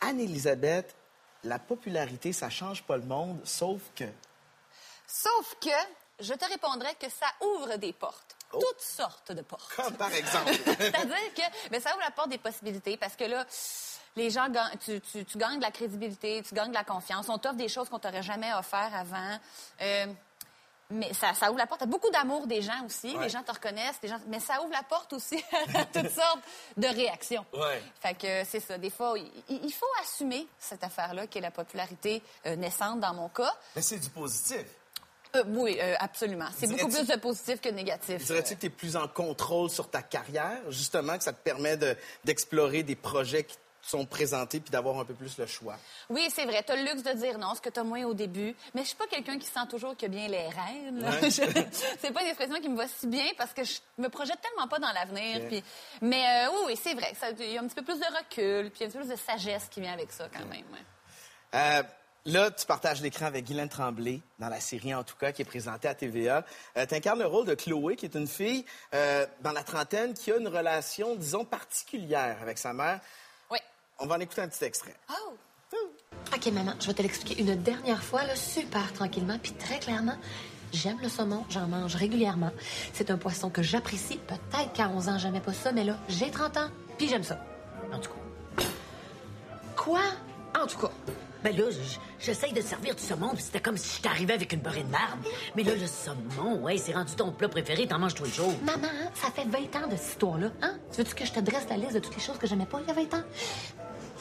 Anne-Elisabeth, 0.01 0.95
la 1.45 1.59
popularité, 1.59 2.33
ça 2.33 2.51
change 2.51 2.83
pas 2.83 2.97
le 2.97 3.05
monde, 3.05 3.41
sauf 3.45 3.81
que... 3.95 4.05
Sauf 5.07 5.55
que 5.61 5.71
je 6.21 6.35
te 6.35 6.45
répondrais 6.47 6.95
que 6.95 7.09
ça 7.11 7.27
ouvre 7.41 7.77
des 7.77 7.93
portes. 7.93 8.35
Toutes 8.51 8.81
sortes 8.81 9.33
de 9.33 9.43
portes. 9.43 9.75
Comme 9.75 9.97
par 9.97 10.13
exemple. 10.15 10.53
C'est-à-dire 10.79 11.35
que 11.35 11.69
ben, 11.71 11.81
ça 11.81 11.91
ouvre 11.91 12.05
la 12.05 12.11
porte 12.13 12.29
des 12.31 12.39
possibilités 12.39 12.97
parce 12.97 13.17
que 13.17 13.25
là, 13.25 13.45
les 14.15 14.31
gens, 14.31 14.47
tu, 14.85 15.01
tu- 15.01 15.25
tu 15.25 15.37
gagnes 15.39 15.59
de 15.59 15.63
la 15.65 15.71
crédibilité, 15.71 16.43
tu 16.47 16.55
gagnes 16.55 16.71
de 16.71 16.75
la 16.77 16.85
confiance. 16.85 17.29
On 17.29 17.39
t'offre 17.39 17.57
des 17.57 17.69
choses 17.69 17.89
qu'on 17.89 17.99
t'aurait 17.99 18.23
jamais 18.23 18.53
offert 18.55 18.91
avant. 18.95 19.39
Euh, 19.83 20.07
mais 20.89 21.13
ça, 21.13 21.35
ça 21.35 21.51
ouvre 21.51 21.59
la 21.59 21.67
porte 21.67 21.83
à 21.83 21.87
beaucoup 21.87 22.09
d'amour 22.11 22.47
des 22.47 22.63
gens 22.63 22.85
aussi. 22.87 23.15
Ouais. 23.17 23.25
Les 23.25 23.29
gens 23.29 23.43
te 23.43 23.51
reconnaissent, 23.51 23.99
les 24.05 24.09
gens... 24.09 24.21
mais 24.29 24.39
ça 24.39 24.63
ouvre 24.63 24.73
la 24.73 24.85
porte 24.85 25.13
aussi 25.13 25.45
à 25.75 25.85
toutes 25.85 26.13
sortes 26.13 26.39
de 26.77 26.87
réactions. 26.87 27.45
Ouais. 27.53 27.83
Fait 28.01 28.15
que 28.15 28.45
c'est 28.45 28.61
ça. 28.61 28.79
Des 28.79 28.91
fois, 28.91 29.19
il, 29.19 29.31
il 29.65 29.73
faut 29.73 29.85
assumer 30.01 30.47
cette 30.59 30.85
affaire-là, 30.85 31.27
qui 31.27 31.39
est 31.39 31.43
la 31.43 31.51
popularité 31.51 32.23
euh, 32.47 32.55
naissante 32.55 33.01
dans 33.01 33.13
mon 33.15 33.29
cas. 33.29 33.53
Mais 33.75 33.83
c'est 33.83 33.99
du 33.99 34.09
positif. 34.11 34.65
Euh, 35.37 35.45
oui, 35.49 35.79
euh, 35.81 35.95
absolument. 35.99 36.49
C'est 36.57 36.67
beaucoup 36.69 36.89
plus 36.89 37.07
de 37.07 37.17
positif 37.17 37.61
que 37.61 37.69
de 37.69 37.75
négatif. 37.75 38.25
Dirais-tu 38.25 38.55
que 38.57 38.61
tu 38.61 38.67
es 38.67 38.71
plus 38.71 38.97
en 38.97 39.09
contrôle 39.09 39.71
sur 39.71 39.89
ta 39.91 40.03
carrière, 40.03 40.61
justement, 40.71 41.17
que 41.19 41.25
ça 41.25 41.33
te 41.33 41.43
permet 41.43 41.77
de- 41.77 41.97
d'explorer 42.25 42.83
des 42.83 42.97
projets 42.97 43.45
qui 43.45 43.57
sont 43.83 44.05
présentés 44.05 44.59
puis 44.59 44.71
d'avoir 44.73 44.99
un 44.99 45.05
peu 45.05 45.15
plus 45.15 45.39
le 45.39 45.47
choix? 45.47 45.77
Oui, 46.11 46.29
c'est 46.35 46.45
vrai. 46.45 46.63
Tu 46.65 46.73
as 46.73 46.77
le 46.77 46.83
luxe 46.91 47.05
de 47.05 47.13
dire 47.13 47.39
non, 47.39 47.55
ce 47.55 47.61
que 47.61 47.69
tu 47.69 47.79
as 47.79 47.85
moins 47.85 48.03
au 48.05 48.15
début. 48.15 48.55
Mais 48.75 48.83
je 48.83 48.89
suis 48.89 48.97
pas 48.97 49.07
quelqu'un 49.07 49.39
qui 49.39 49.47
sent 49.47 49.61
toujours 49.71 49.95
a 50.03 50.09
bien 50.09 50.27
les 50.27 50.49
rênes. 50.49 51.05
Ouais. 51.09 51.31
C'est 52.01 52.11
pas 52.13 52.23
une 52.23 52.27
expression 52.29 52.61
qui 52.61 52.69
me 52.69 52.77
va 52.77 52.89
si 52.89 53.07
bien 53.07 53.27
parce 53.39 53.53
que 53.53 53.63
je 53.63 53.79
me 53.99 54.09
projette 54.09 54.41
tellement 54.41 54.67
pas 54.67 54.81
dans 54.81 54.91
l'avenir. 54.93 55.41
Puis- 55.47 55.63
Mais 56.01 56.25
euh, 56.47 56.51
oui, 56.51 56.59
oui, 56.69 56.81
c'est 56.83 56.95
vrai. 56.95 57.13
que 57.13 57.43
Il 57.43 57.53
y 57.53 57.59
a 57.59 57.61
un 57.63 57.67
petit 57.69 57.77
peu 57.77 57.85
plus 57.85 58.01
de 58.01 58.07
recul, 58.07 58.71
puis 58.73 58.85
un 58.85 58.89
petit 58.89 58.99
peu 58.99 59.05
plus 59.05 59.11
de 59.13 59.17
sagesse 59.21 59.69
qui 59.71 59.81
vient 59.81 59.93
avec 59.93 60.11
ça 60.11 60.29
quand 60.33 60.47
même. 60.47 60.65
ouais. 60.73 60.85
Euh, 61.55 61.83
là, 62.27 62.51
tu 62.51 62.67
partages 62.67 63.01
l'écran 63.01 63.27
avec 63.27 63.47
Guylaine 63.47 63.69
Tremblay 63.69 64.21
dans 64.39 64.49
la 64.49 64.61
série 64.61 64.95
En 64.95 65.05
tout 65.05 65.17
cas, 65.17 65.33
qui 65.33 65.43
est 65.43 65.47
présentée 65.47 65.89
à 65.89 65.95
TVA. 65.95 66.45
tu 66.75 66.95
incarnes 66.95 67.21
le 67.21 67.27
rôle 67.27 67.47
de 67.47 67.55
Chloé, 67.55 67.97
qui 67.97 68.07
est 68.07 68.15
une 68.15 68.27
fille 68.27 68.65
euh, 68.95 69.27
dans 69.41 69.53
la 69.53 69.63
trentaine 69.63 70.15
qui 70.15 70.33
a 70.33 70.37
une 70.37 70.49
relation, 70.49 71.15
disons, 71.17 71.45
particulière 71.45 72.37
avec 72.43 72.59
sa 72.59 72.73
mère. 72.73 73.01
Oui. 73.51 73.59
On 73.99 74.07
va 74.07 74.17
en 74.17 74.21
écouter 74.21 74.43
un 74.43 74.49
petit 74.49 74.65
extrait. 74.65 74.95
Oh! 75.11 75.33
OK, 76.35 76.47
maman, 76.53 76.73
je 76.81 76.87
vais 76.87 76.95
te 76.95 77.03
l'expliquer 77.03 77.41
une 77.41 77.55
dernière 77.63 78.03
fois, 78.03 78.25
là, 78.25 78.35
super 78.35 78.93
tranquillement, 78.93 79.39
puis 79.43 79.53
très 79.53 79.79
clairement. 79.79 80.17
J'aime 80.73 80.99
le 81.01 81.09
saumon, 81.09 81.45
j'en 81.49 81.67
mange 81.67 81.95
régulièrement. 81.95 82.51
C'est 82.93 83.11
un 83.11 83.17
poisson 83.17 83.51
que 83.51 83.63
j'apprécie. 83.63 84.19
Peut-être 84.19 84.73
qu'à 84.73 84.89
11 84.89 85.09
ans, 85.09 85.19
j'aimais 85.19 85.41
pas 85.41 85.53
ça, 85.53 85.73
mais 85.73 85.85
là, 85.85 85.97
j'ai 86.09 86.31
30 86.31 86.57
ans, 86.57 86.71
puis 86.99 87.09
j'aime 87.09 87.23
ça. 87.23 87.39
En 87.93 87.99
tout 87.99 88.11
cas. 88.11 88.65
Quoi? 89.77 90.03
En 90.61 90.67
tout 90.67 90.79
cas. 90.79 90.91
Ben 91.47 91.57
là, 91.57 91.67
j'essaye 92.19 92.53
de 92.53 92.61
servir 92.61 92.97
du 92.97 93.01
saumon, 93.01 93.29
puis 93.33 93.45
c'était 93.45 93.61
comme 93.61 93.77
si 93.77 93.99
je 93.99 94.03
t'arrivais 94.03 94.33
avec 94.33 94.53
une 94.53 94.59
beurrée 94.59 94.83
de 94.83 94.91
marde. 94.91 95.21
Mais 95.55 95.63
là, 95.63 95.75
le 95.77 95.87
saumon, 95.87 96.61
ouais, 96.65 96.77
c'est 96.77 96.93
rendu 96.93 97.15
ton 97.15 97.31
plat 97.31 97.49
préféré, 97.49 97.87
t'en 97.87 98.01
manges 98.01 98.17
tous 98.17 98.25
les 98.25 98.33
jours. 98.33 98.53
Maman, 98.65 98.89
hein, 98.89 99.11
ça 99.15 99.31
fait 99.31 99.45
20 99.45 99.59
ans 99.77 99.87
de 99.87 99.95
cette 99.95 100.09
histoire-là. 100.09 100.51
Hein? 100.61 100.75
Tu 100.91 100.99
veux-tu 100.99 101.15
que 101.15 101.25
je 101.25 101.31
te 101.31 101.39
dresse 101.39 101.69
la 101.71 101.77
liste 101.77 101.95
de 101.95 102.01
toutes 102.01 102.17
les 102.17 102.21
choses 102.21 102.37
que 102.37 102.49
j'aimais 102.49 102.67
pas 102.67 102.81
il 102.81 102.89
y 102.89 102.91
a 102.91 102.95
20 102.95 103.15
ans? 103.15 103.23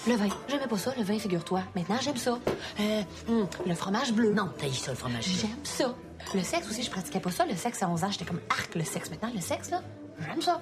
Le 0.07 0.13
vin. 0.13 0.27
J'aimais 0.47 0.67
pas 0.67 0.77
ça, 0.77 0.93
le 0.95 1.03
vin, 1.03 1.17
figure-toi. 1.17 1.63
Maintenant, 1.75 1.97
j'aime 1.99 2.17
ça. 2.17 2.37
Euh, 2.79 3.01
hum, 3.27 3.47
le 3.65 3.73
fromage 3.73 4.13
bleu. 4.13 4.31
Non, 4.31 4.51
t'as 4.59 4.71
ça, 4.71 4.91
le 4.91 4.97
fromage 4.97 5.25
bleu. 5.25 5.39
J'aime 5.41 5.65
ça. 5.65 5.95
Le 6.35 6.43
sexe 6.43 6.69
aussi, 6.69 6.83
je 6.83 6.91
pratiquais 6.91 7.19
pas 7.19 7.31
ça. 7.31 7.47
Le 7.47 7.55
sexe 7.55 7.81
à 7.81 7.89
11 7.89 8.03
ans, 8.03 8.11
j'étais 8.11 8.25
comme 8.25 8.41
arc, 8.51 8.75
le 8.75 8.83
sexe. 8.83 9.09
Maintenant, 9.09 9.31
le 9.33 9.41
sexe, 9.41 9.71
là, 9.71 9.81
j'aime 10.19 10.43
ça. 10.43 10.61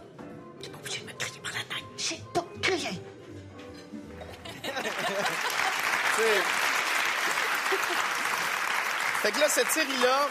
T'es 0.61 0.69
pas 0.69 0.77
obligé 0.79 1.01
de 1.01 1.07
me 1.07 1.11
crier 1.17 1.41
par 1.41 1.51
la 1.51 1.59
tête. 1.59 1.83
J'ai 1.97 2.23
pas 2.33 2.45
crié. 2.61 3.01
Fait 9.21 9.31
que 9.31 9.39
là, 9.39 9.49
cette 9.49 9.71
série-là, 9.71 10.27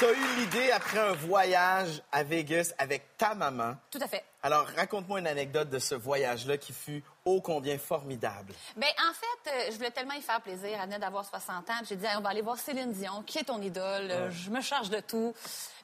t'as 0.00 0.12
eu 0.12 0.36
l'idée 0.38 0.70
après 0.72 0.98
un 0.98 1.12
voyage 1.12 2.02
à 2.12 2.22
Vegas 2.22 2.72
avec 2.78 3.16
ta 3.16 3.34
maman? 3.34 3.74
Tout 3.90 3.98
à 4.02 4.06
fait. 4.06 4.24
Alors, 4.42 4.66
raconte-moi 4.76 5.18
une 5.18 5.26
anecdote 5.26 5.68
de 5.68 5.78
ce 5.80 5.94
voyage-là 5.96 6.56
qui 6.58 6.72
fut 6.72 7.02
ô 7.24 7.40
combien 7.40 7.76
formidable. 7.76 8.54
Ben, 8.76 8.86
en 9.00 9.12
fait, 9.12 9.50
euh, 9.50 9.70
je 9.72 9.76
voulais 9.76 9.90
tellement 9.90 10.14
y 10.14 10.22
faire 10.22 10.40
plaisir. 10.40 10.70
Elle 10.80 10.86
venait 10.86 10.98
d'avoir 11.00 11.24
60 11.24 11.68
ans. 11.70 11.72
J'ai 11.88 11.96
dit, 11.96 12.06
Hey, 12.06 12.12
on 12.16 12.20
va 12.20 12.30
aller 12.30 12.42
voir 12.42 12.56
Céline 12.56 12.92
Dion, 12.92 13.22
qui 13.26 13.38
est 13.38 13.44
ton 13.44 13.60
idole. 13.60 14.08
Euh, 14.10 14.26
Ouais. 14.28 14.30
Je 14.30 14.50
me 14.50 14.60
charge 14.60 14.90
de 14.90 15.00
tout. 15.00 15.34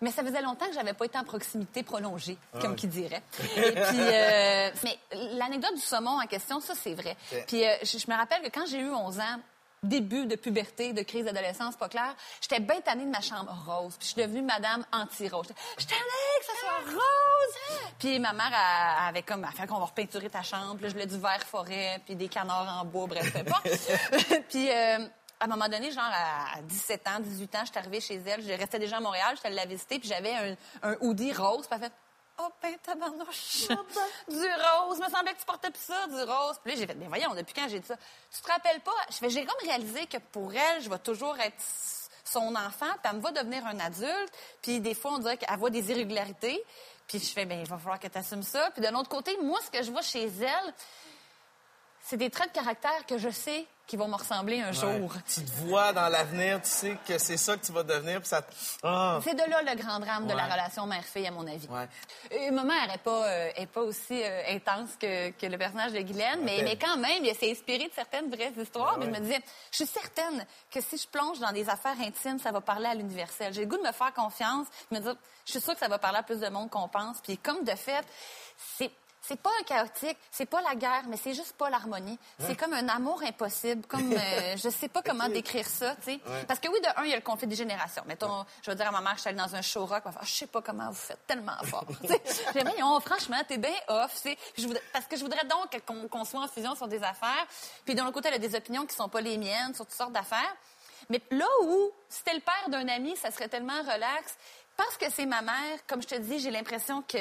Mais 0.00 0.10
ça 0.12 0.22
faisait 0.22 0.40
longtemps 0.42 0.66
que 0.66 0.74
j'avais 0.74 0.92
pas 0.94 1.04
été 1.04 1.18
en 1.18 1.24
proximité 1.24 1.82
prolongée, 1.82 2.36
comme 2.60 2.76
qui 2.76 2.86
dirait. 2.86 3.22
Et 3.56 3.72
puis, 3.72 4.00
euh, 4.00 4.70
mais 4.84 4.98
l'anecdote 5.36 5.74
du 5.74 5.80
saumon 5.80 6.20
en 6.20 6.26
question, 6.26 6.60
ça, 6.60 6.74
c'est 6.80 6.94
vrai. 6.94 7.16
Puis, 7.48 7.64
euh, 7.66 7.74
je, 7.82 7.98
je 7.98 8.10
me 8.10 8.16
rappelle 8.16 8.42
que 8.42 8.48
quand 8.48 8.66
j'ai 8.66 8.78
eu 8.78 8.90
11 8.90 9.18
ans, 9.18 9.40
début 9.84 10.26
de 10.26 10.36
puberté, 10.36 10.92
de 10.92 11.02
crise 11.02 11.24
d'adolescence, 11.24 11.76
pas 11.76 11.88
clair, 11.88 12.14
j'étais 12.40 12.60
bien 12.60 12.80
tannée 12.80 13.04
de 13.04 13.10
ma 13.10 13.20
chambre 13.20 13.52
rose. 13.66 13.96
Puis 13.98 14.08
je 14.08 14.12
suis 14.12 14.22
devenue 14.22 14.42
madame 14.42 14.84
anti-rose. 14.92 15.46
Je 15.76 15.82
suis 15.82 15.88
tannée 15.88 16.00
que 16.40 16.44
ça 16.46 16.52
soit 16.60 16.92
rose! 16.92 17.92
Puis 17.98 18.18
ma 18.18 18.32
mère 18.32 18.52
avait 19.06 19.22
comme, 19.22 19.44
elle 19.44 19.56
fait 19.56 19.66
qu'on 19.66 19.78
va 19.78 19.86
repeinturer 19.86 20.30
ta 20.30 20.42
chambre. 20.42 20.82
Là, 20.82 20.88
je 20.88 20.92
voulais 20.92 21.06
du 21.06 21.18
verre 21.18 21.42
forêt, 21.44 22.00
puis 22.04 22.16
des 22.16 22.28
canards 22.28 22.80
en 22.80 22.84
bois, 22.84 23.06
bref, 23.06 23.34
importe. 23.36 23.68
puis 24.48 24.70
euh, 24.70 24.98
à 25.40 25.44
un 25.44 25.46
moment 25.46 25.68
donné, 25.68 25.90
genre 25.90 26.04
à 26.04 26.62
17 26.62 27.08
ans, 27.08 27.20
18 27.20 27.54
ans, 27.54 27.58
je 27.62 27.70
suis 27.70 27.78
arrivée 27.78 28.00
chez 28.00 28.22
elle. 28.26 28.42
Je 28.42 28.52
restais 28.52 28.78
déjà 28.78 28.96
à 28.96 29.00
Montréal, 29.00 29.32
j'étais 29.36 29.48
allée 29.48 29.56
la 29.56 29.66
visiter, 29.66 29.98
puis 29.98 30.08
j'avais 30.08 30.32
un, 30.32 30.56
un 30.82 30.96
hoodie 31.00 31.32
rose. 31.32 31.66
Puis 31.66 31.78
elle 31.78 31.86
fait 31.86 31.92
Oh, 32.38 32.48
ben, 32.60 32.76
tabarnouche! 32.82 33.68
du 34.28 34.34
rose! 34.34 34.98
me 34.98 35.08
semblait 35.08 35.34
que 35.34 35.38
tu 35.38 35.46
portais 35.46 35.70
plus 35.70 35.82
ça, 35.82 36.06
du 36.08 36.16
rose. 36.16 36.58
Puis 36.62 36.72
là, 36.72 36.78
j'ai 36.80 36.86
fait, 36.86 36.94
mais 36.94 37.06
voyons, 37.06 37.34
depuis 37.34 37.54
quand 37.54 37.68
j'ai 37.68 37.78
dit 37.78 37.86
ça? 37.86 37.96
Tu 38.34 38.40
te 38.40 38.50
rappelles 38.50 38.80
pas? 38.80 38.90
Je 39.10 39.14
fais, 39.14 39.30
j'ai 39.30 39.44
comme 39.44 39.60
réalisé 39.62 40.06
que 40.06 40.18
pour 40.32 40.52
elle, 40.52 40.82
je 40.82 40.90
vais 40.90 40.98
toujours 40.98 41.38
être 41.38 41.62
son 42.24 42.54
enfant, 42.56 42.90
puis 43.02 43.10
elle 43.10 43.16
me 43.16 43.20
va 43.20 43.30
devenir 43.30 43.64
un 43.66 43.78
adulte. 43.78 44.32
Puis 44.62 44.80
des 44.80 44.94
fois, 44.94 45.12
on 45.14 45.18
dirait 45.18 45.36
qu'elle 45.36 45.56
voit 45.58 45.70
des 45.70 45.90
irrégularités. 45.90 46.62
Puis 47.06 47.20
je 47.20 47.32
fais, 47.32 47.44
ben, 47.44 47.60
il 47.60 47.68
va 47.68 47.78
falloir 47.78 48.00
que 48.00 48.08
tu 48.08 48.18
assumes 48.18 48.42
ça. 48.42 48.70
Puis 48.72 48.82
de 48.82 48.90
l'autre 48.90 49.08
côté, 49.08 49.36
moi, 49.42 49.60
ce 49.64 49.70
que 49.70 49.84
je 49.84 49.90
vois 49.92 50.02
chez 50.02 50.24
elle, 50.24 50.74
c'est 52.06 52.16
des 52.18 52.30
traits 52.30 52.54
de 52.54 52.58
caractère 52.60 53.06
que 53.08 53.16
je 53.18 53.30
sais 53.30 53.66
qui 53.86 53.98
vont 53.98 54.08
me 54.08 54.16
ressembler 54.16 54.60
un 54.62 54.72
jour. 54.72 55.12
Tu 55.28 55.42
te 55.44 55.50
vois 55.66 55.92
dans 55.92 56.08
l'avenir, 56.08 56.58
tu 56.62 56.70
sais 56.70 56.96
que 57.06 57.18
c'est 57.18 57.36
ça 57.36 57.54
que 57.54 57.66
tu 57.66 57.70
vas 57.70 57.82
devenir, 57.82 58.20
puis 58.20 58.28
ça 58.28 58.40
te- 58.40 58.50
Ah! 58.82 59.20
C'est 59.22 59.34
de 59.34 59.42
là 59.50 59.60
le 59.60 59.76
grand 59.78 60.00
drame 60.00 60.26
de 60.26 60.32
la 60.32 60.44
relation 60.44 60.86
mère-fille, 60.86 61.26
à 61.26 61.30
mon 61.30 61.46
avis. 61.46 61.68
Ouais. 61.68 61.86
Euh, 62.32 62.50
ma 62.50 62.64
mère 62.64 62.86
n'est 62.88 62.96
pas, 62.96 63.26
euh, 63.28 63.50
est 63.56 63.66
pas 63.66 63.82
aussi 63.82 64.22
euh, 64.22 64.42
intense 64.48 64.90
que, 64.98 65.32
que 65.32 65.44
le 65.46 65.58
personnage 65.58 65.92
de 65.92 65.98
Guylaine, 66.00 66.40
mais, 66.42 66.62
mais 66.62 66.78
quand 66.78 66.96
même, 66.96 67.26
il 67.26 67.34
s'est 67.34 67.50
inspiré 67.50 67.84
de 67.88 67.92
certaines 67.94 68.30
vraies 68.30 68.54
histoires. 68.58 68.98
Puis 68.98 69.04
je 69.06 69.10
me 69.10 69.20
disais, 69.20 69.40
je 69.70 69.76
suis 69.76 69.86
certaine 69.86 70.46
que 70.70 70.80
si 70.80 70.96
je 70.96 71.06
plonge 71.06 71.38
dans 71.40 71.52
des 71.52 71.68
affaires 71.68 72.00
intimes, 72.00 72.38
ça 72.38 72.52
va 72.52 72.62
parler 72.62 72.86
à 72.86 72.94
l'universel. 72.94 73.52
J'ai 73.52 73.62
le 73.62 73.66
goût 73.66 73.76
de 73.76 73.86
me 73.86 73.92
faire 73.92 74.14
confiance, 74.14 74.66
de 74.90 74.96
me 74.96 75.02
dire, 75.02 75.14
je 75.44 75.50
suis 75.50 75.60
sûre 75.60 75.74
que 75.74 75.80
ça 75.80 75.88
va 75.88 75.98
parler 75.98 76.18
à 76.18 76.22
plus 76.22 76.40
de 76.40 76.48
monde 76.48 76.70
qu'on 76.70 76.88
pense. 76.88 77.20
Puis 77.22 77.36
comme 77.36 77.62
de 77.64 77.74
fait, 77.74 78.04
c'est 78.78 78.90
c'est 79.26 79.40
pas 79.40 79.50
un 79.60 79.62
chaotique, 79.64 80.18
c'est 80.30 80.46
pas 80.46 80.60
la 80.62 80.74
guerre, 80.74 81.04
mais 81.08 81.16
c'est 81.16 81.34
juste 81.34 81.54
pas 81.54 81.70
l'harmonie. 81.70 82.18
C'est 82.40 82.56
comme 82.56 82.74
un 82.74 82.88
amour 82.88 83.22
impossible, 83.22 83.86
comme 83.86 84.12
euh, 84.12 84.56
je 84.62 84.68
sais 84.68 84.88
pas 84.88 85.02
comment 85.02 85.28
décrire 85.28 85.66
ça, 85.66 85.96
tu 85.96 86.02
sais. 86.04 86.20
Ouais. 86.26 86.44
Parce 86.46 86.60
que 86.60 86.68
oui, 86.68 86.80
de 86.80 86.86
un, 87.00 87.04
il 87.04 87.10
y 87.10 87.12
a 87.12 87.16
le 87.16 87.22
conflit 87.22 87.46
des 87.46 87.56
générations. 87.56 88.02
Mettons, 88.06 88.44
je 88.62 88.70
vais 88.70 88.76
dire 88.76 88.88
à 88.88 88.90
ma 88.90 89.00
mère, 89.00 89.14
je 89.14 89.20
suis 89.20 89.28
allée 89.28 89.38
dans 89.38 89.54
un 89.54 89.62
show 89.62 89.86
rock, 89.86 90.02
elle 90.04 90.12
va 90.12 90.18
faire, 90.18 90.24
je 90.28 90.32
sais 90.34 90.46
pas 90.46 90.60
comment 90.62 90.88
vous 90.88 90.94
faites 90.94 91.26
tellement 91.26 91.56
fort. 91.64 91.86
J'ai 92.02 92.62
Voyons, 92.62 93.00
franchement, 93.00 93.40
t'es 93.48 93.58
bien 93.58 93.74
off, 93.88 94.12
tu 94.14 94.28
sais. 94.30 94.36
Puis 94.52 94.62
je 94.62 94.66
voudrais- 94.66 94.82
parce 94.92 95.06
que 95.06 95.16
je 95.16 95.22
voudrais 95.22 95.44
donc 95.46 95.80
qu'on 95.86 96.06
qu'on 96.08 96.24
soit 96.24 96.40
en 96.40 96.48
fusion 96.48 96.74
sur 96.74 96.88
des 96.88 97.02
affaires. 97.02 97.46
Puis 97.84 97.94
d'un 97.94 98.04
autre 98.04 98.12
côté, 98.14 98.28
elle 98.28 98.34
a 98.34 98.38
des 98.38 98.54
opinions 98.54 98.84
qui 98.86 98.94
sont 98.94 99.08
pas 99.08 99.20
les 99.20 99.38
miennes 99.38 99.74
sur 99.74 99.86
toutes 99.86 99.96
sortes 99.96 100.12
d'affaires. 100.12 100.54
Mais 101.08 101.20
là 101.30 101.46
où 101.62 101.90
c'était 102.08 102.34
le 102.34 102.40
père 102.40 102.68
d'un 102.68 102.88
ami, 102.88 103.16
ça 103.16 103.30
serait 103.30 103.48
tellement 103.48 103.80
relax. 103.82 104.36
Parce 104.76 104.96
que 104.96 105.06
c'est 105.10 105.26
ma 105.26 105.40
mère, 105.42 105.78
comme 105.86 106.02
je 106.02 106.08
te 106.08 106.14
dis, 106.16 106.40
j'ai 106.40 106.50
l'impression 106.50 107.02
que 107.02 107.18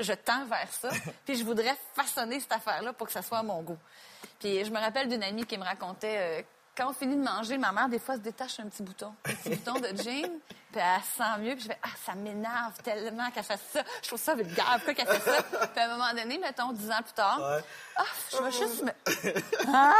je 0.00 0.12
tends 0.12 0.44
vers 0.46 0.72
ça. 0.72 0.88
Puis 1.24 1.36
je 1.36 1.44
voudrais 1.44 1.76
façonner 1.94 2.40
cette 2.40 2.52
affaire-là 2.52 2.92
pour 2.92 3.06
que 3.06 3.12
ça 3.12 3.22
soit 3.22 3.38
à 3.38 3.42
mon 3.42 3.62
goût. 3.62 3.78
Puis 4.38 4.64
je 4.64 4.70
me 4.70 4.78
rappelle 4.78 5.08
d'une 5.08 5.22
amie 5.22 5.44
qui 5.44 5.56
me 5.56 5.64
racontait, 5.64 6.18
euh, 6.18 6.42
quand 6.76 6.90
on 6.90 6.92
finit 6.92 7.16
de 7.16 7.22
manger, 7.22 7.56
ma 7.56 7.72
mère, 7.72 7.88
des 7.88 7.98
fois, 7.98 8.16
se 8.16 8.20
détache 8.20 8.60
un 8.60 8.68
petit 8.68 8.82
bouton, 8.82 9.14
un 9.24 9.32
petit 9.34 9.48
bouton 9.56 9.80
de 9.80 9.88
jean, 9.96 10.30
puis 10.70 10.80
elle 10.80 11.02
se 11.02 11.16
sent 11.16 11.38
mieux. 11.38 11.54
Puis 11.54 11.64
je 11.64 11.68
fais, 11.68 11.78
ah, 11.82 11.88
ça 12.04 12.14
m'énerve 12.14 12.74
tellement 12.82 13.30
qu'elle 13.30 13.44
fasse 13.44 13.62
ça. 13.72 13.82
Je 14.02 14.08
trouve 14.08 14.20
ça 14.20 14.34
vulgaire. 14.34 14.66
Pourquoi 14.74 14.92
qu'elle 14.94 15.06
fait 15.06 15.30
ça? 15.30 15.42
Puis 15.42 15.80
à 15.80 15.84
un 15.84 15.96
moment 15.96 16.12
donné, 16.12 16.36
mettons, 16.38 16.72
dix 16.72 16.90
ans 16.90 17.02
plus 17.02 17.14
tard, 17.14 17.60
ah, 17.96 18.04
je 18.30 18.42
vais 18.42 18.52
juste 18.52 18.82
me... 18.82 18.90
Ah! 19.72 19.94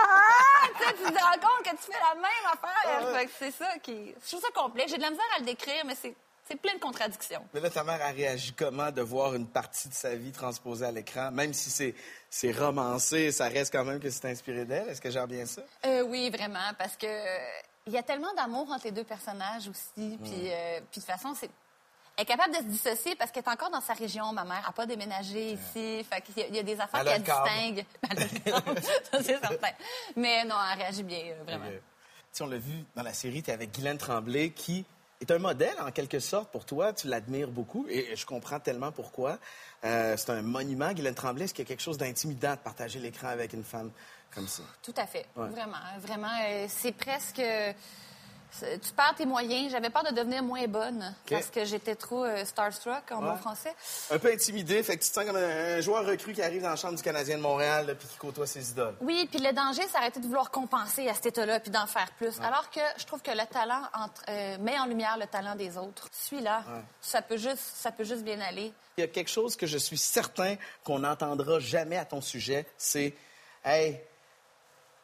Tu 0.78 0.84
sais, 0.84 0.94
tu 0.94 1.12
te 1.12 1.18
rends 1.18 1.32
compte 1.32 1.64
que 1.64 1.70
tu 1.70 1.90
fais 1.90 1.98
la 1.98 2.14
même 2.14 2.46
affaire. 2.52 3.14
Fait 3.14 3.26
que 3.26 3.32
c'est 3.38 3.50
ça 3.52 3.78
qui... 3.82 4.14
Je 4.22 4.28
trouve 4.28 4.40
ça 4.40 4.48
complexe. 4.54 4.90
J'ai 4.90 4.98
de 4.98 5.02
la 5.02 5.10
misère 5.10 5.24
à 5.36 5.38
le 5.38 5.46
décrire, 5.46 5.84
mais 5.86 5.94
c'est 5.94 6.14
c'est 6.48 6.56
plein 6.60 6.74
de 6.74 6.80
contradictions. 6.80 7.44
Mais 7.54 7.60
là, 7.60 7.70
ta 7.70 7.82
mère 7.84 8.00
a 8.02 8.10
réagi 8.10 8.52
comment 8.52 8.90
de 8.90 9.02
voir 9.02 9.34
une 9.34 9.46
partie 9.46 9.88
de 9.88 9.94
sa 9.94 10.14
vie 10.14 10.32
transposée 10.32 10.84
à 10.86 10.92
l'écran? 10.92 11.30
Même 11.32 11.52
si 11.52 11.70
c'est, 11.70 11.94
c'est 12.30 12.52
romancé, 12.52 13.32
ça 13.32 13.48
reste 13.48 13.72
quand 13.72 13.84
même 13.84 14.00
que 14.00 14.10
c'est 14.10 14.30
inspiré 14.30 14.64
d'elle. 14.64 14.88
Est-ce 14.88 15.00
que 15.00 15.10
j'ai 15.10 15.26
bien 15.26 15.46
ça? 15.46 15.62
Euh, 15.84 16.02
oui, 16.02 16.30
vraiment, 16.30 16.72
parce 16.78 16.96
que 16.96 17.06
euh, 17.06 17.36
il 17.86 17.92
y 17.92 17.98
a 17.98 18.02
tellement 18.02 18.32
d'amour 18.34 18.70
entre 18.70 18.84
les 18.86 18.92
deux 18.92 19.04
personnages 19.04 19.68
aussi. 19.68 20.18
Puis, 20.22 20.50
euh, 20.52 20.80
puis 20.90 21.00
de 21.00 21.04
toute 21.04 21.04
façon, 21.04 21.34
c'est 21.38 21.50
elle 22.18 22.22
est 22.22 22.26
capable 22.26 22.52
de 22.54 22.58
se 22.60 22.62
dissocier 22.64 23.14
parce 23.14 23.30
qu'elle 23.30 23.42
est 23.44 23.50
encore 23.50 23.68
dans 23.68 23.82
sa 23.82 23.92
région, 23.92 24.32
ma 24.32 24.44
mère. 24.44 24.56
Elle 24.60 24.64
n'a 24.66 24.72
pas 24.72 24.86
déménagé 24.86 25.52
ici. 25.52 26.02
Fait 26.10 26.22
qu'il 26.22 26.38
y 26.38 26.42
a- 26.42 26.46
il 26.48 26.56
y, 26.56 26.58
a 26.58 26.62
des 26.62 26.80
affaires 26.80 27.04
qu'elle 27.04 27.22
distingue. 27.22 27.84
Ça, 29.12 29.22
c'est 29.22 29.38
certain. 29.38 29.68
Mais 30.16 30.42
non, 30.46 30.54
elle 30.72 30.78
réagit 30.78 31.02
bien, 31.02 31.18
euh, 31.26 31.44
vraiment. 31.44 31.66
Tu 31.66 31.72
sais, 32.32 32.42
on 32.44 32.46
l'a 32.46 32.56
vu 32.56 32.84
dans 32.94 33.02
la 33.02 33.12
série, 33.12 33.42
tu 33.42 33.50
es 33.50 33.52
avec 33.52 33.70
Guylaine 33.70 33.98
Tremblay, 33.98 34.48
qui 34.48 34.86
est 35.20 35.30
un 35.30 35.38
modèle 35.38 35.74
en 35.80 35.90
quelque 35.90 36.20
sorte 36.20 36.50
pour 36.50 36.64
toi. 36.64 36.92
Tu 36.92 37.08
l'admires 37.08 37.50
beaucoup 37.50 37.86
et 37.88 38.14
je 38.14 38.26
comprends 38.26 38.60
tellement 38.60 38.92
pourquoi. 38.92 39.38
Euh, 39.84 40.16
c'est 40.16 40.30
un 40.30 40.42
monument, 40.42 40.92
Guylaine 40.92 41.14
Tremblay. 41.14 41.44
Est-ce 41.44 41.54
qu'il 41.54 41.64
y 41.64 41.66
a 41.66 41.68
quelque 41.68 41.82
chose 41.82 41.98
d'intimidant 41.98 42.52
de 42.52 42.58
partager 42.58 42.98
l'écran 42.98 43.28
avec 43.28 43.52
une 43.52 43.64
femme 43.64 43.90
comme 44.34 44.48
ça? 44.48 44.62
Tout 44.82 44.94
à 44.96 45.06
fait. 45.06 45.26
Ouais. 45.36 45.48
Vraiment. 45.48 45.76
Vraiment, 46.00 46.32
euh, 46.46 46.66
c'est 46.68 46.92
presque. 46.92 47.42
Tu 48.58 48.92
perds 48.96 49.14
tes 49.16 49.26
moyens. 49.26 49.70
J'avais 49.70 49.90
peur 49.90 50.04
de 50.04 50.14
devenir 50.14 50.42
moins 50.42 50.66
bonne 50.66 51.14
parce 51.28 51.46
que 51.50 51.64
j'étais 51.64 51.94
trop 51.94 52.24
euh, 52.24 52.44
starstruck 52.44 53.02
en 53.10 53.22
Ouais. 53.22 53.30
bon 53.30 53.36
français. 53.36 53.74
Un 54.10 54.18
peu 54.18 54.32
intimidé, 54.32 54.82
fait 54.82 54.96
que 54.96 55.02
tu 55.02 55.08
te 55.10 55.14
sens 55.14 55.24
comme 55.26 55.36
un, 55.36 55.76
un 55.76 55.80
joueur 55.80 56.06
recru 56.06 56.32
qui 56.32 56.40
arrive 56.42 56.62
dans 56.62 56.70
la 56.70 56.76
chambre 56.76 56.94
du 56.96 57.02
Canadien 57.02 57.36
de 57.36 57.42
Montréal 57.42 57.86
là, 57.86 57.94
puis 57.94 58.08
qui 58.08 58.16
côtoie 58.16 58.46
ses 58.46 58.70
idoles. 58.70 58.96
Oui, 59.00 59.28
puis 59.30 59.40
le 59.40 59.52
danger, 59.52 59.82
c'est 59.90 59.98
arrêter 59.98 60.20
de 60.20 60.26
vouloir 60.26 60.50
compenser 60.50 61.08
à 61.08 61.14
cet 61.14 61.26
état-là 61.26 61.60
puis 61.60 61.70
d'en 61.70 61.86
faire 61.86 62.10
plus. 62.18 62.38
Ouais. 62.38 62.44
Alors 62.46 62.70
que 62.70 62.80
je 62.96 63.04
trouve 63.04 63.20
que 63.20 63.30
le 63.32 63.44
talent 63.46 63.82
entre- 63.94 64.22
euh, 64.28 64.56
met 64.58 64.78
en 64.78 64.86
lumière 64.86 65.18
le 65.18 65.26
talent 65.26 65.54
des 65.54 65.76
autres. 65.76 66.08
Celui-là, 66.12 66.62
Ouais. 66.66 66.80
ça 67.00 67.20
peut 67.22 67.36
juste, 67.36 67.58
ça 67.74 67.92
peut 67.92 68.04
juste 68.04 68.22
bien 68.22 68.40
aller. 68.40 68.72
Il 68.96 69.00
y 69.02 69.04
a 69.04 69.08
quelque 69.08 69.30
chose 69.30 69.56
que 69.56 69.66
je 69.66 69.76
suis 69.76 69.98
certain 69.98 70.56
qu'on 70.84 71.00
n'entendra 71.00 71.58
jamais 71.60 71.98
à 71.98 72.04
ton 72.06 72.20
sujet, 72.22 72.66
c'est 72.78 73.14
Hey, 73.64 74.00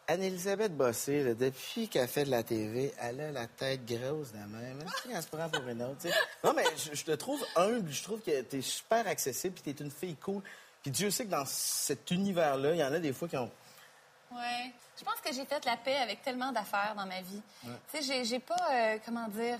Anne-Elisabeth 0.09 0.76
Bossé, 0.76 1.22
là, 1.24 1.34
depuis 1.34 1.88
qu'elle 1.88 2.09
fait 2.09 2.24
de 2.24 2.30
la 2.30 2.42
TV, 2.42 2.92
elle 3.00 3.20
a 3.20 3.30
la 3.32 3.46
tête 3.46 3.84
grosse 3.86 4.32
de 4.32 4.38
même. 4.38 4.80
Est-ce 4.80 5.09
qu'elle 5.09 5.22
se 5.22 5.28
prend 5.28 5.48
pour 5.48 5.66
une 5.68 5.82
autre? 5.82 6.07
Non, 6.44 6.53
mais 6.55 6.64
je, 6.76 6.94
je 6.94 7.05
te 7.05 7.12
trouve 7.12 7.44
humble, 7.57 7.90
je 7.90 8.03
trouve 8.03 8.20
que 8.20 8.42
tu 8.42 8.59
es 8.59 8.61
super 8.62 9.07
accessible, 9.07 9.55
puis 9.55 9.74
tu 9.74 9.82
es 9.82 9.84
une 9.86 9.90
fille 9.92 10.16
cool. 10.16 10.42
Puis 10.82 10.90
Dieu 10.90 11.11
sait 11.11 11.24
que 11.26 11.30
dans 11.30 11.44
cet 11.46 12.11
univers-là, 12.11 12.72
il 12.72 12.78
y 12.78 12.84
en 12.84 12.92
a 12.92 12.98
des 12.98 13.12
fois 13.12 13.28
qui 13.28 13.36
ont. 13.36 13.50
Ouais. 14.32 14.72
Je 14.98 15.05
pense 15.05 15.20
que 15.24 15.32
j'ai 15.32 15.44
fait 15.44 15.64
la 15.64 15.76
paix 15.76 15.96
avec 15.96 16.22
tellement 16.22 16.53
d'affaires 16.53 16.94
dans 16.96 17.07
ma 17.07 17.20
vie. 17.22 17.40
Ouais. 17.64 17.70
Tu 17.92 17.98
sais, 17.98 18.03
j'ai- 18.03 18.24
j'ai 18.24 18.38
pas, 18.40 18.57
euh, 18.72 18.98
comment 19.05 19.28
dire, 19.28 19.59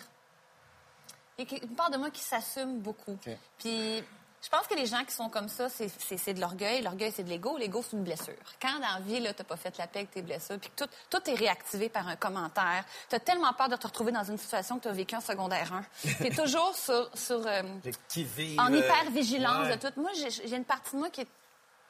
il 1.39 1.51
y 1.51 1.55
a 1.55 1.63
une 1.63 1.75
part 1.75 1.91
de 1.91 1.97
moi 1.97 2.11
qui 2.11 2.21
s'assume 2.23 2.81
beaucoup. 2.81 3.17
Puis 3.59 4.03
je 4.43 4.49
pense 4.49 4.67
que 4.67 4.75
les 4.75 4.87
gens 4.87 5.05
qui 5.05 5.15
sont 5.15 5.29
comme 5.29 5.49
ça, 5.49 5.69
c'est- 5.69 6.33
de 6.35 6.41
l'orgueil. 6.41 6.83
L'orgueil, 6.83 7.13
c'est 7.15 7.23
de 7.23 7.29
l'ego. 7.29 7.57
L'ego, 7.57 7.83
c'est 7.83 7.97
une 7.97 8.03
blessure. 8.03 8.35
Quand 8.61 8.73
dans 8.75 8.95
la 8.95 9.01
vie, 9.01 9.21
là, 9.21 9.33
t'as 9.33 9.45
pas 9.45 9.57
fait 9.57 9.77
la 9.79 9.87
paix 9.87 10.01
avec 10.01 10.11
tes 10.11 10.23
blessures, 10.23 10.59
puis 10.59 10.71
tout, 10.75 10.87
tout 11.11 11.31
est 11.31 11.35
réactivé 11.35 11.89
par 11.89 12.09
un 12.09 12.17
commentaire, 12.17 12.85
t'as 13.09 13.21
tellement 13.21 13.53
peur 13.53 13.69
de 13.69 13.77
te 13.77 13.87
retrouver 13.87 14.11
dans 14.11 14.25
une 14.25 14.39
situation 14.39 14.79
que 14.79 14.85
t'as 14.85 14.93
vécue 14.93 15.15
en 15.15 15.21
secondaire 15.21 15.73
1. 15.73 15.85
T'es 16.19 16.31
toujours 16.43 16.75
sur... 16.77 17.09
sur 17.17 17.47
euh, 17.47 17.63
en 17.63 18.73
euh, 18.73 18.77
hyper 18.77 19.11
vigilance 19.11 19.69
ouais. 19.69 19.77
de 19.77 19.89
tout. 19.89 20.01
Moi, 20.01 20.11
j'ai 20.15 20.57
une 20.57 20.65
partie 20.65 20.93
de 20.93 20.99
moi 20.99 21.11
qui 21.11 21.21
est 21.21 21.29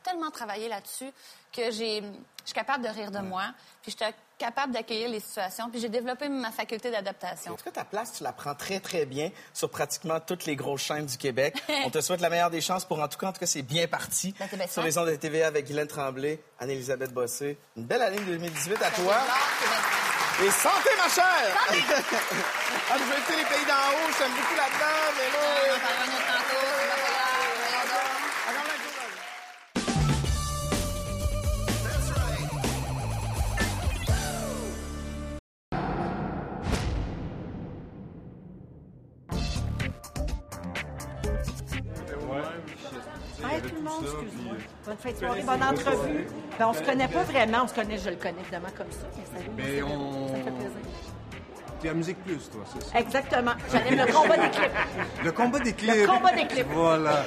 tellement 0.02 0.30
travaillée 0.30 0.68
là-dessus 0.68 1.10
que 1.52 1.70
j'ai, 1.70 2.00
je 2.02 2.44
suis 2.44 2.54
capable 2.54 2.84
de 2.84 2.88
rire 2.88 3.10
de 3.10 3.20
moi, 3.20 3.44
puis 3.82 3.94
capable 4.42 4.72
d'accueillir 4.72 5.08
les 5.08 5.20
situations, 5.20 5.70
puis 5.70 5.80
j'ai 5.80 5.88
développé 5.88 6.28
ma 6.28 6.50
faculté 6.50 6.90
d'adaptation. 6.90 7.52
En 7.52 7.56
tout 7.56 7.62
cas, 7.62 7.70
ta 7.70 7.84
place, 7.84 8.14
tu 8.14 8.24
la 8.24 8.32
prends 8.32 8.56
très, 8.56 8.80
très 8.80 9.06
bien 9.06 9.30
sur 9.54 9.70
pratiquement 9.70 10.18
toutes 10.18 10.46
les 10.46 10.56
grosses 10.56 10.82
chaînes 10.82 11.06
du 11.06 11.16
Québec? 11.16 11.62
On 11.86 11.90
te 11.90 12.00
souhaite 12.00 12.20
la 12.20 12.28
meilleure 12.28 12.50
des 12.50 12.60
chances 12.60 12.84
pour, 12.84 13.00
en 13.00 13.06
tout 13.06 13.18
cas, 13.18 13.28
en 13.28 13.32
tout 13.32 13.38
cas, 13.38 13.46
c'est 13.46 13.62
bien 13.62 13.86
parti. 13.86 14.34
Ben, 14.40 14.48
bien 14.52 14.66
sur 14.66 14.82
les 14.82 14.98
ondes 14.98 15.10
de 15.10 15.14
TVA 15.14 15.46
avec 15.46 15.66
Guylaine 15.66 15.86
Tremblay, 15.86 16.40
Anne-Elisabeth 16.58 17.12
Bossé. 17.12 17.56
Une 17.76 17.84
belle 17.84 18.02
année 18.02 18.18
2018 18.18 18.82
à 18.82 18.90
toi. 18.90 19.14
Et 20.42 20.50
santé, 20.50 20.90
ma 20.98 21.08
chère! 21.08 21.54
ah, 21.70 22.96
vous 22.98 23.12
invitez 23.12 23.36
les 23.36 23.44
pays 23.44 23.66
d'en 23.68 23.92
haut, 23.94 24.10
j'aime 24.18 24.32
beaucoup 24.32 24.56
là-dedans, 24.56 25.12
mais 25.18 25.30
là... 25.38 25.71
Hey, 43.50 43.60
tout 43.62 43.74
le 43.74 43.82
monde, 43.82 44.04
excuse-moi. 44.04 44.54
Bonne 44.86 44.96
de 45.12 45.18
soirée, 45.18 45.42
bonne 45.42 45.62
entrevue. 45.62 46.26
Ben, 46.58 46.66
on 46.68 46.72
se 46.74 46.82
connaît 46.82 47.08
pas 47.08 47.22
vraiment. 47.24 47.58
On 47.64 47.68
se 47.68 47.74
connaît, 47.74 47.98
je 47.98 48.10
le 48.10 48.16
connais 48.16 48.40
évidemment 48.40 48.68
comme 48.76 48.90
ça. 48.90 49.06
Mais 49.36 49.42
merci, 49.56 49.82
on- 49.82 50.28
Ça 50.28 50.34
fait 50.34 50.40
plaisir. 50.50 50.70
T'es 51.80 51.88
à 51.88 51.94
Musique 51.94 52.22
Plus, 52.24 52.48
toi, 52.50 52.62
c'est 52.72 52.82
ça? 52.84 52.98
Exactement. 53.00 53.52
J'anime 53.72 54.06
le 54.06 54.12
combat 54.12 54.36
des 54.36 54.50
clips. 54.50 55.24
Le 55.24 55.32
combat 55.32 55.58
des 55.58 55.72
clips. 55.72 55.94
Le 55.94 56.06
combat 56.06 56.32
des 56.32 56.46
clips. 56.46 56.66
Voilà. 56.72 57.24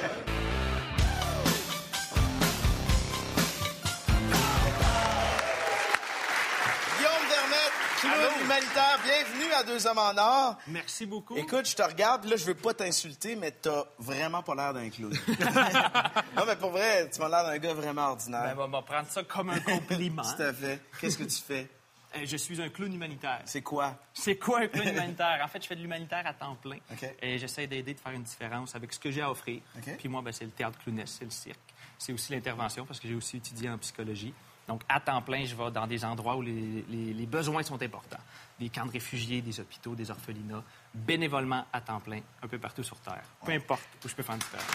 Bienvenue 9.25 9.53
à 9.53 9.63
Deux 9.63 9.87
Hommes 9.87 9.97
en 9.97 10.17
Or. 10.17 10.57
Merci 10.67 11.05
beaucoup. 11.05 11.35
Écoute, 11.37 11.67
je 11.67 11.75
te 11.75 11.81
regarde, 11.81 12.25
là, 12.25 12.35
je 12.35 12.45
veux 12.45 12.55
pas 12.55 12.73
t'insulter, 12.73 13.35
mais 13.35 13.51
t'as 13.51 13.85
vraiment 13.97 14.43
pas 14.43 14.55
l'air 14.55 14.73
d'un 14.73 14.89
clown. 14.89 15.11
non, 16.35 16.43
mais 16.45 16.55
pour 16.55 16.71
vrai, 16.71 17.09
tu 17.09 17.19
m'as 17.19 17.29
l'air 17.29 17.43
d'un 17.43 17.57
gars 17.57 17.73
vraiment 17.73 18.09
ordinaire. 18.09 18.55
Ben, 18.55 18.63
on 18.65 18.67
va 18.69 18.81
prendre 18.81 19.07
ça 19.09 19.23
comme 19.23 19.49
un 19.49 19.59
compliment. 19.59 20.23
Tout 20.23 20.41
à 20.41 20.53
fait. 20.53 20.81
Qu'est-ce 20.99 21.17
que 21.17 21.23
tu 21.23 21.41
fais? 21.41 21.69
Euh, 22.15 22.21
je 22.25 22.37
suis 22.37 22.61
un 22.61 22.69
clown 22.69 22.93
humanitaire. 22.93 23.41
C'est 23.45 23.61
quoi? 23.61 23.95
C'est 24.13 24.37
quoi 24.37 24.61
un 24.61 24.67
clown 24.67 24.87
humanitaire? 24.87 25.41
En 25.43 25.47
fait, 25.47 25.61
je 25.61 25.67
fais 25.67 25.75
de 25.75 25.81
l'humanitaire 25.81 26.23
à 26.25 26.33
temps 26.33 26.55
plein. 26.55 26.77
Et 27.21 27.37
j'essaie 27.37 27.67
d'aider, 27.67 27.93
de 27.93 27.99
faire 27.99 28.13
une 28.13 28.23
différence 28.23 28.75
avec 28.75 28.93
ce 28.93 28.99
que 28.99 29.11
j'ai 29.11 29.21
à 29.21 29.31
offrir. 29.31 29.61
Puis 29.97 30.09
moi, 30.09 30.21
ben, 30.21 30.31
c'est 30.31 30.45
le 30.45 30.51
théâtre 30.51 30.77
clownesque, 30.79 31.15
c'est 31.19 31.25
le 31.25 31.31
cirque. 31.31 31.59
C'est 31.97 32.13
aussi 32.13 32.33
l'intervention 32.33 32.85
parce 32.85 32.99
que 32.99 33.07
j'ai 33.07 33.15
aussi 33.15 33.37
étudié 33.37 33.69
en 33.69 33.77
psychologie. 33.77 34.33
Donc, 34.67 34.81
à 34.89 34.99
temps 34.99 35.21
plein, 35.21 35.45
je 35.45 35.55
vais 35.55 35.69
dans 35.71 35.85
des 35.85 36.03
endroits 36.03 36.35
où 36.35 36.41
les, 36.41 36.83
les- 36.89 37.13
les 37.13 37.25
besoins 37.27 37.61
sont 37.63 37.81
importants. 37.81 38.17
Des 38.59 38.69
camps 38.69 38.85
de 38.85 38.91
réfugiés, 38.91 39.41
des 39.41 39.59
hôpitaux, 39.59 39.93
des 39.95 40.09
orphelinats, 40.09 40.63
bénévolement 40.93 41.65
à 41.71 41.81
temps 41.81 41.99
plein, 41.99 42.21
un 42.41 42.47
peu 42.47 42.57
partout 42.57 42.83
sur 42.83 42.97
Terre. 43.01 43.23
Peu 43.45 43.51
importe 43.51 43.83
où 44.03 44.07
je 44.07 44.15
peux 44.15 44.23
faire 44.23 44.35
une 44.35 44.41
différence. 44.41 44.65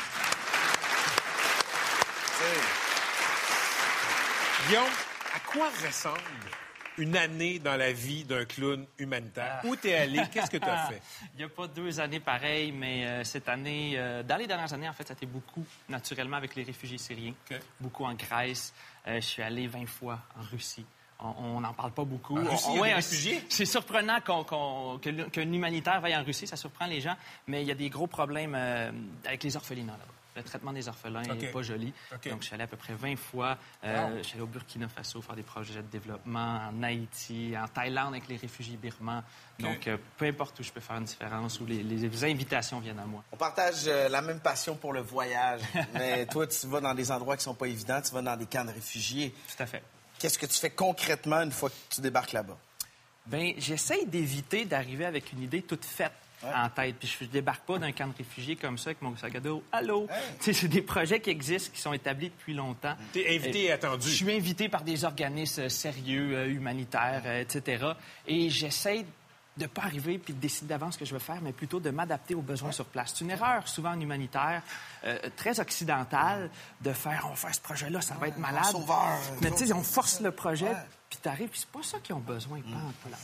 Guillaume, 4.69 4.85
à 5.35 5.41
quoi 5.41 5.69
ressemble 5.87 6.21
une 6.99 7.17
année 7.17 7.59
dans 7.59 7.77
la 7.77 7.93
vie 7.93 8.25
d'un 8.25 8.45
clown 8.45 8.87
humanitaire? 8.99 9.61
Où 9.65 9.75
t'es 9.75 9.95
allé? 9.95 10.21
Qu'est-ce 10.31 10.51
que 10.51 10.59
t'as 10.59 10.87
fait? 10.89 11.01
Il 11.35 11.39
n'y 11.39 11.45
a 11.45 11.49
pas 11.49 11.67
deux 11.67 11.99
années 11.99 12.21
pareilles, 12.21 12.73
mais 12.73 13.07
euh, 13.07 13.25
cette 13.25 13.49
année, 13.49 13.95
euh, 13.97 14.23
dans 14.23 14.37
les 14.37 14.47
dernières 14.47 14.73
années, 14.75 14.89
en 14.89 14.93
fait, 14.93 15.07
ça 15.09 15.15
a 15.15 15.17
été 15.17 15.25
beaucoup, 15.27 15.65
naturellement, 15.89 16.37
avec 16.37 16.55
les 16.55 16.63
réfugiés 16.63 16.99
syriens. 16.99 17.33
Beaucoup 17.81 18.05
en 18.05 18.13
Grèce. 18.15 18.75
Euh, 19.07 19.17
je 19.17 19.27
suis 19.27 19.43
allé 19.43 19.67
20 19.67 19.87
fois 19.87 20.21
en 20.37 20.43
Russie. 20.43 20.85
On 21.39 21.61
n'en 21.61 21.73
parle 21.75 21.93
pas 21.93 22.05
beaucoup. 22.05 22.39
En 22.39 22.45
Russie, 22.51 22.65
On- 22.69 22.81
ouais? 22.81 22.95
C'est 23.49 23.65
surprenant 23.67 24.21
que 24.21 25.27
qu'un 25.29 25.53
humanitaire 25.53 26.01
vaille 26.01 26.17
en 26.17 26.25
Russie. 26.25 26.47
Ça 26.47 26.57
surprend 26.57 26.87
les 26.87 27.01
gens. 27.01 27.17
Mais 27.47 27.63
il 27.63 27.69
y 27.69 27.73
a 27.73 27.75
des 27.75 27.91
gros 27.91 28.07
problèmes 28.07 28.55
euh, 28.57 28.91
avec 29.27 29.43
les 29.43 29.57
orphelinats 29.57 29.93
là-bas. 29.93 30.05
Le 30.37 30.45
traitement 30.45 30.73
des 30.73 30.87
orphelins 30.89 31.23
n'est 31.23 31.49
pas 31.49 31.61
joli. 31.63 31.93
Donc, 32.31 32.41
je 32.41 32.47
suis 32.47 32.55
allé 32.55 32.63
à 32.63 32.67
peu 32.69 32.77
près 32.77 32.95
20 32.95 33.17
fois. 33.17 33.59
Euh, 33.85 34.07
Wow. 34.11 34.19
Je 34.19 34.23
suis 34.23 34.35
allé 34.35 34.43
au 34.43 34.47
Burkina 34.47 34.89
Faso 34.89 35.21
faire 35.21 35.35
des 35.35 35.43
projets 35.43 35.75
de 35.75 35.89
développement, 35.89 36.61
en 36.73 36.83
Haïti, 36.85 37.53
en 37.61 37.67
Thaïlande 37.67 38.15
avec 38.15 38.29
les 38.29 38.37
réfugiés 38.37 38.77
birmans. 38.77 39.25
Donc, 39.59 39.89
euh, 39.89 39.99
peu 40.17 40.27
importe 40.27 40.61
où 40.61 40.63
je 40.63 40.71
peux 40.71 40.81
faire 40.81 40.97
une 40.99 41.05
différence, 41.05 41.59
où 41.61 41.67
les, 41.67 41.83
les 41.83 42.25
invitations 42.25 42.79
viennent 42.79 43.01
à 43.01 43.07
moi. 43.07 43.25
On 43.33 43.37
partage 43.37 43.83
euh, 43.89 44.09
la 44.09 44.23
même 44.23 44.39
passion 44.41 44.77
pour 44.77 44.93
le 44.93 45.01
voyage. 45.01 45.63
mais 45.95 46.25
toi, 46.27 46.47
tu 46.47 46.65
vas 46.69 46.81
dans 46.81 46.95
des 46.95 47.11
endroits 47.11 47.37
qui 47.37 47.43
sont 47.43 47.55
pas 47.55 47.67
évidents. 47.67 48.01
Tu 48.01 48.15
vas 48.15 48.23
dans 48.23 48.37
des 48.37 48.47
camps 48.47 48.65
de 48.65 48.71
réfugiés. 48.73 49.35
Tout 49.57 49.63
à 49.63 49.67
fait. 49.67 49.83
Qu'est-ce 50.21 50.39
que 50.39 50.47
tu 50.47 50.59
fais 50.59 50.71
concrètement 50.71 51.41
une 51.41 51.51
fois 51.51 51.71
que 51.71 51.95
tu 51.95 52.03
débarques 52.03 52.33
là-bas? 52.33 52.59
Bien, 53.27 53.55
j'essaye 53.57 54.07
d'éviter 54.07 54.67
d'arriver 54.67 55.07
avec 55.07 55.33
une 55.33 55.43
idée 55.43 55.63
toute 55.63 55.85
faite 55.85 56.13
en 56.43 56.69
tête. 56.69 56.97
Puis 56.99 57.17
je 57.21 57.25
débarque 57.27 57.65
pas 57.65 57.79
d'un 57.79 57.93
camp 57.93 58.09
de 58.09 58.17
réfugiés 58.17 58.57
comme 58.57 58.79
ça 58.79 58.91
avec 58.91 59.03
mon 59.03 59.17
sac 59.17 59.35
à 59.35 59.41
dos. 59.41 59.63
Allô? 59.73 60.09
Tu 60.39 60.45
sais, 60.45 60.53
c'est 60.53 60.69
des 60.69 60.83
projets 60.83 61.21
qui 61.21 61.31
existent, 61.31 61.71
qui 61.75 61.81
sont 61.81 61.93
établis 61.93 62.31
depuis 62.31 62.55
longtemps. 62.55 62.95
T'es 63.13 63.35
invité 63.35 63.65
et 63.65 63.73
attendu. 63.73 64.09
Je 64.09 64.15
suis 64.15 64.33
invité 64.33 64.69
par 64.69 64.83
des 64.83 65.05
organismes 65.05 65.69
sérieux, 65.69 66.37
euh, 66.37 66.49
humanitaires, 66.49 67.23
euh, 67.25 67.41
etc. 67.41 67.87
Et 68.27 68.51
j'essaie 68.51 69.05
de 69.61 69.67
pas 69.67 69.83
arriver 69.83 70.19
puis 70.19 70.33
de 70.33 70.41
décider 70.41 70.69
d'avance 70.69 70.95
ce 70.95 70.99
que 70.99 71.05
je 71.05 71.13
veux 71.13 71.21
faire, 71.21 71.41
mais 71.43 71.53
plutôt 71.53 71.81
de 71.81 71.91
m'adapter 71.91 72.35
aux 72.35 72.43
besoins 72.43 72.73
sur 72.73 72.87
place. 72.87 73.13
C'est 73.15 73.25
une 73.25 73.31
erreur 73.31 73.69
souvent 73.69 73.91
en 73.91 74.01
humanitaire, 74.01 74.63
euh, 75.05 75.19
très 75.37 75.61
occidentale, 75.61 76.51
de 76.81 76.93
faire 76.93 77.25
on 77.27 77.31
va 77.31 77.37
faire 77.37 77.55
ce 77.55 77.61
projet-là, 77.61 78.01
ça 78.01 78.15
va 78.15 78.29
être 78.29 78.39
malade. 78.39 78.65
sauveur, 78.65 79.19
mais 79.43 79.51
tu 79.51 79.67
sais, 79.67 79.73
on 79.73 79.83
force 79.83 80.21
le 80.21 80.33
projet, 80.33 80.73
puis 81.09 81.19
t'arrives, 81.23 81.49
puis 81.49 81.61
c'est 81.61 81.69
pas 81.69 81.83
ça 81.83 81.99
qu'ils 81.99 82.15
ont 82.15 82.21
besoin. 82.21 82.61
pas 82.61 82.77
en 82.77 82.91
tout. 82.91 83.17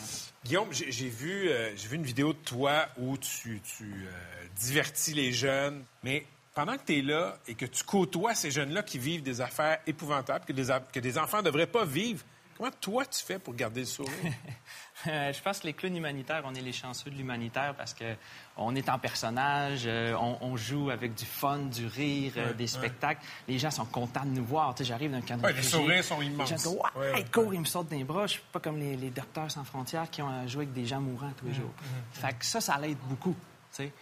Guillaume, 0.45 0.69
j'ai 0.71 1.09
vu, 1.09 1.49
euh, 1.49 1.75
j'ai 1.77 1.89
vu 1.89 1.97
une 1.97 2.05
vidéo 2.05 2.33
de 2.33 2.39
toi 2.39 2.87
où 2.99 3.17
tu, 3.17 3.61
tu, 3.61 3.85
euh, 3.85 4.47
divertis 4.57 5.15
les 5.15 5.33
jeunes, 5.33 5.85
mais 6.03 6.27
pendant 6.55 6.77
que 6.77 6.85
tu 6.87 6.99
es 6.99 7.03
là 7.03 7.39
et 7.47 7.55
que 7.55 7.67
tu 7.67 7.85
côtoies 7.85 8.35
ces 8.35 8.51
jeunes-là 8.51 8.83
qui 8.83 8.99
vivent 8.99 9.23
des 9.23 9.41
affaires 9.41 9.79
épouvantables, 9.87 10.45
que 10.45 10.53
des, 10.53 10.77
que 10.93 11.01
des 11.01 11.19
enfants 11.19 11.39
ne 11.39 11.43
devraient 11.43 11.67
pas 11.67 11.85
vivre, 11.85 12.25
comment 12.57 12.71
toi 12.81 13.07
tu 13.07 13.25
fais 13.25 13.39
pour 13.39 13.55
garder 13.55 13.81
le 13.81 13.87
sourire? 13.87 14.13
Euh, 15.09 15.33
je 15.33 15.41
pense 15.41 15.61
que 15.61 15.67
les 15.67 15.73
clowns 15.73 15.97
humanitaires, 15.97 16.43
on 16.45 16.55
est 16.55 16.61
les 16.61 16.73
chanceux 16.73 17.11
de 17.11 17.17
l'humanitaire 17.17 17.75
parce 17.77 17.95
que 17.95 18.17
on 18.57 18.75
est 18.75 18.89
en 18.89 18.99
personnage, 18.99 19.83
euh, 19.87 20.15
on, 20.15 20.39
on 20.41 20.57
joue 20.57 20.91
avec 20.91 21.15
du 21.15 21.25
fun, 21.25 21.59
du 21.59 21.87
rire, 21.87 22.33
euh, 22.37 22.53
des 22.53 22.65
ouais. 22.65 22.67
spectacles. 22.67 23.21
Les 23.47 23.59
gens 23.59 23.71
sont 23.71 23.85
contents 23.85 24.25
de 24.25 24.31
nous 24.31 24.45
voir. 24.45 24.75
Tu 24.75 24.83
sais, 24.83 24.89
j'arrive 24.89 25.13
d'un 25.13 25.37
de 25.37 25.43
Ouais, 25.43 25.53
les 25.53 25.63
sourires 25.63 26.05
sont 26.05 26.21
immenses. 26.23 26.51
Les 26.51 26.57
gens 26.57 26.71
disent, 26.71 26.79
ouais, 26.97 27.19
hey, 27.21 27.25
cours, 27.27 27.55
ils 27.55 27.61
me 27.61 27.65
sautent 27.65 27.89
des 27.89 28.05
bras. 28.05 28.27
Je 28.27 28.33
suis 28.33 28.43
pas 28.53 28.61
comme 28.61 28.79
les, 28.79 28.97
les 28.97 29.11
docteurs 29.11 29.51
sans 29.51 29.65
frontières 29.65 30.11
qui 30.11 30.23
ont 30.23 30.29
à 30.29 30.47
jouer 30.47 30.63
avec 30.63 30.73
des 30.73 30.87
gens 30.87 31.01
mourants 31.01 31.33
tous 31.37 31.47
les 31.47 31.55
jours. 31.55 31.73
Fait 32.13 32.33
que 32.37 32.45
ça, 32.45 32.61
ça 32.61 32.79
l'aide 32.79 32.99
beaucoup. 33.09 33.37
tu 33.71 33.85
sais. 33.85 33.93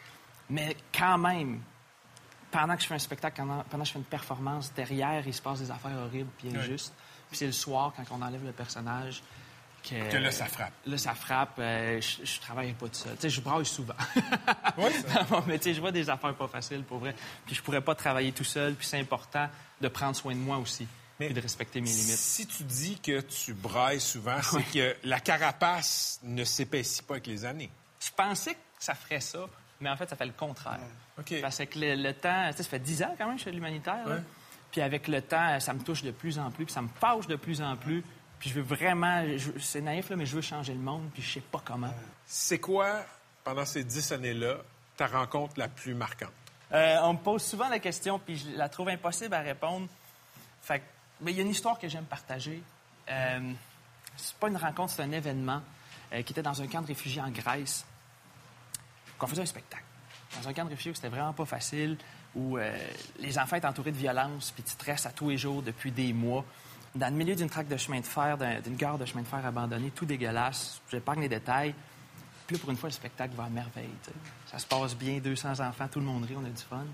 Mais 0.50 0.76
quand 0.96 1.18
même, 1.18 1.60
pendant 2.50 2.76
que 2.76 2.82
je 2.82 2.86
fais 2.86 2.94
un 2.94 2.98
spectacle, 2.98 3.42
pendant, 3.42 3.62
que 3.62 3.84
je 3.84 3.92
fais 3.92 3.98
une 3.98 4.04
performance, 4.04 4.72
derrière, 4.74 5.26
il 5.26 5.34
se 5.34 5.42
passe 5.42 5.60
des 5.60 5.70
affaires 5.70 5.96
horribles 5.98 6.30
puis 6.38 6.56
injustes. 6.56 6.94
Puis 7.28 7.38
c'est 7.38 7.46
le 7.46 7.52
soir, 7.52 7.92
quand 7.96 8.04
on 8.16 8.22
enlève 8.22 8.44
le 8.44 8.52
personnage, 8.52 9.22
que... 9.88 10.10
Que 10.10 10.16
là, 10.16 10.30
ça 10.30 10.46
frappe. 10.46 10.72
Là, 10.86 10.98
ça 10.98 11.14
frappe. 11.14 11.58
euh, 11.58 12.00
je, 12.00 12.24
je 12.24 12.40
travaille 12.40 12.72
pas 12.72 12.86
tout 12.88 12.94
seul. 12.94 13.14
Tu 13.16 13.20
sais, 13.22 13.30
je 13.30 13.40
braille 13.40 13.66
souvent. 13.66 13.94
mais 15.46 15.58
tu 15.58 15.64
sais, 15.64 15.74
je 15.74 15.80
vois 15.80 15.92
des 15.92 16.08
affaires 16.10 16.34
pas 16.34 16.48
faciles, 16.48 16.82
pour 16.82 16.98
vrai. 16.98 17.14
Puis 17.46 17.54
je 17.54 17.62
pourrais 17.62 17.80
pas 17.80 17.94
travailler 17.94 18.32
tout 18.32 18.44
seul. 18.44 18.74
Puis 18.74 18.86
c'est 18.86 18.98
important 18.98 19.48
de 19.80 19.88
prendre 19.88 20.16
soin 20.16 20.32
de 20.34 20.40
moi 20.40 20.56
aussi. 20.58 20.86
puis 21.18 21.32
de 21.32 21.40
respecter 21.40 21.80
mes 21.80 21.90
limites. 21.90 22.16
Si 22.16 22.46
tu 22.46 22.62
dis 22.64 22.98
que 23.00 23.20
tu 23.20 23.54
brailles 23.54 24.00
souvent, 24.00 24.40
c'est 24.42 24.62
que 24.72 24.96
la 25.04 25.20
carapace 25.20 26.18
ne 26.22 26.44
s'épaissit 26.44 27.02
pas 27.06 27.14
avec 27.14 27.26
les 27.26 27.44
années. 27.44 27.70
Je 28.00 28.10
pensais 28.16 28.54
que 28.54 28.60
ça 28.78 28.94
ferait 28.94 29.20
ça, 29.20 29.46
mais 29.80 29.90
en 29.90 29.96
fait, 29.96 30.08
ça 30.08 30.16
fait 30.16 30.26
le 30.26 30.32
contraire. 30.32 30.80
OK. 31.18 31.40
Parce 31.40 31.58
que 31.58 31.78
le, 31.78 31.94
le 31.94 32.12
temps, 32.14 32.50
tu 32.50 32.56
sais, 32.56 32.62
ça 32.64 32.68
fait 32.70 32.78
10 32.78 33.02
ans 33.04 33.14
quand 33.16 33.26
même 33.28 33.36
que 33.36 33.42
je 33.42 33.50
de 33.50 33.54
l'humanitaire. 33.54 34.04
Ouais. 34.06 34.20
Puis 34.72 34.80
avec 34.80 35.06
le 35.06 35.22
temps, 35.22 35.60
ça 35.60 35.72
me 35.72 35.80
touche 35.80 36.02
de 36.02 36.10
plus 36.10 36.38
en 36.38 36.50
plus, 36.50 36.64
puis 36.64 36.74
ça 36.74 36.82
me 36.82 36.88
fâche 37.00 37.28
de 37.28 37.36
plus 37.36 37.62
en 37.62 37.76
plus. 37.76 38.02
Puis 38.44 38.50
je 38.50 38.60
veux 38.60 38.76
vraiment, 38.76 39.24
c'est 39.58 39.80
naïf, 39.80 40.10
là, 40.10 40.16
mais 40.16 40.26
je 40.26 40.36
veux 40.36 40.42
changer 40.42 40.74
le 40.74 40.78
monde, 40.78 41.08
puis 41.14 41.22
je 41.22 41.32
sais 41.32 41.40
pas 41.40 41.62
comment. 41.64 41.94
C'est 42.26 42.58
quoi, 42.58 43.00
pendant 43.42 43.64
ces 43.64 43.84
dix 43.84 44.12
années-là, 44.12 44.58
ta 44.98 45.06
rencontre 45.06 45.54
la 45.56 45.66
plus 45.66 45.94
marquante? 45.94 46.28
Euh, 46.70 46.98
on 47.04 47.14
me 47.14 47.18
pose 47.18 47.42
souvent 47.42 47.70
la 47.70 47.78
question, 47.78 48.18
puis 48.18 48.36
je 48.36 48.54
la 48.54 48.68
trouve 48.68 48.90
impossible 48.90 49.32
à 49.32 49.40
répondre. 49.40 49.88
Fait 50.60 50.82
mais 51.22 51.32
il 51.32 51.38
y 51.38 51.40
a 51.40 51.42
une 51.42 51.52
histoire 51.52 51.78
que 51.78 51.88
j'aime 51.88 52.04
partager. 52.04 52.62
Euh, 53.08 53.52
c'est 54.14 54.36
pas 54.36 54.48
une 54.48 54.58
rencontre, 54.58 54.92
c'est 54.92 55.02
un 55.02 55.12
événement 55.12 55.62
euh, 56.12 56.20
qui 56.20 56.34
était 56.34 56.42
dans 56.42 56.60
un 56.60 56.66
camp 56.66 56.82
de 56.82 56.88
réfugiés 56.88 57.22
en 57.22 57.30
Grèce, 57.30 57.86
qu'on 59.16 59.26
faisait 59.26 59.40
un 59.40 59.46
spectacle. 59.46 59.84
Dans 60.38 60.46
un 60.46 60.52
camp 60.52 60.66
de 60.66 60.68
réfugiés 60.68 60.90
où 60.90 60.94
c'était 60.94 61.08
vraiment 61.08 61.32
pas 61.32 61.46
facile, 61.46 61.96
où 62.34 62.58
euh, 62.58 62.76
les 63.20 63.38
enfants 63.38 63.56
étaient 63.56 63.66
entourés 63.66 63.92
de 63.92 63.96
violence, 63.96 64.50
puis 64.50 64.62
tu 64.62 64.72
stresses 64.72 65.06
à 65.06 65.12
tous 65.12 65.30
les 65.30 65.38
jours 65.38 65.62
depuis 65.62 65.90
des 65.90 66.12
mois. 66.12 66.44
Dans 66.94 67.08
le 67.08 67.16
milieu 67.16 67.34
d'une 67.34 67.50
traque 67.50 67.68
de 67.68 67.76
chemin 67.76 68.00
de 68.00 68.06
fer, 68.06 68.38
d'un- 68.38 68.60
d'une 68.60 68.76
gare 68.76 68.98
de 68.98 69.04
chemin 69.04 69.22
de 69.22 69.26
fer 69.26 69.44
abandonnée, 69.44 69.90
tout 69.90 70.04
dégueulasse. 70.06 70.80
J'épargne 70.90 71.22
les 71.22 71.28
détails. 71.28 71.74
Puis 72.46 72.56
pour 72.58 72.70
une 72.70 72.76
fois, 72.76 72.88
le 72.88 72.94
spectacle 72.94 73.34
va 73.34 73.44
à 73.44 73.48
merveille. 73.48 73.88
Ça 74.50 74.58
se 74.58 74.66
passe 74.66 74.94
bien, 74.94 75.18
200 75.18 75.60
enfants, 75.60 75.88
tout 75.88 75.98
le 75.98 76.04
monde 76.06 76.24
rit, 76.24 76.36
on 76.36 76.44
a 76.44 76.48
du 76.50 76.62
fun. 76.62 76.84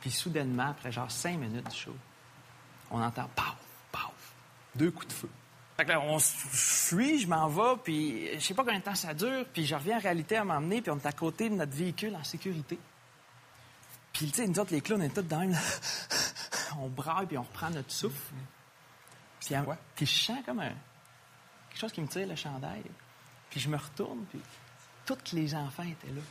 Puis 0.00 0.10
soudainement, 0.10 0.70
après 0.70 0.90
genre 0.92 1.10
cinq 1.10 1.38
minutes 1.38 1.68
du 1.68 1.76
show, 1.76 1.94
on 2.90 3.02
entend 3.02 3.28
paf, 3.34 3.56
paf, 3.90 4.12
deux 4.74 4.90
coups 4.90 5.08
de 5.08 5.12
feu. 5.12 5.28
Fait 5.76 5.84
que 5.84 5.90
là, 5.90 6.00
on 6.00 6.18
fuit, 6.18 7.18
je 7.20 7.26
m'en 7.28 7.48
vais, 7.48 7.76
puis 7.82 8.28
je 8.34 8.40
sais 8.40 8.54
pas 8.54 8.62
combien 8.64 8.78
de 8.78 8.84
temps 8.84 8.94
ça 8.94 9.14
dure, 9.14 9.44
puis 9.52 9.66
je 9.66 9.74
reviens 9.74 9.96
en 9.96 10.00
réalité 10.00 10.36
à 10.36 10.44
m'emmener, 10.44 10.80
puis 10.82 10.90
on 10.90 10.98
est 10.98 11.06
à 11.06 11.12
côté 11.12 11.48
de 11.50 11.54
notre 11.54 11.72
véhicule 11.76 12.14
en 12.14 12.24
sécurité. 12.24 12.78
Puis, 14.12 14.26
tu 14.30 14.34
sais, 14.34 14.46
nous 14.46 14.58
autres, 14.58 14.72
les 14.72 14.80
clowns, 14.80 15.00
on 15.00 15.04
est 15.04 15.08
tous 15.14 15.22
dans 15.22 15.50
on 16.80 16.88
braille, 16.88 17.26
puis 17.26 17.38
on 17.38 17.42
reprend 17.42 17.70
notre 17.70 17.90
souffle. 17.90 18.34
Puis, 19.44 19.54
à- 19.54 19.64
puis 19.94 20.06
je 20.06 20.12
sens 20.24 20.38
comme 20.46 20.60
un... 20.60 20.68
quelque 21.70 21.80
chose 21.80 21.92
qui 21.92 22.00
me 22.00 22.08
tire 22.08 22.26
le 22.26 22.36
chandail. 22.36 22.82
Puis 23.50 23.60
je 23.60 23.68
me 23.68 23.76
retourne, 23.76 24.24
puis 24.30 24.40
tous 25.06 25.32
les 25.32 25.54
enfants 25.54 25.82
étaient 25.82 26.12
là. 26.12 26.22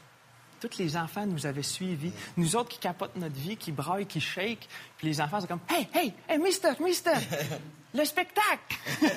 Tous 0.59 0.78
les 0.78 0.95
enfants 0.95 1.26
nous 1.26 1.45
avaient 1.47 1.64
suivis. 1.64 2.14
Nous 2.38 2.55
autres 2.55 2.70
qui 2.70 2.78
capotent 2.78 3.16
notre 3.16 3.36
vie, 3.36 3.57
qui 3.57 3.72
braillent, 3.72 4.05
qui 4.05 4.22
shake. 4.22 4.68
Puis 4.97 5.07
les 5.07 5.20
enfants, 5.20 5.41
c'est 5.41 5.47
comme 5.47 5.59
Hey, 5.68 5.88
hey, 5.93 6.14
hey, 6.30 6.38
mister, 6.38 6.70
mister, 6.80 7.14
le 7.95 8.05
spectacle! 8.05 8.78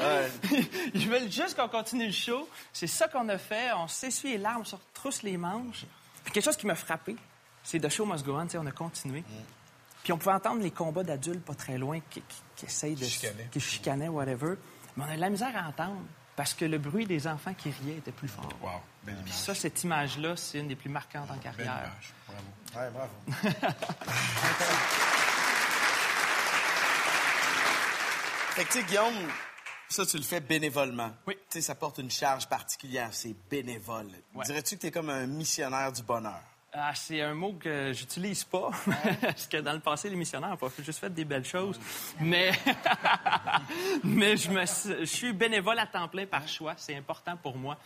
Ils 0.94 1.08
veulent 1.08 1.30
juste 1.30 1.56
qu'on 1.56 1.68
continue 1.68 2.06
le 2.06 2.12
show. 2.12 2.48
C'est 2.72 2.86
ça 2.86 3.08
qu'on 3.08 3.28
a 3.28 3.38
fait. 3.38 3.72
On 3.72 3.88
s'essuie 3.88 4.32
les 4.32 4.38
larmes, 4.38 4.62
on 4.62 4.64
se 4.64 4.76
retrousse 4.76 5.22
les 5.22 5.36
manches. 5.36 5.84
Puis 6.24 6.32
quelque 6.32 6.44
chose 6.44 6.56
qui 6.56 6.66
m'a 6.66 6.74
frappé, 6.74 7.16
c'est 7.62 7.80
The 7.80 7.88
Show 7.88 8.06
Must 8.06 8.24
Go 8.24 8.36
On. 8.38 8.46
On 8.54 8.66
a 8.66 8.72
continué. 8.72 9.24
Puis 10.10 10.16
on 10.16 10.18
pouvait 10.18 10.34
entendre 10.34 10.60
les 10.60 10.72
combats 10.72 11.04
d'adultes 11.04 11.44
pas 11.44 11.54
très 11.54 11.78
loin 11.78 12.00
qui, 12.10 12.20
qui, 12.22 12.42
qui 12.56 12.66
essayent 12.66 12.96
de... 12.96 13.04
Chicanaient. 13.04 13.48
Qui 13.52 13.60
chicanaient, 13.60 14.08
whatever. 14.08 14.56
Mais 14.96 15.04
on 15.04 15.08
a 15.08 15.14
de 15.14 15.20
la 15.20 15.30
misère 15.30 15.56
à 15.56 15.68
entendre 15.68 16.00
parce 16.34 16.52
que 16.52 16.64
le 16.64 16.78
bruit 16.78 17.06
des 17.06 17.28
enfants 17.28 17.54
qui 17.54 17.70
riaient 17.70 17.98
était 17.98 18.10
plus 18.10 18.26
fort. 18.26 18.48
Wow, 18.60 18.70
belle 19.04 19.14
Puis 19.22 19.26
image. 19.26 19.34
ça, 19.40 19.54
cette 19.54 19.84
image-là, 19.84 20.34
c'est 20.34 20.58
une 20.58 20.66
des 20.66 20.74
plus 20.74 20.90
marquantes 20.90 21.30
en 21.30 21.34
Belle 21.34 21.42
carrière. 21.44 21.76
image. 21.76 22.12
Bravo. 22.26 22.42
Ouais, 22.74 22.90
bravo. 22.90 23.12
fait 28.54 28.64
que, 28.64 28.72
tu 28.72 28.78
sais, 28.80 28.84
Guillaume, 28.84 29.14
Ça, 29.88 30.06
tu 30.06 30.16
le 30.16 30.22
fais 30.22 30.40
bénévolement. 30.40 31.10
Oui. 31.26 31.34
Tu 31.36 31.42
sais, 31.50 31.60
ça 31.62 31.74
porte 31.74 31.98
une 31.98 32.10
charge 32.10 32.48
particulière. 32.48 33.08
C'est 33.12 33.34
bénévole. 33.48 34.08
Ouais. 34.34 34.44
Dirais-tu 34.44 34.76
que 34.76 34.80
tu 34.82 34.86
es 34.88 34.90
comme 34.90 35.10
un 35.10 35.26
missionnaire 35.26 35.92
du 35.92 36.02
bonheur? 36.02 36.40
Ah, 36.72 36.94
c'est 36.94 37.20
un 37.20 37.34
mot 37.34 37.54
que 37.54 37.92
j'utilise 37.92 38.44
pas, 38.44 38.70
parce 39.20 39.48
que 39.48 39.56
dans 39.56 39.72
le 39.72 39.80
passé, 39.80 40.08
les 40.08 40.14
missionnaires 40.14 40.50
n'ont 40.50 40.56
pas 40.56 40.70
juste 40.78 41.00
fait 41.00 41.12
des 41.12 41.24
belles 41.24 41.44
choses. 41.44 41.80
Mais, 42.20 42.52
mais 44.04 44.36
je, 44.36 44.50
me, 44.50 44.64
je 45.00 45.04
suis 45.04 45.32
bénévole 45.32 45.80
à 45.80 45.86
temps 45.86 46.06
plein 46.06 46.26
par 46.26 46.46
choix. 46.46 46.74
C'est 46.76 46.94
important 46.94 47.36
pour 47.36 47.56
moi. 47.56 47.76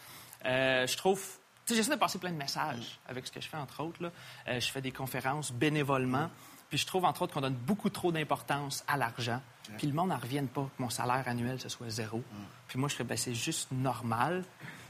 Euh, 0.45 0.87
je 0.87 0.97
trouve... 0.99 1.19
Tu 1.65 1.73
sais, 1.73 1.77
j'essaie 1.77 1.95
de 1.95 1.99
passer 1.99 2.19
plein 2.19 2.33
de 2.33 2.37
messages 2.37 2.99
avec 3.09 3.27
ce 3.27 3.33
que 3.33 3.41
je 3.41 3.49
fais, 3.49 3.57
entre 3.57 3.83
autres. 3.83 4.03
Là. 4.03 4.13
Euh, 4.49 4.61
je 4.61 4.71
fais 4.71 4.83
des 4.83 4.93
conférences 4.93 5.51
bénévolement. 5.51 6.29
Puis 6.69 6.77
je 6.77 6.87
trouve, 6.87 7.07
entre 7.07 7.23
autres, 7.23 7.33
qu'on 7.33 7.41
donne 7.41 7.55
beaucoup 7.55 7.89
trop 7.89 8.13
d'importance 8.13 8.85
à 8.87 8.99
l'argent. 8.99 9.41
Puis 9.79 9.87
le 9.87 9.95
monde 9.95 10.11
n'en 10.11 10.19
revienne 10.19 10.49
pas 10.49 10.65
que 10.77 10.83
mon 10.83 10.91
salaire 10.91 11.27
annuel, 11.27 11.59
ce 11.59 11.71
soit 11.71 11.89
zéro. 11.89 12.23
Puis 12.69 12.79
moi, 12.79 12.91
je 12.91 12.97
fais, 12.97 13.05
ben, 13.05 13.17
c'est 13.17 13.35
juste 13.35 13.73
normal. 13.73 14.45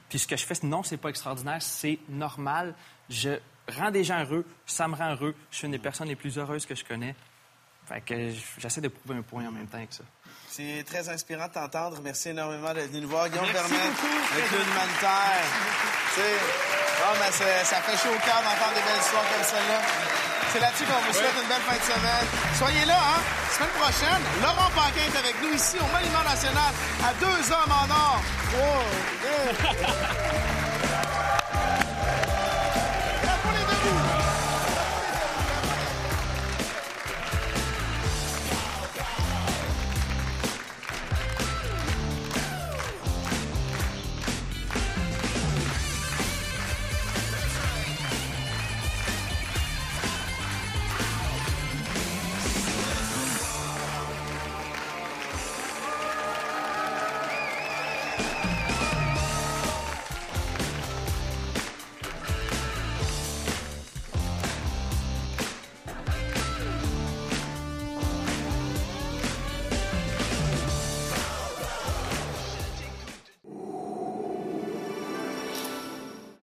Puis 0.09 0.19
ce 0.19 0.27
que 0.27 0.37
je 0.37 0.45
fais, 0.45 0.55
non, 0.65 0.83
c'est 0.83 0.97
pas 0.97 1.11
extraordinaire, 1.11 1.63
c'est 1.63 2.01
normal. 2.09 2.75
Je 3.09 3.39
rends 3.79 3.91
des 3.91 4.05
gens 4.05 4.21
heureux, 4.25 4.45
ça 4.67 4.89
me 4.89 4.95
rend 4.95 5.13
heureux. 5.15 5.35
Je 5.51 5.57
suis 5.59 5.67
une 5.67 5.73
des 5.73 5.79
personnes 5.79 6.09
les 6.09 6.17
plus 6.17 6.37
heureuses 6.39 6.67
que 6.67 6.75
je 6.75 6.85
connais. 6.85 7.15
Fait 7.89 8.01
que 8.01 8.31
j'essaie 8.59 8.81
de 8.81 8.89
prouver 8.89 9.19
un 9.19 9.23
point 9.23 9.47
en 9.47 9.53
même 9.53 9.67
temps 9.67 9.85
que 9.85 9.95
ça. 9.95 10.05
C'est 10.49 10.85
très 10.87 11.07
inspirant 11.09 11.49
de 11.49 11.53
t'entendre. 11.53 11.99
Merci 12.03 12.31
énormément 12.31 12.73
d'être 12.73 12.89
venu 12.91 13.03
nous 13.03 13.09
voir. 13.09 13.29
Guillaume 13.29 13.45
Merci 13.53 13.73
le 13.75 14.49
club 14.49 14.63
humanitaire. 14.63 15.45
Ah, 17.07 17.13
mais 17.21 17.31
c'est- 17.33 17.65
ça 17.65 17.77
fait 17.83 17.97
chaud 17.99 18.15
au 18.15 18.19
cœur 18.25 18.41
d'entendre 18.41 18.75
des 18.75 18.81
belles 18.89 19.01
histoires 19.03 19.25
comme 19.29 19.43
celle-là. 19.45 19.81
C'est 20.53 20.61
là-dessus 20.61 20.85
qu'on 20.85 21.01
vous 21.07 21.13
souhaite 21.13 21.35
une 21.43 21.49
belle 21.49 21.61
fin 21.67 21.77
de 21.77 21.83
semaine. 21.83 22.27
Soyez 22.57 22.85
là, 22.87 22.97
hein? 22.97 23.21
Semaine 23.51 23.71
prochaine, 23.71 24.23
Laurent 24.41 24.71
Paquin 24.71 25.05
est 25.13 25.19
avec 25.19 25.35
nous 25.43 25.53
ici 25.53 25.77
au 25.81 25.87
Monument 25.93 26.23
National 26.23 26.73
à 27.05 27.13
deux 27.21 27.53
hommes 27.53 27.73
en 27.73 27.91
or. 27.91 28.23
Wow, 28.55 28.85
yeah. 29.25 30.41